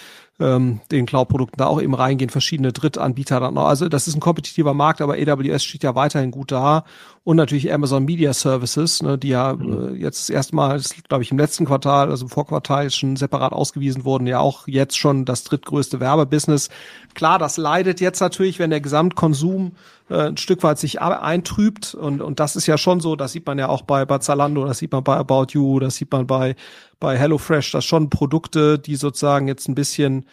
ähm, 0.40 0.81
den 0.90 1.07
Cloud-Produkten 1.07 1.57
da 1.59 1.66
auch 1.66 1.81
eben 1.83 1.94
reingehen, 1.94 2.31
verschiedene 2.31 2.72
Drittanbieter 2.72 3.40
dann 3.40 3.55
noch. 3.55 3.66
Also 3.66 3.88
das 3.88 4.07
ist 4.07 4.14
ein 4.14 4.20
kompetitiver 4.20 4.72
Markt, 4.72 5.01
aber 5.01 5.14
AWS 5.14 5.64
steht 5.64 5.83
ja 5.83 5.94
weiterhin 5.94 6.31
gut 6.31 6.53
da. 6.53 6.85
Und 7.24 7.37
natürlich 7.37 7.72
Amazon 7.72 8.05
Media 8.05 8.33
Services, 8.33 9.03
ne, 9.03 9.18
die 9.18 9.29
ja 9.29 9.55
mhm. 9.55 9.96
äh, 9.96 9.98
jetzt 9.98 10.31
erstmal, 10.31 10.81
glaube 11.09 11.24
ich, 11.24 11.31
im 11.31 11.38
letzten 11.38 11.66
Quartal, 11.66 12.11
also 12.11 12.24
im 12.24 12.31
Vorquartal 12.31 12.90
schon 12.90 13.16
separat 13.16 13.53
ausgewiesen 13.53 14.05
wurden, 14.05 14.27
ja 14.27 14.38
auch 14.38 14.66
jetzt 14.66 14.96
schon 14.96 15.24
das 15.24 15.44
drittgrößte 15.44 16.01
Werbebusiness. 16.01 16.70
Klar, 17.14 17.38
das 17.38 17.57
leidet 17.57 18.01
jetzt 18.01 18.20
natürlich, 18.20 18.59
wenn 18.59 18.70
der 18.70 18.81
Gesamtkonsum 18.81 19.72
äh, 20.09 20.29
ein 20.29 20.37
Stück 20.37 20.62
weit 20.62 20.79
sich 20.79 21.01
eintrübt. 21.01 21.94
Und, 21.94 22.22
und 22.22 22.40
das 22.40 22.57
ist 22.57 22.66
ja 22.66 22.79
schon 22.79 23.01
so, 23.01 23.16
das 23.16 23.33
sieht 23.33 23.46
man 23.46 23.59
ja 23.59 23.68
auch 23.68 23.83
bei, 23.83 24.05
bei 24.05 24.18
Zalando, 24.18 24.64
das 24.64 24.79
sieht 24.79 24.92
man 24.92 25.05
bei 25.05 25.16
About 25.16 25.48
You, 25.51 25.81
das 25.81 25.96
sieht 25.96 26.11
man 26.11 26.27
bei, 26.27 26.57
bei 27.01 27.17
HelloFresh, 27.17 27.73
das 27.73 27.85
schon 27.85 28.11
Produkte, 28.11 28.79
die 28.79 28.97
sozusagen 28.97 29.49
jetzt 29.49 29.69
ein 29.69 29.75
bisschen 29.75 30.27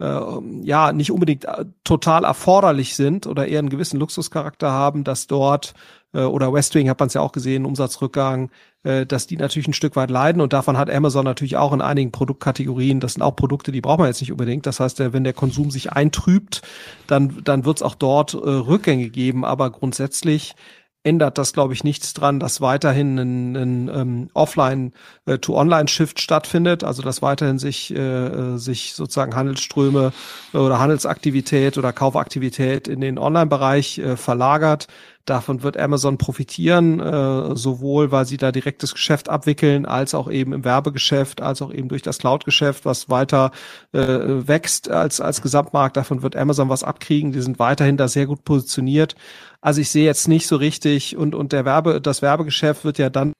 äh, 0.00 0.20
ja 0.62 0.92
nicht 0.92 1.12
unbedingt 1.12 1.44
äh, 1.44 1.66
total 1.84 2.24
erforderlich 2.24 2.96
sind 2.96 3.26
oder 3.26 3.46
eher 3.46 3.58
einen 3.60 3.68
gewissen 3.68 4.00
Luxuscharakter 4.00 4.70
haben, 4.70 5.04
dass 5.04 5.26
dort 5.26 5.74
äh, 6.12 6.22
oder 6.22 6.52
Westwing 6.52 6.88
hat 6.88 6.98
man 6.98 7.08
es 7.08 7.14
ja 7.14 7.20
auch 7.20 7.32
gesehen, 7.32 7.66
Umsatzrückgang, 7.66 8.50
äh, 8.82 9.06
dass 9.06 9.26
die 9.26 9.36
natürlich 9.36 9.68
ein 9.68 9.74
Stück 9.74 9.96
weit 9.96 10.10
leiden 10.10 10.40
und 10.40 10.52
davon 10.52 10.78
hat 10.78 10.90
Amazon 10.90 11.24
natürlich 11.24 11.56
auch 11.56 11.72
in 11.72 11.82
einigen 11.82 12.12
Produktkategorien, 12.12 13.00
das 13.00 13.14
sind 13.14 13.22
auch 13.22 13.36
Produkte, 13.36 13.72
die 13.72 13.80
braucht 13.80 13.98
man 13.98 14.08
jetzt 14.08 14.20
nicht 14.20 14.32
unbedingt. 14.32 14.66
Das 14.66 14.80
heißt, 14.80 14.98
wenn 15.00 15.24
der 15.24 15.34
Konsum 15.34 15.70
sich 15.70 15.92
eintrübt, 15.92 16.62
dann, 17.06 17.42
dann 17.44 17.64
wird 17.64 17.78
es 17.78 17.82
auch 17.82 17.94
dort 17.94 18.34
äh, 18.34 18.38
Rückgänge 18.38 19.10
geben, 19.10 19.44
aber 19.44 19.70
grundsätzlich 19.70 20.54
ändert 21.02 21.38
das, 21.38 21.52
glaube 21.52 21.72
ich, 21.72 21.82
nichts 21.82 22.12
dran, 22.12 22.40
dass 22.40 22.60
weiterhin 22.60 23.18
ein, 23.18 23.56
ein 23.56 23.88
ähm, 23.88 24.30
Offline-to-Online-Shift 24.34 26.18
äh, 26.18 26.20
stattfindet, 26.22 26.84
also 26.84 27.02
dass 27.02 27.22
weiterhin 27.22 27.58
sich, 27.58 27.94
äh, 27.94 27.98
äh, 27.98 28.56
sich 28.58 28.94
sozusagen 28.94 29.34
Handelsströme 29.34 30.12
oder 30.52 30.78
Handelsaktivität 30.78 31.78
oder 31.78 31.92
Kaufaktivität 31.92 32.86
in 32.86 33.00
den 33.00 33.18
Online-Bereich 33.18 33.98
äh, 33.98 34.16
verlagert. 34.16 34.88
Davon 35.26 35.62
wird 35.62 35.76
Amazon 35.76 36.18
profitieren, 36.18 36.98
äh, 36.98 37.54
sowohl 37.54 38.10
weil 38.10 38.24
sie 38.24 38.36
da 38.36 38.52
direktes 38.52 38.94
Geschäft 38.94 39.28
abwickeln, 39.28 39.86
als 39.86 40.14
auch 40.14 40.30
eben 40.30 40.52
im 40.52 40.64
Werbegeschäft, 40.64 41.40
als 41.40 41.62
auch 41.62 41.72
eben 41.72 41.88
durch 41.88 42.02
das 42.02 42.18
Cloud-Geschäft, 42.18 42.84
was 42.84 43.10
weiter 43.10 43.52
äh, 43.92 44.00
wächst 44.00 44.90
als, 44.90 45.20
als 45.20 45.42
Gesamtmarkt. 45.42 45.96
Davon 45.96 46.22
wird 46.22 46.36
Amazon 46.36 46.68
was 46.68 46.84
abkriegen. 46.84 47.32
Die 47.32 47.42
sind 47.42 47.58
weiterhin 47.58 47.96
da 47.96 48.08
sehr 48.08 48.26
gut 48.26 48.44
positioniert. 48.44 49.14
Also 49.60 49.80
ich 49.80 49.90
sehe 49.90 50.04
jetzt 50.04 50.26
nicht 50.26 50.46
so 50.46 50.56
richtig 50.56 51.16
und, 51.16 51.34
und 51.34 51.52
der 51.52 51.64
Werbe, 51.64 52.00
das 52.00 52.22
Werbegeschäft 52.22 52.84
wird 52.84 52.98
ja 52.98 53.10
dann 53.10 53.32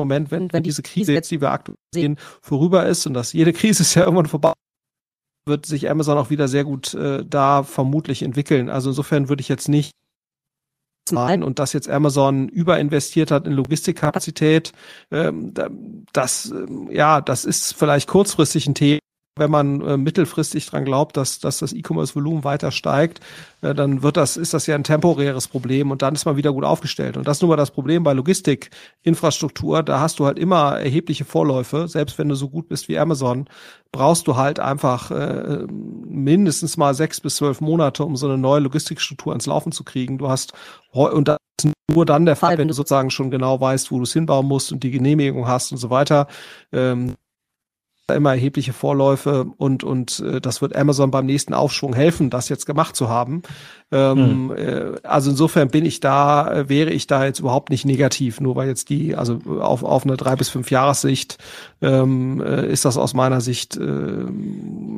Moment, 0.00 0.30
wenn, 0.30 0.52
wenn 0.52 0.62
diese 0.62 0.82
Krise 0.82 1.12
jetzt, 1.12 1.30
die 1.30 1.40
wir 1.40 1.52
aktuell 1.52 1.76
sehen, 1.94 2.16
vorüber 2.40 2.86
ist 2.86 3.06
und 3.06 3.14
dass 3.14 3.32
jede 3.32 3.52
Krise 3.52 3.82
ist 3.82 3.94
ja 3.94 4.02
irgendwann 4.02 4.26
vorbei, 4.26 4.52
wird 5.46 5.66
sich 5.66 5.90
Amazon 5.90 6.18
auch 6.18 6.30
wieder 6.30 6.48
sehr 6.48 6.64
gut 6.64 6.94
äh, 6.94 7.24
da 7.24 7.62
vermutlich 7.62 8.22
entwickeln. 8.22 8.68
Also 8.68 8.90
insofern 8.90 9.28
würde 9.28 9.40
ich 9.40 9.48
jetzt 9.48 9.68
nicht 9.68 9.92
sein 11.08 11.42
und 11.42 11.58
dass 11.58 11.72
jetzt 11.72 11.88
Amazon 11.88 12.48
überinvestiert 12.48 13.30
hat 13.30 13.46
in 13.46 13.52
Logistikkapazität, 13.52 14.72
ähm, 15.10 15.52
das, 16.12 16.50
ähm, 16.50 16.88
ja, 16.90 17.20
das 17.20 17.44
ist 17.44 17.74
vielleicht 17.74 18.08
kurzfristig 18.08 18.66
ein 18.66 18.74
Thema 18.74 19.01
wenn 19.36 19.50
man 19.50 19.80
äh, 19.80 19.96
mittelfristig 19.96 20.66
dran 20.66 20.84
glaubt, 20.84 21.16
dass, 21.16 21.38
dass 21.38 21.58
das 21.58 21.72
E-Commerce-Volumen 21.72 22.44
weiter 22.44 22.70
steigt, 22.70 23.20
äh, 23.62 23.74
dann 23.74 24.02
wird 24.02 24.18
das, 24.18 24.36
ist 24.36 24.52
das 24.52 24.66
ja 24.66 24.74
ein 24.74 24.84
temporäres 24.84 25.48
Problem 25.48 25.90
und 25.90 26.02
dann 26.02 26.14
ist 26.14 26.26
man 26.26 26.36
wieder 26.36 26.52
gut 26.52 26.64
aufgestellt. 26.64 27.16
Und 27.16 27.26
das 27.26 27.38
ist 27.38 27.42
nun 27.42 27.48
mal 27.48 27.56
das 27.56 27.70
Problem 27.70 28.02
bei 28.02 28.12
Logistikinfrastruktur. 28.12 29.82
Da 29.82 30.00
hast 30.00 30.18
du 30.18 30.26
halt 30.26 30.38
immer 30.38 30.78
erhebliche 30.78 31.24
Vorläufe. 31.24 31.88
Selbst 31.88 32.18
wenn 32.18 32.28
du 32.28 32.34
so 32.34 32.50
gut 32.50 32.68
bist 32.68 32.88
wie 32.88 32.98
Amazon, 32.98 33.46
brauchst 33.90 34.26
du 34.26 34.36
halt 34.36 34.60
einfach 34.60 35.10
äh, 35.10 35.66
mindestens 35.68 36.76
mal 36.76 36.94
sechs 36.94 37.20
bis 37.20 37.36
zwölf 37.36 37.62
Monate, 37.62 38.04
um 38.04 38.16
so 38.16 38.26
eine 38.26 38.36
neue 38.36 38.60
Logistikstruktur 38.60 39.32
ans 39.32 39.46
Laufen 39.46 39.72
zu 39.72 39.82
kriegen. 39.82 40.18
Du 40.18 40.28
hast 40.28 40.52
und 40.92 41.28
das 41.28 41.38
ist 41.64 41.72
nur 41.90 42.04
dann 42.04 42.26
der 42.26 42.36
Fall, 42.36 42.58
wenn 42.58 42.68
du 42.68 42.74
sozusagen 42.74 43.10
schon 43.10 43.30
genau 43.30 43.60
weißt, 43.60 43.90
wo 43.90 43.96
du 43.96 44.02
es 44.02 44.12
hinbauen 44.12 44.46
musst 44.46 44.72
und 44.72 44.82
die 44.82 44.90
Genehmigung 44.90 45.46
hast 45.46 45.72
und 45.72 45.78
so 45.78 45.88
weiter. 45.88 46.26
Ähm, 46.70 47.14
immer 48.14 48.30
erhebliche 48.30 48.72
Vorläufe 48.72 49.46
und 49.56 49.84
und 49.84 50.20
äh, 50.20 50.40
das 50.40 50.62
wird 50.62 50.76
Amazon 50.76 51.10
beim 51.10 51.26
nächsten 51.26 51.54
Aufschwung 51.54 51.94
helfen, 51.94 52.30
das 52.30 52.48
jetzt 52.48 52.66
gemacht 52.66 52.96
zu 52.96 53.08
haben. 53.08 53.42
Ähm, 53.90 54.46
mhm. 54.46 54.52
äh, 54.56 54.92
also 55.02 55.30
insofern 55.30 55.68
bin 55.68 55.84
ich 55.84 56.00
da, 56.00 56.50
äh, 56.50 56.68
wäre 56.68 56.90
ich 56.90 57.06
da 57.06 57.24
jetzt 57.24 57.40
überhaupt 57.40 57.70
nicht 57.70 57.84
negativ, 57.84 58.40
nur 58.40 58.56
weil 58.56 58.68
jetzt 58.68 58.88
die, 58.88 59.14
also 59.14 59.40
auf 59.60 59.82
auf 59.82 60.04
eine 60.04 60.16
drei 60.16 60.36
bis 60.36 60.48
fünf 60.48 60.70
Jahressicht 60.70 61.38
ähm, 61.80 62.40
äh, 62.40 62.70
ist 62.70 62.84
das 62.84 62.96
aus 62.96 63.14
meiner 63.14 63.40
Sicht 63.40 63.76
äh, 63.76 64.24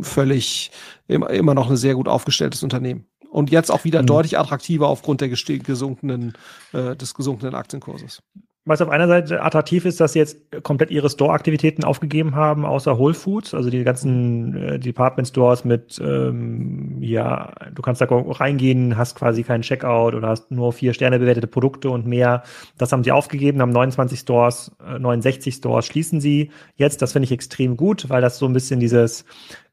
völlig 0.02 0.70
immer 1.08 1.30
immer 1.30 1.54
noch 1.54 1.70
ein 1.70 1.76
sehr 1.76 1.94
gut 1.94 2.08
aufgestelltes 2.08 2.62
Unternehmen. 2.62 3.06
Und 3.30 3.50
jetzt 3.50 3.70
auch 3.70 3.84
wieder 3.84 4.02
mhm. 4.02 4.06
deutlich 4.06 4.38
attraktiver 4.38 4.88
aufgrund 4.88 5.20
der 5.20 5.28
gesunkenen, 5.28 6.34
äh, 6.72 6.94
des 6.94 7.14
gesunkenen 7.14 7.56
Aktienkurses 7.56 8.22
was 8.66 8.80
auf 8.80 8.88
einer 8.88 9.06
Seite 9.06 9.42
attraktiv 9.42 9.84
ist, 9.84 10.00
dass 10.00 10.14
sie 10.14 10.20
jetzt 10.20 10.38
komplett 10.62 10.90
ihre 10.90 11.10
Store-Aktivitäten 11.10 11.84
aufgegeben 11.84 12.34
haben, 12.34 12.64
außer 12.64 12.98
Whole 12.98 13.12
Foods, 13.12 13.52
also 13.52 13.68
die 13.68 13.84
ganzen 13.84 14.56
äh, 14.56 14.78
Department 14.78 15.28
Stores 15.28 15.64
mit, 15.66 16.00
ähm, 16.02 16.96
ja, 17.00 17.52
du 17.74 17.82
kannst 17.82 18.00
da 18.00 18.06
reingehen, 18.08 18.96
hast 18.96 19.16
quasi 19.16 19.42
keinen 19.42 19.62
Checkout 19.62 20.14
oder 20.14 20.28
hast 20.28 20.50
nur 20.50 20.72
vier 20.72 20.94
Sterne 20.94 21.18
bewertete 21.18 21.46
Produkte 21.46 21.90
und 21.90 22.06
mehr. 22.06 22.42
Das 22.78 22.90
haben 22.90 23.04
sie 23.04 23.12
aufgegeben, 23.12 23.60
haben 23.60 23.70
29 23.70 24.18
Stores, 24.18 24.72
äh, 24.82 24.98
69 24.98 25.56
Stores 25.56 25.84
schließen 25.84 26.20
sie 26.22 26.50
jetzt. 26.76 27.02
Das 27.02 27.12
finde 27.12 27.24
ich 27.24 27.32
extrem 27.32 27.76
gut, 27.76 28.08
weil 28.08 28.22
das 28.22 28.38
so 28.38 28.46
ein 28.46 28.54
bisschen 28.54 28.80
dieses 28.80 29.26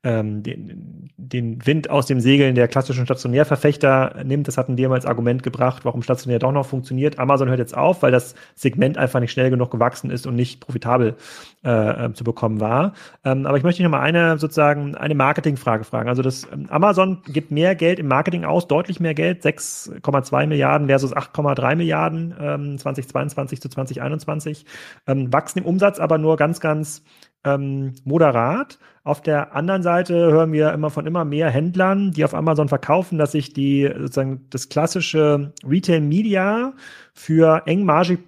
ähm, 0.03 0.41
den, 0.41 1.11
den 1.15 1.65
Wind 1.65 1.89
aus 1.91 2.07
dem 2.07 2.19
Segeln 2.19 2.55
der 2.55 2.67
klassischen 2.67 3.05
Stationärverfechter 3.05 4.23
nimmt. 4.23 4.47
Das 4.47 4.57
hatten 4.57 4.77
wir 4.77 4.89
mal 4.89 4.95
als 4.95 5.05
Argument 5.05 5.43
gebracht, 5.43 5.85
warum 5.85 6.01
stationär 6.01 6.39
doch 6.39 6.51
noch 6.51 6.65
funktioniert. 6.65 7.19
Amazon 7.19 7.49
hört 7.49 7.59
jetzt 7.59 7.77
auf, 7.77 8.01
weil 8.01 8.11
das 8.11 8.33
Segment 8.55 8.97
einfach 8.97 9.19
nicht 9.19 9.31
schnell 9.31 9.51
genug 9.51 9.69
gewachsen 9.69 10.09
ist 10.09 10.25
und 10.25 10.35
nicht 10.35 10.59
profitabel 10.59 11.17
äh, 11.63 12.05
äh 12.05 12.13
zu 12.13 12.23
bekommen 12.23 12.59
war. 12.59 12.93
Ähm, 13.23 13.45
aber 13.45 13.57
ich 13.57 13.63
möchte 13.63 13.83
noch 13.83 13.91
mal 13.91 14.01
eine 14.01 14.39
sozusagen 14.39 14.95
eine 14.95 15.13
Marketingfrage 15.13 15.83
fragen. 15.83 16.09
Also 16.09 16.23
das 16.23 16.47
ähm, 16.51 16.65
Amazon 16.69 17.21
gibt 17.27 17.51
mehr 17.51 17.75
Geld 17.75 17.99
im 17.99 18.07
Marketing 18.07 18.43
aus, 18.43 18.67
deutlich 18.67 18.99
mehr 18.99 19.13
Geld, 19.13 19.45
6,2 19.45 20.47
Milliarden 20.47 20.87
versus 20.87 21.15
8,3 21.15 21.75
Milliarden 21.75 22.33
ähm, 22.39 22.77
2022 22.79 23.61
zu 23.61 23.69
2021, 23.69 24.65
ähm, 25.05 25.31
wachsen 25.31 25.59
im 25.59 25.65
Umsatz 25.65 25.99
aber 25.99 26.17
nur 26.17 26.37
ganz, 26.37 26.59
ganz 26.59 27.03
ähm, 27.43 27.93
moderat. 28.03 28.79
Auf 29.03 29.21
der 29.21 29.55
anderen 29.55 29.81
Seite 29.81 30.13
hören 30.13 30.51
wir 30.51 30.71
immer 30.73 30.91
von 30.91 31.07
immer 31.07 31.25
mehr 31.25 31.49
Händlern, 31.49 32.11
die 32.11 32.23
auf 32.23 32.35
Amazon 32.35 32.69
verkaufen, 32.69 33.17
dass 33.17 33.31
sich 33.31 33.51
die 33.51 33.89
sozusagen 33.97 34.45
das 34.51 34.69
klassische 34.69 35.53
Retail 35.67 36.01
Media 36.01 36.73
für 37.13 37.63
engmargige 37.65 38.19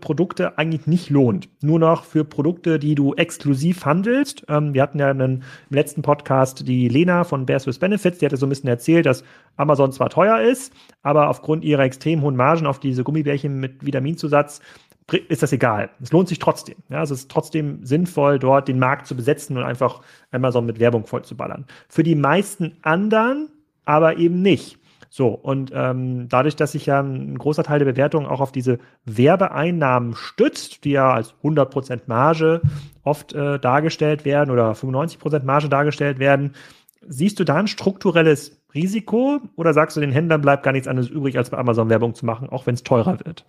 Produkte 0.00 0.56
eigentlich 0.56 0.86
nicht 0.86 1.10
lohnt. 1.10 1.48
Nur 1.60 1.80
noch 1.80 2.04
für 2.04 2.24
Produkte, 2.24 2.78
die 2.78 2.94
du 2.94 3.14
exklusiv 3.14 3.84
handelst. 3.84 4.44
Ähm, 4.48 4.72
wir 4.72 4.80
hatten 4.80 5.00
ja 5.00 5.10
einen, 5.10 5.42
im 5.68 5.76
letzten 5.76 6.00
Podcast 6.00 6.66
die 6.68 6.88
Lena 6.88 7.24
von 7.24 7.44
Bears 7.44 7.66
with 7.66 7.80
Benefits, 7.80 8.18
die 8.18 8.26
hatte 8.26 8.36
so 8.36 8.46
ein 8.46 8.50
bisschen 8.50 8.68
erzählt, 8.68 9.04
dass 9.04 9.24
Amazon 9.56 9.90
zwar 9.90 10.10
teuer 10.10 10.40
ist, 10.40 10.72
aber 11.02 11.28
aufgrund 11.28 11.64
ihrer 11.64 11.82
extrem 11.82 12.22
hohen 12.22 12.36
Margen 12.36 12.66
auf 12.66 12.78
diese 12.78 13.02
Gummibärchen 13.02 13.58
mit 13.58 13.84
Vitaminzusatz 13.84 14.60
ist 15.12 15.42
das 15.42 15.52
egal. 15.52 15.90
Es 16.00 16.12
lohnt 16.12 16.28
sich 16.28 16.38
trotzdem. 16.38 16.76
Ja, 16.88 17.02
es 17.02 17.10
ist 17.10 17.30
trotzdem 17.30 17.84
sinnvoll, 17.84 18.38
dort 18.38 18.68
den 18.68 18.78
Markt 18.78 19.06
zu 19.06 19.14
besetzen 19.14 19.56
und 19.56 19.62
einfach 19.62 20.00
Amazon 20.30 20.66
mit 20.66 20.80
Werbung 20.80 21.06
voll 21.06 21.22
zu 21.22 21.36
ballern. 21.36 21.66
Für 21.88 22.02
die 22.02 22.14
meisten 22.14 22.76
anderen 22.82 23.50
aber 23.84 24.16
eben 24.16 24.40
nicht. 24.40 24.78
So, 25.10 25.28
und 25.28 25.70
ähm, 25.72 26.28
dadurch, 26.28 26.56
dass 26.56 26.72
sich 26.72 26.86
ja 26.86 27.00
ein 27.00 27.38
großer 27.38 27.62
Teil 27.62 27.78
der 27.78 27.86
Bewertung 27.86 28.26
auch 28.26 28.40
auf 28.40 28.50
diese 28.50 28.80
Werbeeinnahmen 29.04 30.16
stützt, 30.16 30.84
die 30.84 30.90
ja 30.90 31.12
als 31.12 31.34
100% 31.44 32.00
Marge 32.06 32.62
oft 33.04 33.32
äh, 33.32 33.60
dargestellt 33.60 34.24
werden 34.24 34.50
oder 34.50 34.72
95% 34.72 35.44
Marge 35.44 35.68
dargestellt 35.68 36.18
werden, 36.18 36.54
siehst 37.06 37.38
du 37.38 37.44
da 37.44 37.56
ein 37.56 37.68
strukturelles 37.68 38.60
Risiko 38.74 39.40
oder 39.54 39.72
sagst 39.72 39.96
du, 39.96 40.00
den 40.00 40.10
Händlern 40.10 40.40
bleibt 40.40 40.64
gar 40.64 40.72
nichts 40.72 40.88
anderes 40.88 41.10
übrig, 41.10 41.38
als 41.38 41.50
bei 41.50 41.58
Amazon 41.58 41.90
Werbung 41.90 42.14
zu 42.14 42.26
machen, 42.26 42.48
auch 42.48 42.66
wenn 42.66 42.74
es 42.74 42.82
teurer 42.82 43.20
wird? 43.24 43.44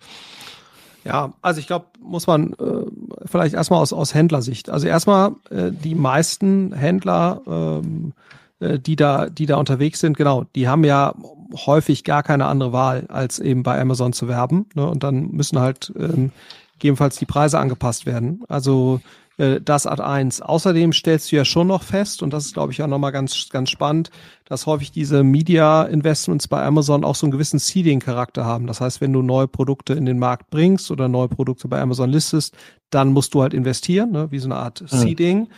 Ja, 1.06 1.32
also 1.42 1.60
ich 1.60 1.66
glaube, 1.66 1.86
muss 2.00 2.26
man 2.26 2.52
äh, 2.54 3.26
vielleicht 3.26 3.54
erstmal 3.54 3.80
aus, 3.80 3.92
aus 3.92 4.14
Händlersicht. 4.14 4.70
Also 4.70 4.86
erstmal 4.88 5.32
äh, 5.50 5.70
die 5.70 5.94
meisten 5.94 6.72
Händler, 6.72 7.42
ähm, 7.46 8.12
äh, 8.60 8.78
die 8.78 8.96
da, 8.96 9.28
die 9.28 9.46
da 9.46 9.56
unterwegs 9.56 10.00
sind, 10.00 10.16
genau, 10.16 10.44
die 10.54 10.68
haben 10.68 10.84
ja 10.84 11.14
häufig 11.54 12.02
gar 12.04 12.22
keine 12.22 12.46
andere 12.46 12.72
Wahl, 12.72 13.06
als 13.08 13.38
eben 13.38 13.62
bei 13.62 13.80
Amazon 13.80 14.12
zu 14.12 14.26
werben. 14.28 14.66
Ne? 14.74 14.86
Und 14.88 15.04
dann 15.04 15.30
müssen 15.30 15.60
halt 15.60 15.92
ähm, 15.96 16.32
gegebenenfalls 16.74 17.16
die 17.16 17.26
Preise 17.26 17.58
angepasst 17.58 18.04
werden. 18.06 18.42
Also 18.48 19.00
äh, 19.38 19.60
das 19.60 19.86
Ad 19.86 20.02
1. 20.02 20.42
Außerdem 20.42 20.92
stellst 20.92 21.30
du 21.30 21.36
ja 21.36 21.44
schon 21.44 21.66
noch 21.66 21.82
fest, 21.82 22.22
und 22.22 22.32
das 22.32 22.46
ist, 22.46 22.54
glaube 22.54 22.72
ich, 22.72 22.82
auch 22.82 22.86
nochmal 22.86 23.12
ganz, 23.12 23.48
ganz 23.50 23.70
spannend, 23.70 24.10
dass 24.44 24.66
häufig 24.66 24.92
diese 24.92 25.22
Media-Investments 25.22 26.48
bei 26.48 26.62
Amazon 26.62 27.04
auch 27.04 27.14
so 27.14 27.26
einen 27.26 27.32
gewissen 27.32 27.58
Seeding-Charakter 27.58 28.44
haben. 28.44 28.66
Das 28.66 28.80
heißt, 28.80 29.00
wenn 29.00 29.12
du 29.12 29.22
neue 29.22 29.48
Produkte 29.48 29.94
in 29.94 30.06
den 30.06 30.18
Markt 30.18 30.50
bringst 30.50 30.90
oder 30.90 31.08
neue 31.08 31.28
Produkte 31.28 31.68
bei 31.68 31.80
Amazon 31.80 32.10
listest, 32.10 32.56
dann 32.90 33.12
musst 33.12 33.34
du 33.34 33.42
halt 33.42 33.54
investieren, 33.54 34.12
ne? 34.12 34.30
wie 34.30 34.38
so 34.38 34.48
eine 34.48 34.56
Art 34.56 34.82
mhm. 34.82 34.86
Seeding. 34.86 35.48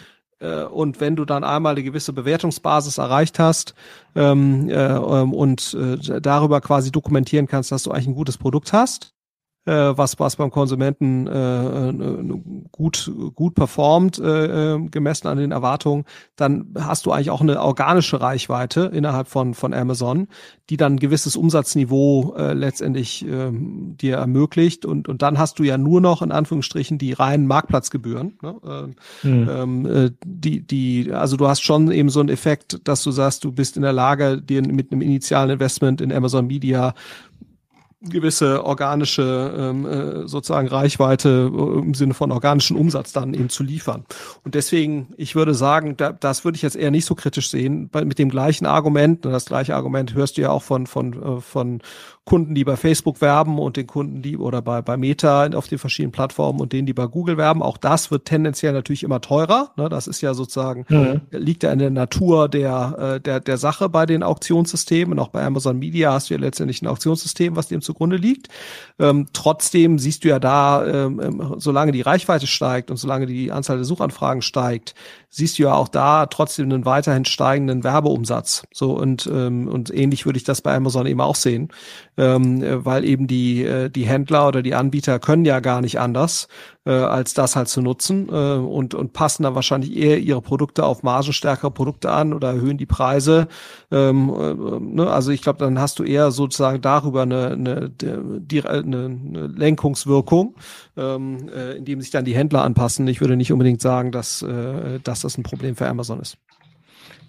Äh, 0.40 0.64
und 0.64 1.00
wenn 1.00 1.16
du 1.16 1.24
dann 1.24 1.44
einmal 1.44 1.72
eine 1.72 1.82
gewisse 1.82 2.12
Bewertungsbasis 2.12 2.98
erreicht 2.98 3.38
hast 3.38 3.74
ähm, 4.14 4.68
äh, 4.68 4.74
ähm, 4.74 5.32
und 5.34 5.74
äh, 5.74 6.20
darüber 6.20 6.60
quasi 6.60 6.90
dokumentieren 6.90 7.46
kannst, 7.46 7.72
dass 7.72 7.82
du 7.82 7.90
eigentlich 7.90 8.08
ein 8.08 8.14
gutes 8.14 8.38
Produkt 8.38 8.72
hast, 8.72 9.14
was, 9.68 10.18
was 10.18 10.36
beim 10.36 10.50
Konsumenten 10.50 11.26
äh, 11.26 11.88
äh, 11.90 12.40
gut, 12.72 13.10
gut 13.34 13.54
performt, 13.54 14.18
äh, 14.18 14.74
äh, 14.74 14.88
gemessen 14.88 15.28
an 15.28 15.38
den 15.38 15.52
Erwartungen, 15.52 16.04
dann 16.36 16.74
hast 16.78 17.06
du 17.06 17.12
eigentlich 17.12 17.30
auch 17.30 17.40
eine 17.40 17.62
organische 17.62 18.20
Reichweite 18.20 18.90
innerhalb 18.92 19.28
von, 19.28 19.54
von 19.54 19.74
Amazon, 19.74 20.28
die 20.70 20.76
dann 20.76 20.94
ein 20.94 20.98
gewisses 20.98 21.36
Umsatzniveau 21.36 22.34
äh, 22.36 22.52
letztendlich 22.52 23.26
äh, 23.26 23.50
dir 23.52 24.16
ermöglicht. 24.16 24.84
Und, 24.84 25.08
und 25.08 25.22
dann 25.22 25.38
hast 25.38 25.58
du 25.58 25.64
ja 25.64 25.78
nur 25.78 26.00
noch 26.00 26.22
in 26.22 26.32
Anführungsstrichen 26.32 26.98
die 26.98 27.12
reinen 27.12 27.46
Marktplatzgebühren. 27.46 28.38
Ne? 28.42 28.94
Mhm. 29.22 29.48
Ähm, 29.50 29.86
äh, 29.86 30.10
die, 30.24 30.66
die, 30.66 31.12
also 31.12 31.36
du 31.36 31.48
hast 31.48 31.62
schon 31.62 31.90
eben 31.90 32.10
so 32.10 32.20
einen 32.20 32.28
Effekt, 32.28 32.80
dass 32.84 33.02
du 33.02 33.10
sagst, 33.10 33.44
du 33.44 33.52
bist 33.52 33.76
in 33.76 33.82
der 33.82 33.92
Lage, 33.92 34.40
dir 34.40 34.62
mit 34.62 34.92
einem 34.92 35.02
initialen 35.02 35.50
Investment 35.50 36.00
in 36.00 36.12
Amazon 36.12 36.46
Media 36.46 36.94
gewisse 38.00 38.64
organische 38.64 39.54
ähm, 39.56 39.86
äh, 39.86 40.28
sozusagen 40.28 40.68
Reichweite 40.68 41.50
äh, 41.52 41.78
im 41.78 41.94
Sinne 41.94 42.14
von 42.14 42.30
organischen 42.30 42.76
Umsatz 42.76 43.12
dann 43.12 43.34
eben 43.34 43.48
zu 43.48 43.64
liefern. 43.64 44.04
Und 44.44 44.54
deswegen, 44.54 45.12
ich 45.16 45.34
würde 45.34 45.52
sagen, 45.52 45.96
da, 45.96 46.12
das 46.12 46.44
würde 46.44 46.56
ich 46.56 46.62
jetzt 46.62 46.76
eher 46.76 46.92
nicht 46.92 47.06
so 47.06 47.16
kritisch 47.16 47.50
sehen, 47.50 47.88
weil 47.92 48.04
mit 48.04 48.20
dem 48.20 48.28
gleichen 48.28 48.66
Argument, 48.66 49.24
das 49.24 49.46
gleiche 49.46 49.74
Argument 49.74 50.14
hörst 50.14 50.36
du 50.36 50.42
ja 50.42 50.50
auch 50.50 50.62
von, 50.62 50.86
von, 50.86 51.38
äh, 51.38 51.40
von 51.40 51.80
Kunden, 52.28 52.54
die 52.54 52.62
bei 52.62 52.76
Facebook 52.76 53.22
werben 53.22 53.58
und 53.58 53.78
den 53.78 53.86
Kunden, 53.86 54.20
die 54.20 54.36
oder 54.36 54.60
bei, 54.60 54.82
bei 54.82 54.98
Meta 54.98 55.46
auf 55.54 55.66
den 55.66 55.78
verschiedenen 55.78 56.12
Plattformen 56.12 56.60
und 56.60 56.74
denen, 56.74 56.84
die 56.84 56.92
bei 56.92 57.06
Google 57.06 57.38
werben. 57.38 57.62
Auch 57.62 57.78
das 57.78 58.10
wird 58.10 58.26
tendenziell 58.26 58.74
natürlich 58.74 59.02
immer 59.02 59.22
teurer. 59.22 59.70
Ne? 59.76 59.88
Das 59.88 60.06
ist 60.06 60.20
ja 60.20 60.34
sozusagen, 60.34 60.84
mhm. 60.90 61.22
liegt 61.30 61.62
ja 61.62 61.72
in 61.72 61.78
der 61.78 61.88
Natur 61.88 62.50
der, 62.50 63.14
äh, 63.16 63.20
der, 63.22 63.40
der 63.40 63.56
Sache 63.56 63.88
bei 63.88 64.04
den 64.04 64.22
Auktionssystemen. 64.22 65.14
Und 65.14 65.20
auch 65.20 65.28
bei 65.28 65.42
Amazon 65.42 65.78
Media 65.78 66.12
hast 66.12 66.28
du 66.28 66.34
ja 66.34 66.40
letztendlich 66.40 66.82
ein 66.82 66.86
Auktionssystem, 66.88 67.56
was 67.56 67.68
dem 67.68 67.80
zugrunde 67.80 68.16
liegt. 68.16 68.48
Ähm, 68.98 69.28
trotzdem 69.32 69.98
siehst 69.98 70.22
du 70.22 70.28
ja 70.28 70.38
da, 70.38 70.86
ähm, 70.86 71.20
ähm 71.24 71.54
solange 71.56 71.92
die 71.92 72.02
Reichweite 72.02 72.46
steigt 72.46 72.90
und 72.90 72.98
solange 72.98 73.24
die 73.24 73.52
Anzahl 73.52 73.76
der 73.76 73.86
Suchanfragen 73.86 74.42
steigt, 74.42 74.94
siehst 75.30 75.58
du 75.58 75.64
ja 75.64 75.74
auch 75.74 75.88
da 75.88 76.26
trotzdem 76.26 76.66
einen 76.66 76.84
weiterhin 76.84 77.24
steigenden 77.24 77.84
Werbeumsatz. 77.84 78.66
So 78.72 78.92
und 78.92 79.28
ähm, 79.32 79.68
und 79.68 79.92
ähnlich 79.94 80.26
würde 80.26 80.38
ich 80.38 80.44
das 80.44 80.62
bei 80.62 80.74
Amazon 80.74 81.06
eben 81.06 81.20
auch 81.20 81.36
sehen, 81.36 81.68
ähm, 82.16 82.62
weil 82.84 83.04
eben 83.04 83.26
die 83.26 83.64
äh, 83.64 83.90
die 83.90 84.06
Händler 84.06 84.48
oder 84.48 84.62
die 84.62 84.74
Anbieter 84.74 85.18
können 85.18 85.44
ja 85.44 85.60
gar 85.60 85.80
nicht 85.80 86.00
anders 86.00 86.48
äh, 86.88 86.92
als 86.92 87.34
das 87.34 87.54
halt 87.54 87.68
zu 87.68 87.82
nutzen 87.82 88.28
äh, 88.30 88.54
und 88.54 88.94
und 88.94 89.12
passen 89.12 89.42
dann 89.42 89.54
wahrscheinlich 89.54 89.94
eher 89.94 90.18
ihre 90.18 90.40
Produkte 90.40 90.84
auf 90.84 91.02
margenstärkere 91.02 91.70
Produkte 91.70 92.10
an 92.10 92.32
oder 92.32 92.48
erhöhen 92.54 92.78
die 92.78 92.86
Preise. 92.86 93.48
Ähm, 93.90 94.30
äh, 94.30 94.80
ne? 94.80 95.10
Also 95.10 95.30
ich 95.30 95.42
glaube, 95.42 95.58
dann 95.58 95.78
hast 95.78 95.98
du 95.98 96.04
eher 96.04 96.30
sozusagen 96.30 96.80
darüber 96.80 97.22
eine 97.22 97.50
eine, 97.50 97.90
die, 97.90 98.62
eine, 98.62 99.04
eine 99.04 99.46
Lenkungswirkung, 99.48 100.54
ähm, 100.96 101.50
äh, 101.54 101.76
indem 101.76 102.00
sich 102.00 102.10
dann 102.10 102.24
die 102.24 102.34
Händler 102.34 102.62
anpassen. 102.64 103.06
Ich 103.06 103.20
würde 103.20 103.36
nicht 103.36 103.52
unbedingt 103.52 103.82
sagen, 103.82 104.10
dass 104.10 104.40
äh, 104.40 104.98
dass 105.24 105.32
das 105.32 105.38
ein 105.38 105.42
Problem 105.42 105.76
für 105.76 105.86
Amazon 105.86 106.20
ist. 106.20 106.38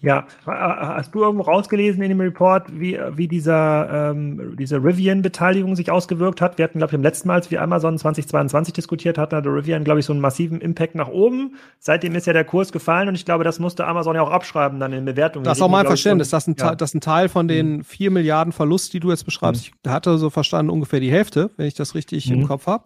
Ja, 0.02 0.28
hast 0.46 1.14
du 1.14 1.24
irgendwo 1.24 1.44
rausgelesen 1.44 2.02
in 2.02 2.10
dem 2.10 2.22
Report, 2.22 2.68
wie, 2.72 2.98
wie 3.16 3.28
dieser, 3.28 4.12
ähm, 4.12 4.56
diese 4.58 4.78
Rivian-Beteiligung 4.78 5.76
sich 5.76 5.92
ausgewirkt 5.92 6.40
hat? 6.40 6.58
Wir 6.58 6.64
hatten, 6.64 6.78
glaube 6.78 6.92
ich, 6.92 6.96
im 6.96 7.04
letzten 7.04 7.28
Mal, 7.28 7.36
als 7.36 7.52
wir 7.52 7.62
Amazon 7.62 7.98
2022 7.98 8.74
diskutiert 8.74 9.18
hatten, 9.18 9.36
hatte 9.36 9.50
Rivian, 9.50 9.84
glaube 9.84 10.00
ich, 10.00 10.06
so 10.06 10.14
einen 10.14 10.22
massiven 10.22 10.62
Impact 10.62 10.96
nach 10.96 11.10
oben. 11.10 11.56
Seitdem 11.80 12.16
ist 12.16 12.28
ja 12.28 12.34
der 12.34 12.46
Kurs 12.46 12.72
gefallen 12.72 13.10
und 13.10 13.16
ich 13.16 13.26
glaube, 13.26 13.44
das 13.44 13.60
musste 13.60 13.86
Amazon 13.86 14.16
ja 14.16 14.22
auch 14.22 14.32
abschreiben 14.32 14.80
dann 14.80 14.94
in 14.94 15.04
Bewertungen. 15.04 15.44
Das 15.44 15.58
ist 15.58 15.62
auch 15.62 15.70
mein 15.70 15.86
Verständnis. 15.86 16.30
Das 16.30 16.44
ist, 16.44 16.48
ein, 16.48 16.56
ja. 16.58 16.76
das 16.76 16.92
ist 16.92 16.96
ein 16.96 17.02
Teil 17.02 17.28
von 17.28 17.50
den 17.50 17.78
mhm. 17.78 17.84
vier 17.84 18.10
Milliarden 18.10 18.54
Verlust, 18.54 18.94
die 18.94 19.02
du 19.02 19.10
jetzt 19.10 19.26
beschreibst. 19.26 19.72
Mhm. 19.72 19.78
Ich 19.84 19.92
hatte 19.92 20.18
so 20.18 20.30
verstanden 20.30 20.70
ungefähr 20.70 21.02
die 21.02 21.12
Hälfte, 21.12 21.52
wenn 21.58 21.68
ich 21.68 21.74
das 21.74 21.94
richtig 21.94 22.30
mhm. 22.30 22.42
im 22.42 22.48
Kopf 22.48 22.68
habe. 22.68 22.86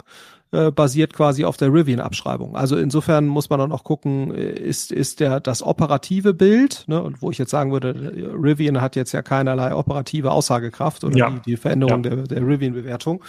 Äh, 0.54 0.72
basiert 0.72 1.14
quasi 1.14 1.46
auf 1.46 1.58
der 1.58 1.74
Rivian-Abschreibung. 1.74 2.56
Also 2.56 2.78
insofern 2.78 3.26
muss 3.26 3.50
man 3.50 3.60
dann 3.60 3.72
auch 3.72 3.84
gucken, 3.84 4.34
äh, 4.36 4.52
ist, 4.52 4.92
ist 4.92 5.20
der, 5.20 5.40
das 5.40 5.64
operative 5.64 6.36
Bild, 6.36 6.84
ne, 6.88 7.02
und 7.02 7.24
wo 7.24 7.32
ich 7.32 7.40
jetzt 7.40 7.50
sagen 7.50 7.72
würde, 7.72 8.14
Rivian 8.40 8.80
hat 8.80 8.96
jetzt 8.96 9.14
ja 9.14 9.24
keinerlei 9.24 9.74
operative 9.74 10.32
Aussagekraft 10.32 11.04
oder 11.04 11.18
ja. 11.18 11.30
die, 11.32 11.40
die 11.40 11.58
Veränderung 11.58 12.04
ja. 12.04 12.12
der, 12.12 12.24
der 12.28 12.48
Rivian-Bewertung. 12.48 13.24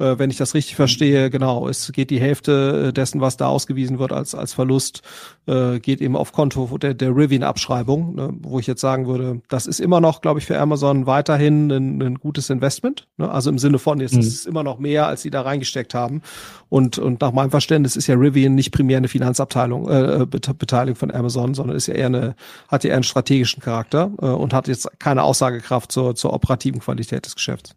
Äh, 0.00 0.18
wenn 0.18 0.30
ich 0.30 0.36
das 0.36 0.54
richtig 0.54 0.74
verstehe, 0.74 1.30
genau, 1.30 1.68
es 1.68 1.92
geht 1.92 2.10
die 2.10 2.20
Hälfte 2.20 2.92
dessen, 2.92 3.20
was 3.20 3.36
da 3.36 3.46
ausgewiesen 3.46 4.00
wird 4.00 4.12
als, 4.12 4.34
als 4.34 4.52
Verlust, 4.52 5.02
äh, 5.46 5.78
geht 5.78 6.00
eben 6.00 6.16
auf 6.16 6.32
Konto 6.32 6.76
der, 6.78 6.94
der 6.94 7.14
Rivian-Abschreibung, 7.14 8.16
ne, 8.16 8.30
wo 8.42 8.58
ich 8.58 8.66
jetzt 8.66 8.80
sagen 8.80 9.06
würde, 9.06 9.40
das 9.48 9.68
ist 9.68 9.78
immer 9.78 10.00
noch, 10.00 10.22
glaube 10.22 10.40
ich, 10.40 10.46
für 10.46 10.58
Amazon 10.58 11.06
weiterhin 11.06 11.70
ein, 11.70 12.02
ein 12.02 12.14
gutes 12.16 12.50
Investment. 12.50 13.06
Ne? 13.16 13.30
Also 13.30 13.50
im 13.50 13.58
Sinne 13.58 13.78
von, 13.78 14.00
jetzt 14.00 14.14
mhm. 14.14 14.20
ist 14.20 14.34
es 14.34 14.46
immer 14.46 14.64
noch 14.64 14.80
mehr, 14.80 15.06
als 15.06 15.22
sie 15.22 15.30
da 15.30 15.42
reingesteckt 15.42 15.94
haben. 15.94 16.22
Und, 16.68 16.98
und 16.98 17.20
nach 17.20 17.32
meinem 17.32 17.50
Verständnis 17.50 17.96
ist 17.96 18.06
ja 18.06 18.14
Rivian 18.14 18.54
nicht 18.54 18.72
primär 18.72 18.98
eine 18.98 19.08
Finanzabteilung, 19.08 19.88
äh, 19.88 20.26
Beteiligung 20.26 20.96
von 20.96 21.10
Amazon, 21.10 21.54
sondern 21.54 21.76
ist 21.76 21.86
ja 21.86 21.94
eher 21.94 22.06
eine, 22.06 22.36
hat 22.68 22.84
ja 22.84 22.90
eher 22.90 22.96
einen 22.96 23.04
strategischen 23.04 23.62
Charakter 23.62 24.12
äh, 24.20 24.26
und 24.26 24.52
hat 24.52 24.68
jetzt 24.68 24.88
keine 24.98 25.22
Aussagekraft 25.22 25.92
zur, 25.92 26.14
zur 26.14 26.32
operativen 26.32 26.80
Qualität 26.80 27.26
des 27.26 27.34
Geschäfts. 27.34 27.76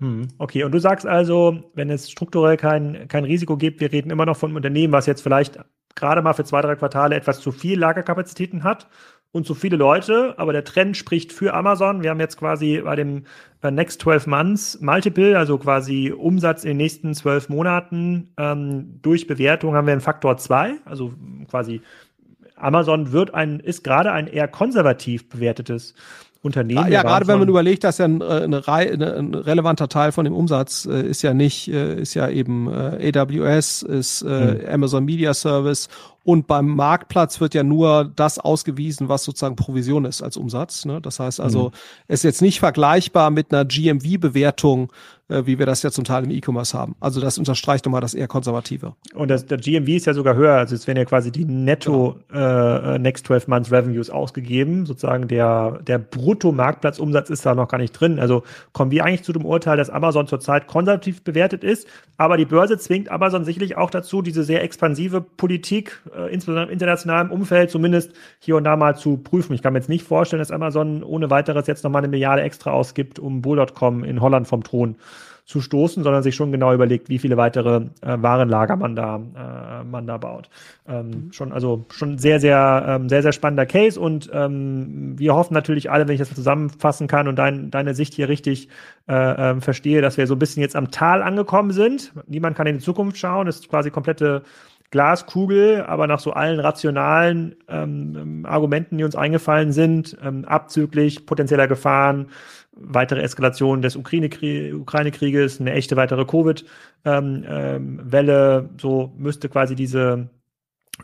Hm, 0.00 0.28
okay, 0.38 0.62
und 0.62 0.72
du 0.72 0.78
sagst 0.78 1.06
also, 1.06 1.58
wenn 1.74 1.90
es 1.90 2.10
strukturell 2.10 2.56
kein, 2.56 3.08
kein 3.08 3.24
Risiko 3.24 3.56
gibt, 3.56 3.80
wir 3.80 3.90
reden 3.90 4.10
immer 4.10 4.26
noch 4.26 4.36
von 4.36 4.50
einem 4.50 4.56
Unternehmen, 4.56 4.92
was 4.92 5.06
jetzt 5.06 5.22
vielleicht 5.22 5.58
gerade 5.96 6.22
mal 6.22 6.34
für 6.34 6.44
zwei, 6.44 6.62
drei 6.62 6.76
Quartale 6.76 7.16
etwas 7.16 7.40
zu 7.40 7.50
viel 7.50 7.78
Lagerkapazitäten 7.78 8.62
hat 8.62 8.88
und 9.32 9.46
zu 9.46 9.54
viele 9.54 9.76
Leute, 9.76 10.34
aber 10.38 10.52
der 10.52 10.64
Trend 10.64 10.96
spricht 10.96 11.32
für 11.32 11.54
Amazon. 11.54 12.02
Wir 12.02 12.10
haben 12.10 12.20
jetzt 12.20 12.38
quasi 12.38 12.80
bei 12.82 12.96
dem 12.96 13.24
bei 13.60 13.70
Next 13.70 14.00
12 14.02 14.26
Months 14.26 14.80
Multiple, 14.80 15.36
also 15.36 15.58
quasi 15.58 16.12
Umsatz 16.16 16.64
in 16.64 16.70
den 16.70 16.76
nächsten 16.78 17.14
zwölf 17.14 17.48
Monaten 17.48 18.32
ähm, 18.36 19.00
durch 19.02 19.26
Bewertung 19.26 19.74
haben 19.74 19.86
wir 19.86 19.92
einen 19.92 20.00
Faktor 20.00 20.36
zwei, 20.38 20.74
also 20.84 21.12
quasi 21.50 21.82
Amazon 22.54 23.12
wird 23.12 23.34
ein, 23.34 23.60
ist 23.60 23.84
gerade 23.84 24.12
ein 24.12 24.26
eher 24.26 24.48
konservativ 24.48 25.28
bewertetes 25.28 25.94
Unternehmen. 26.48 26.84
Ah, 26.84 26.88
ja, 26.88 27.02
gerade 27.02 27.26
wenn 27.26 27.38
man 27.38 27.48
überlegt, 27.48 27.84
dass 27.84 27.98
ja 27.98 28.06
ein, 28.06 28.20
äh, 28.20 28.24
eine, 28.24 28.66
eine, 28.66 29.14
ein 29.14 29.34
relevanter 29.34 29.88
Teil 29.88 30.12
von 30.12 30.24
dem 30.24 30.34
Umsatz 30.34 30.86
äh, 30.86 31.02
ist 31.02 31.22
ja 31.22 31.34
nicht, 31.34 31.68
äh, 31.68 32.00
ist 32.00 32.14
ja 32.14 32.28
eben 32.28 32.68
äh, 32.72 33.12
AWS, 33.16 33.82
ist 33.82 34.22
äh, 34.22 34.26
mhm. 34.26 34.60
Amazon 34.68 35.04
Media 35.04 35.34
Service 35.34 35.88
und 36.28 36.46
beim 36.46 36.66
Marktplatz 36.66 37.40
wird 37.40 37.54
ja 37.54 37.62
nur 37.62 38.12
das 38.14 38.38
ausgewiesen, 38.38 39.08
was 39.08 39.24
sozusagen 39.24 39.56
Provision 39.56 40.04
ist 40.04 40.20
als 40.20 40.36
Umsatz. 40.36 40.84
Ne? 40.84 41.00
Das 41.00 41.20
heißt 41.20 41.40
also, 41.40 41.68
mhm. 41.68 41.72
ist 42.08 42.24
jetzt 42.24 42.42
nicht 42.42 42.60
vergleichbar 42.60 43.30
mit 43.30 43.50
einer 43.50 43.64
GMV-Bewertung, 43.64 44.92
äh, 45.28 45.44
wie 45.44 45.58
wir 45.58 45.66
das 45.66 45.82
ja 45.82 45.90
zum 45.90 46.04
Teil 46.04 46.24
im 46.24 46.30
E-Commerce 46.30 46.76
haben. 46.76 46.96
Also 47.00 47.20
das 47.20 47.38
unterstreicht 47.38 47.84
nochmal 47.84 48.00
das 48.00 48.14
eher 48.14 48.28
konservative. 48.28 48.94
Und 49.14 49.28
das, 49.28 49.46
der 49.46 49.58
GMV 49.58 49.88
ist 49.88 50.06
ja 50.06 50.14
sogar 50.14 50.34
höher. 50.34 50.54
Also 50.54 50.74
es 50.74 50.86
werden 50.86 50.98
ja 50.98 51.04
quasi 51.04 51.30
die 51.30 51.44
Netto 51.44 52.16
genau. 52.28 52.94
äh, 52.94 52.98
Next 52.98 53.26
12 53.26 53.48
Months 53.48 53.70
Revenues 53.70 54.10
ausgegeben. 54.10 54.86
Sozusagen 54.86 55.28
der, 55.28 55.80
der 55.86 55.98
Brutto-Marktplatzumsatz 55.98 57.30
ist 57.30 57.44
da 57.44 57.54
noch 57.54 57.68
gar 57.68 57.78
nicht 57.78 57.92
drin. 57.92 58.18
Also 58.18 58.42
kommen 58.72 58.90
wir 58.90 59.04
eigentlich 59.04 59.22
zu 59.22 59.32
dem 59.32 59.44
Urteil, 59.44 59.76
dass 59.76 59.90
Amazon 59.90 60.26
zurzeit 60.26 60.66
konservativ 60.66 61.22
bewertet 61.22 61.62
ist. 61.62 61.86
Aber 62.16 62.36
die 62.36 62.46
Börse 62.46 62.78
zwingt 62.78 63.10
Amazon 63.10 63.44
sicherlich 63.44 63.76
auch 63.76 63.90
dazu, 63.90 64.22
diese 64.22 64.44
sehr 64.44 64.62
expansive 64.62 65.20
Politik 65.20 66.02
äh, 66.16 66.32
insbesondere 66.32 66.66
im 66.66 66.72
internationalen 66.72 67.30
Umfeld 67.30 67.70
zumindest 67.70 68.12
hier 68.38 68.56
und 68.56 68.64
da 68.64 68.76
mal 68.76 68.96
zu 68.96 69.18
prüfen. 69.18 69.52
Ich 69.52 69.62
kann 69.62 69.72
mir 69.72 69.78
jetzt 69.78 69.88
nicht 69.88 70.04
vorstellen, 70.04 70.40
dass 70.40 70.50
Amazon 70.50 71.02
ohne 71.02 71.30
weiteres 71.30 71.66
jetzt 71.66 71.84
nochmal 71.84 72.00
eine 72.00 72.08
Milliarde 72.08 72.42
extra 72.42 72.70
ausgibt, 72.70 73.18
um 73.18 73.42
Bull.com 73.42 74.04
in 74.04 74.20
Holland 74.20 74.48
vom 74.48 74.64
Thron 74.64 74.96
zu 75.48 75.62
stoßen, 75.62 76.04
sondern 76.04 76.22
sich 76.22 76.34
schon 76.34 76.52
genau 76.52 76.74
überlegt, 76.74 77.08
wie 77.08 77.18
viele 77.18 77.38
weitere 77.38 77.86
äh, 78.02 78.18
Warenlager 78.20 78.76
man 78.76 78.94
da, 78.94 79.16
äh, 79.16 79.82
man 79.82 80.06
da 80.06 80.18
baut. 80.18 80.50
Ähm, 80.86 81.30
schon, 81.32 81.52
also 81.52 81.86
schon 81.90 82.18
sehr, 82.18 82.38
sehr, 82.38 82.84
ähm, 82.86 83.08
sehr, 83.08 83.22
sehr 83.22 83.32
spannender 83.32 83.64
Case 83.64 83.98
und 83.98 84.28
ähm, 84.34 85.18
wir 85.18 85.34
hoffen 85.34 85.54
natürlich 85.54 85.90
alle, 85.90 86.06
wenn 86.06 86.12
ich 86.12 86.20
das 86.20 86.34
zusammenfassen 86.34 87.06
kann 87.06 87.28
und 87.28 87.36
dein, 87.36 87.70
deine 87.70 87.94
Sicht 87.94 88.12
hier 88.12 88.28
richtig 88.28 88.68
äh, 89.08 89.14
äh, 89.14 89.60
verstehe, 89.62 90.02
dass 90.02 90.18
wir 90.18 90.26
so 90.26 90.34
ein 90.34 90.38
bisschen 90.38 90.60
jetzt 90.60 90.76
am 90.76 90.90
Tal 90.90 91.22
angekommen 91.22 91.70
sind. 91.70 92.12
Niemand 92.26 92.54
kann 92.54 92.66
in 92.66 92.76
die 92.76 92.84
Zukunft 92.84 93.16
schauen, 93.16 93.46
das 93.46 93.60
ist 93.60 93.70
quasi 93.70 93.90
komplette 93.90 94.42
Glaskugel, 94.90 95.82
aber 95.86 96.06
nach 96.06 96.20
so 96.20 96.32
allen 96.32 96.60
rationalen 96.60 97.56
ähm, 97.68 98.46
Argumenten, 98.46 98.98
die 98.98 99.04
uns 99.04 99.16
eingefallen 99.16 99.72
sind, 99.72 100.16
ähm, 100.22 100.44
abzüglich 100.46 101.26
potenzieller 101.26 101.68
Gefahren, 101.68 102.28
weitere 102.78 103.20
Eskalation 103.22 103.82
des 103.82 103.96
Ukraine-Krieges, 103.96 105.60
eine 105.60 105.72
echte 105.72 105.96
weitere 105.96 106.24
Covid-Welle, 106.24 107.78
ähm, 108.58 108.68
ähm, 108.70 108.78
so 108.78 109.12
müsste 109.18 109.48
quasi 109.48 109.74
diese 109.74 110.30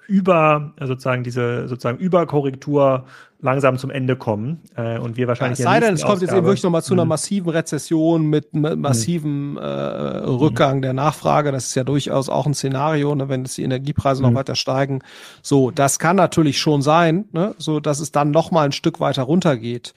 über, 0.09 0.73
äh, 0.77 0.87
sozusagen 0.87 1.23
diese 1.23 1.69
sozusagen 1.69 1.99
Überkorrektur 1.99 3.05
langsam 3.41 3.79
zum 3.79 3.91
Ende 3.91 4.17
kommen 4.17 4.61
äh, 4.75 4.99
und 4.99 5.17
wir 5.17 5.29
wahrscheinlich. 5.29 5.59
Ja, 5.59 5.67
es 5.67 5.71
sei 5.71 5.81
denn, 5.81 5.95
es 5.95 6.01
kommt 6.01 6.15
Ausgabe, 6.15 6.25
jetzt 6.25 6.37
eben 6.37 6.47
wirklich 6.47 6.63
nochmal 6.63 6.83
zu 6.83 6.95
einer 6.95 7.03
hm. 7.03 7.11
massiven 7.11 7.51
Rezession 7.51 8.27
mit, 8.27 8.55
mit 8.55 8.73
hm. 8.73 8.81
massivem 8.81 9.57
äh, 9.59 9.61
Rückgang 9.61 10.83
der 10.83 10.95
Nachfrage. 10.95 11.53
Das 11.53 11.67
ist 11.67 11.75
ja 11.75 11.85
durchaus 11.85 12.29
auch 12.29 12.47
ein 12.47 12.55
Szenario, 12.55 13.15
ne, 13.15 13.29
wenn 13.29 13.43
jetzt 13.43 13.59
die 13.59 13.63
Energiepreise 13.63 14.23
noch 14.23 14.31
hm. 14.31 14.37
weiter 14.37 14.55
steigen. 14.55 15.01
So, 15.43 15.71
das 15.71 15.99
kann 15.99 16.17
natürlich 16.17 16.59
schon 16.59 16.81
sein, 16.83 17.27
ne, 17.33 17.55
so 17.59 17.81
dass 17.81 18.01
es 18.01 18.13
dann 18.13 18.31
nochmal 18.31 18.67
ein 18.67 18.73
Stück 18.73 18.99
weiter 19.01 19.23
runtergeht. 19.23 19.95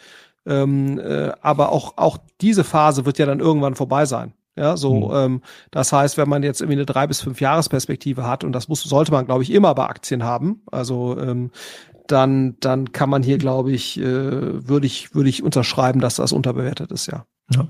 Ähm, 0.47 0.99
äh, 0.99 1.31
aber 1.41 1.71
auch 1.71 1.97
auch 1.97 2.17
diese 2.41 2.63
Phase 2.63 3.05
wird 3.05 3.17
ja 3.19 3.25
dann 3.25 3.39
irgendwann 3.39 3.75
vorbei 3.75 4.05
sein. 4.05 4.33
Ja, 4.57 4.75
so, 4.75 5.09
mhm. 5.09 5.15
ähm, 5.15 5.41
das 5.69 5.93
heißt, 5.93 6.17
wenn 6.17 6.27
man 6.27 6.41
jetzt 6.41 6.61
irgendwie 6.61 6.77
eine 6.77 6.87
drei 6.87 7.05
bis 7.05 7.21
fünf 7.21 7.39
Jahresperspektive 7.39 8.25
hat, 8.25 8.43
und 8.43 8.53
das 8.53 8.67
muss, 8.67 8.81
sollte 8.81 9.11
man, 9.11 9.27
glaube 9.27 9.43
ich, 9.43 9.51
immer 9.51 9.75
bei 9.75 9.85
Aktien 9.85 10.23
haben, 10.23 10.63
also 10.71 11.15
ähm, 11.19 11.51
dann, 12.07 12.55
dann 12.59 12.91
kann 12.91 13.09
man 13.09 13.21
hier, 13.21 13.37
glaube 13.37 13.71
ich, 13.71 13.99
äh, 13.99 14.03
würde 14.67 14.87
ich, 14.87 15.13
würde 15.13 15.29
ich 15.29 15.43
unterschreiben, 15.43 15.99
dass 15.99 16.15
das 16.15 16.31
unterbewertet 16.31 16.91
ist, 16.91 17.05
ja. 17.05 17.25
Ja. 17.49 17.65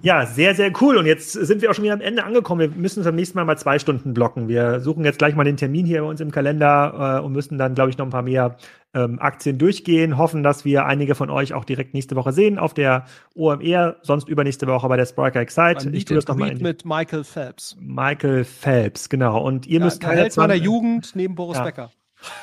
ja, 0.00 0.26
sehr, 0.26 0.54
sehr 0.54 0.72
cool. 0.80 0.96
Und 0.96 1.04
jetzt 1.04 1.32
sind 1.32 1.60
wir 1.60 1.70
auch 1.70 1.74
schon 1.74 1.84
wieder 1.84 1.92
am 1.92 2.00
Ende 2.00 2.24
angekommen. 2.24 2.60
Wir 2.60 2.68
müssen 2.70 3.00
uns 3.00 3.06
am 3.06 3.14
nächsten 3.14 3.36
Mal 3.36 3.44
mal 3.44 3.58
zwei 3.58 3.78
Stunden 3.78 4.14
blocken. 4.14 4.48
Wir 4.48 4.80
suchen 4.80 5.04
jetzt 5.04 5.18
gleich 5.18 5.34
mal 5.34 5.44
den 5.44 5.58
Termin 5.58 5.84
hier 5.84 6.00
bei 6.00 6.08
uns 6.08 6.20
im 6.20 6.30
Kalender 6.30 7.18
äh, 7.20 7.24
und 7.24 7.32
müssen 7.32 7.58
dann, 7.58 7.74
glaube 7.74 7.90
ich, 7.90 7.98
noch 7.98 8.06
ein 8.06 8.10
paar 8.10 8.22
mehr 8.22 8.56
ähm, 8.94 9.18
Aktien 9.20 9.58
durchgehen. 9.58 10.16
Hoffen, 10.16 10.42
dass 10.42 10.64
wir 10.64 10.86
einige 10.86 11.14
von 11.14 11.28
euch 11.28 11.52
auch 11.52 11.66
direkt 11.66 11.92
nächste 11.92 12.16
Woche 12.16 12.32
sehen 12.32 12.58
auf 12.58 12.72
der 12.72 13.04
OMR, 13.34 13.96
sonst 14.00 14.26
übernächste 14.26 14.66
Woche 14.66 14.88
bei 14.88 14.96
der 14.96 15.06
Spriker 15.06 15.40
Excite. 15.40 15.90
Ich 15.90 16.06
tue 16.06 16.14
das 16.14 16.26
nochmal 16.26 16.54
mit 16.54 16.86
Michael 16.86 17.24
Phelps. 17.24 17.76
Michael 17.78 18.44
Phelps, 18.44 19.10
genau. 19.10 19.42
Und 19.42 19.66
ihr 19.66 19.80
ja, 19.80 19.84
müsst 19.84 20.00
keine 20.00 20.22
Held 20.22 20.36
meiner 20.38 20.54
Jugend 20.54 21.14
neben 21.14 21.34
Boris 21.34 21.58
ja. 21.58 21.64
Becker. 21.64 21.90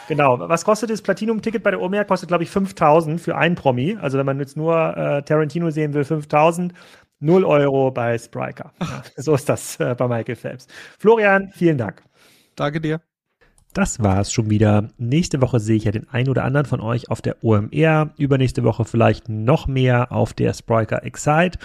Genau. 0.07 0.38
Was 0.39 0.65
kostet 0.65 0.89
das 0.89 1.01
Platinum-Ticket 1.01 1.63
bei 1.63 1.71
der 1.71 1.82
OMR? 1.82 2.05
Kostet, 2.05 2.27
glaube 2.27 2.43
ich, 2.43 2.49
5000 2.49 3.19
für 3.19 3.36
einen 3.36 3.55
Promi. 3.55 3.97
Also, 4.01 4.17
wenn 4.17 4.25
man 4.25 4.39
jetzt 4.39 4.57
nur 4.57 4.97
äh, 4.97 5.23
Tarantino 5.23 5.69
sehen 5.69 5.93
will, 5.93 6.03
5000. 6.03 6.73
0 7.21 7.45
Euro 7.45 7.91
bei 7.91 8.17
Spriker. 8.17 8.73
Ja, 8.82 9.03
so 9.15 9.36
ist 9.36 9.47
das 9.47 9.79
äh, 9.79 9.95
bei 9.95 10.07
Michael 10.07 10.36
Phelps. 10.36 10.67
Florian, 10.97 11.51
vielen 11.53 11.77
Dank. 11.77 12.01
Danke 12.55 12.82
dir. 12.82 12.99
Das 13.73 14.03
war 14.03 14.19
es 14.19 14.34
schon 14.34 14.49
wieder. 14.49 14.89
Nächste 14.97 15.41
Woche 15.41 15.61
sehe 15.61 15.77
ich 15.77 15.86
ja 15.86 15.91
den 15.91 16.09
einen 16.09 16.27
oder 16.27 16.43
anderen 16.43 16.65
von 16.65 16.82
euch 16.82 17.09
auf 17.09 17.21
der 17.21 17.41
OMR. 17.41 18.11
Übernächste 18.17 18.65
Woche 18.65 18.84
vielleicht 18.84 19.29
noch 19.29 19.65
mehr 19.67 20.11
auf 20.11 20.34
der 20.34 20.53
Spriker 20.53 21.05
Excite. 21.05 21.57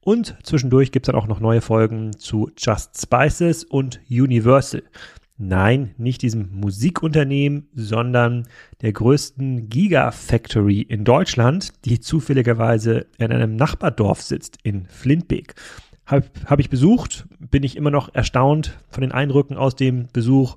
Und 0.00 0.34
zwischendurch 0.44 0.92
gibt 0.92 1.06
es 1.06 1.12
dann 1.12 1.20
auch 1.20 1.26
noch 1.26 1.40
neue 1.40 1.60
Folgen 1.60 2.16
zu 2.16 2.50
Just 2.56 2.98
Spices 2.98 3.64
und 3.64 4.00
Universal. 4.08 4.82
Nein, 5.38 5.94
nicht 5.98 6.22
diesem 6.22 6.50
Musikunternehmen, 6.52 7.68
sondern 7.74 8.46
der 8.80 8.92
größten 8.92 9.68
Gigafactory 9.68 10.82
in 10.82 11.04
Deutschland, 11.04 11.72
die 11.84 12.00
zufälligerweise 12.00 13.06
in 13.18 13.32
einem 13.32 13.56
Nachbardorf 13.56 14.22
sitzt, 14.22 14.58
in 14.62 14.86
Flintbeek. 14.86 15.54
Habe 16.04 16.26
hab 16.46 16.58
ich 16.58 16.68
besucht, 16.68 17.26
bin 17.38 17.62
ich 17.62 17.76
immer 17.76 17.90
noch 17.90 18.14
erstaunt 18.14 18.78
von 18.90 19.02
den 19.02 19.12
Eindrücken 19.12 19.56
aus 19.56 19.76
dem 19.76 20.08
Besuch 20.12 20.56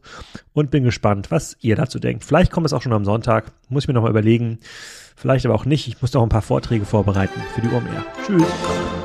und 0.53 0.71
bin 0.71 0.83
gespannt, 0.83 1.31
was 1.31 1.55
ihr 1.61 1.75
dazu 1.75 1.99
denkt. 1.99 2.23
Vielleicht 2.23 2.51
kommt 2.51 2.65
es 2.65 2.73
auch 2.73 2.81
schon 2.81 2.93
am 2.93 3.05
Sonntag, 3.05 3.51
muss 3.69 3.83
ich 3.83 3.87
mir 3.87 3.93
nochmal 3.93 4.11
überlegen. 4.11 4.59
Vielleicht 5.15 5.45
aber 5.45 5.55
auch 5.55 5.65
nicht. 5.65 5.87
Ich 5.87 6.01
muss 6.01 6.11
doch 6.11 6.23
ein 6.23 6.29
paar 6.29 6.41
Vorträge 6.41 6.85
vorbereiten 6.85 7.39
für 7.53 7.61
die 7.61 7.69
OMR. 7.69 8.05
Tschüss. 8.25 9.04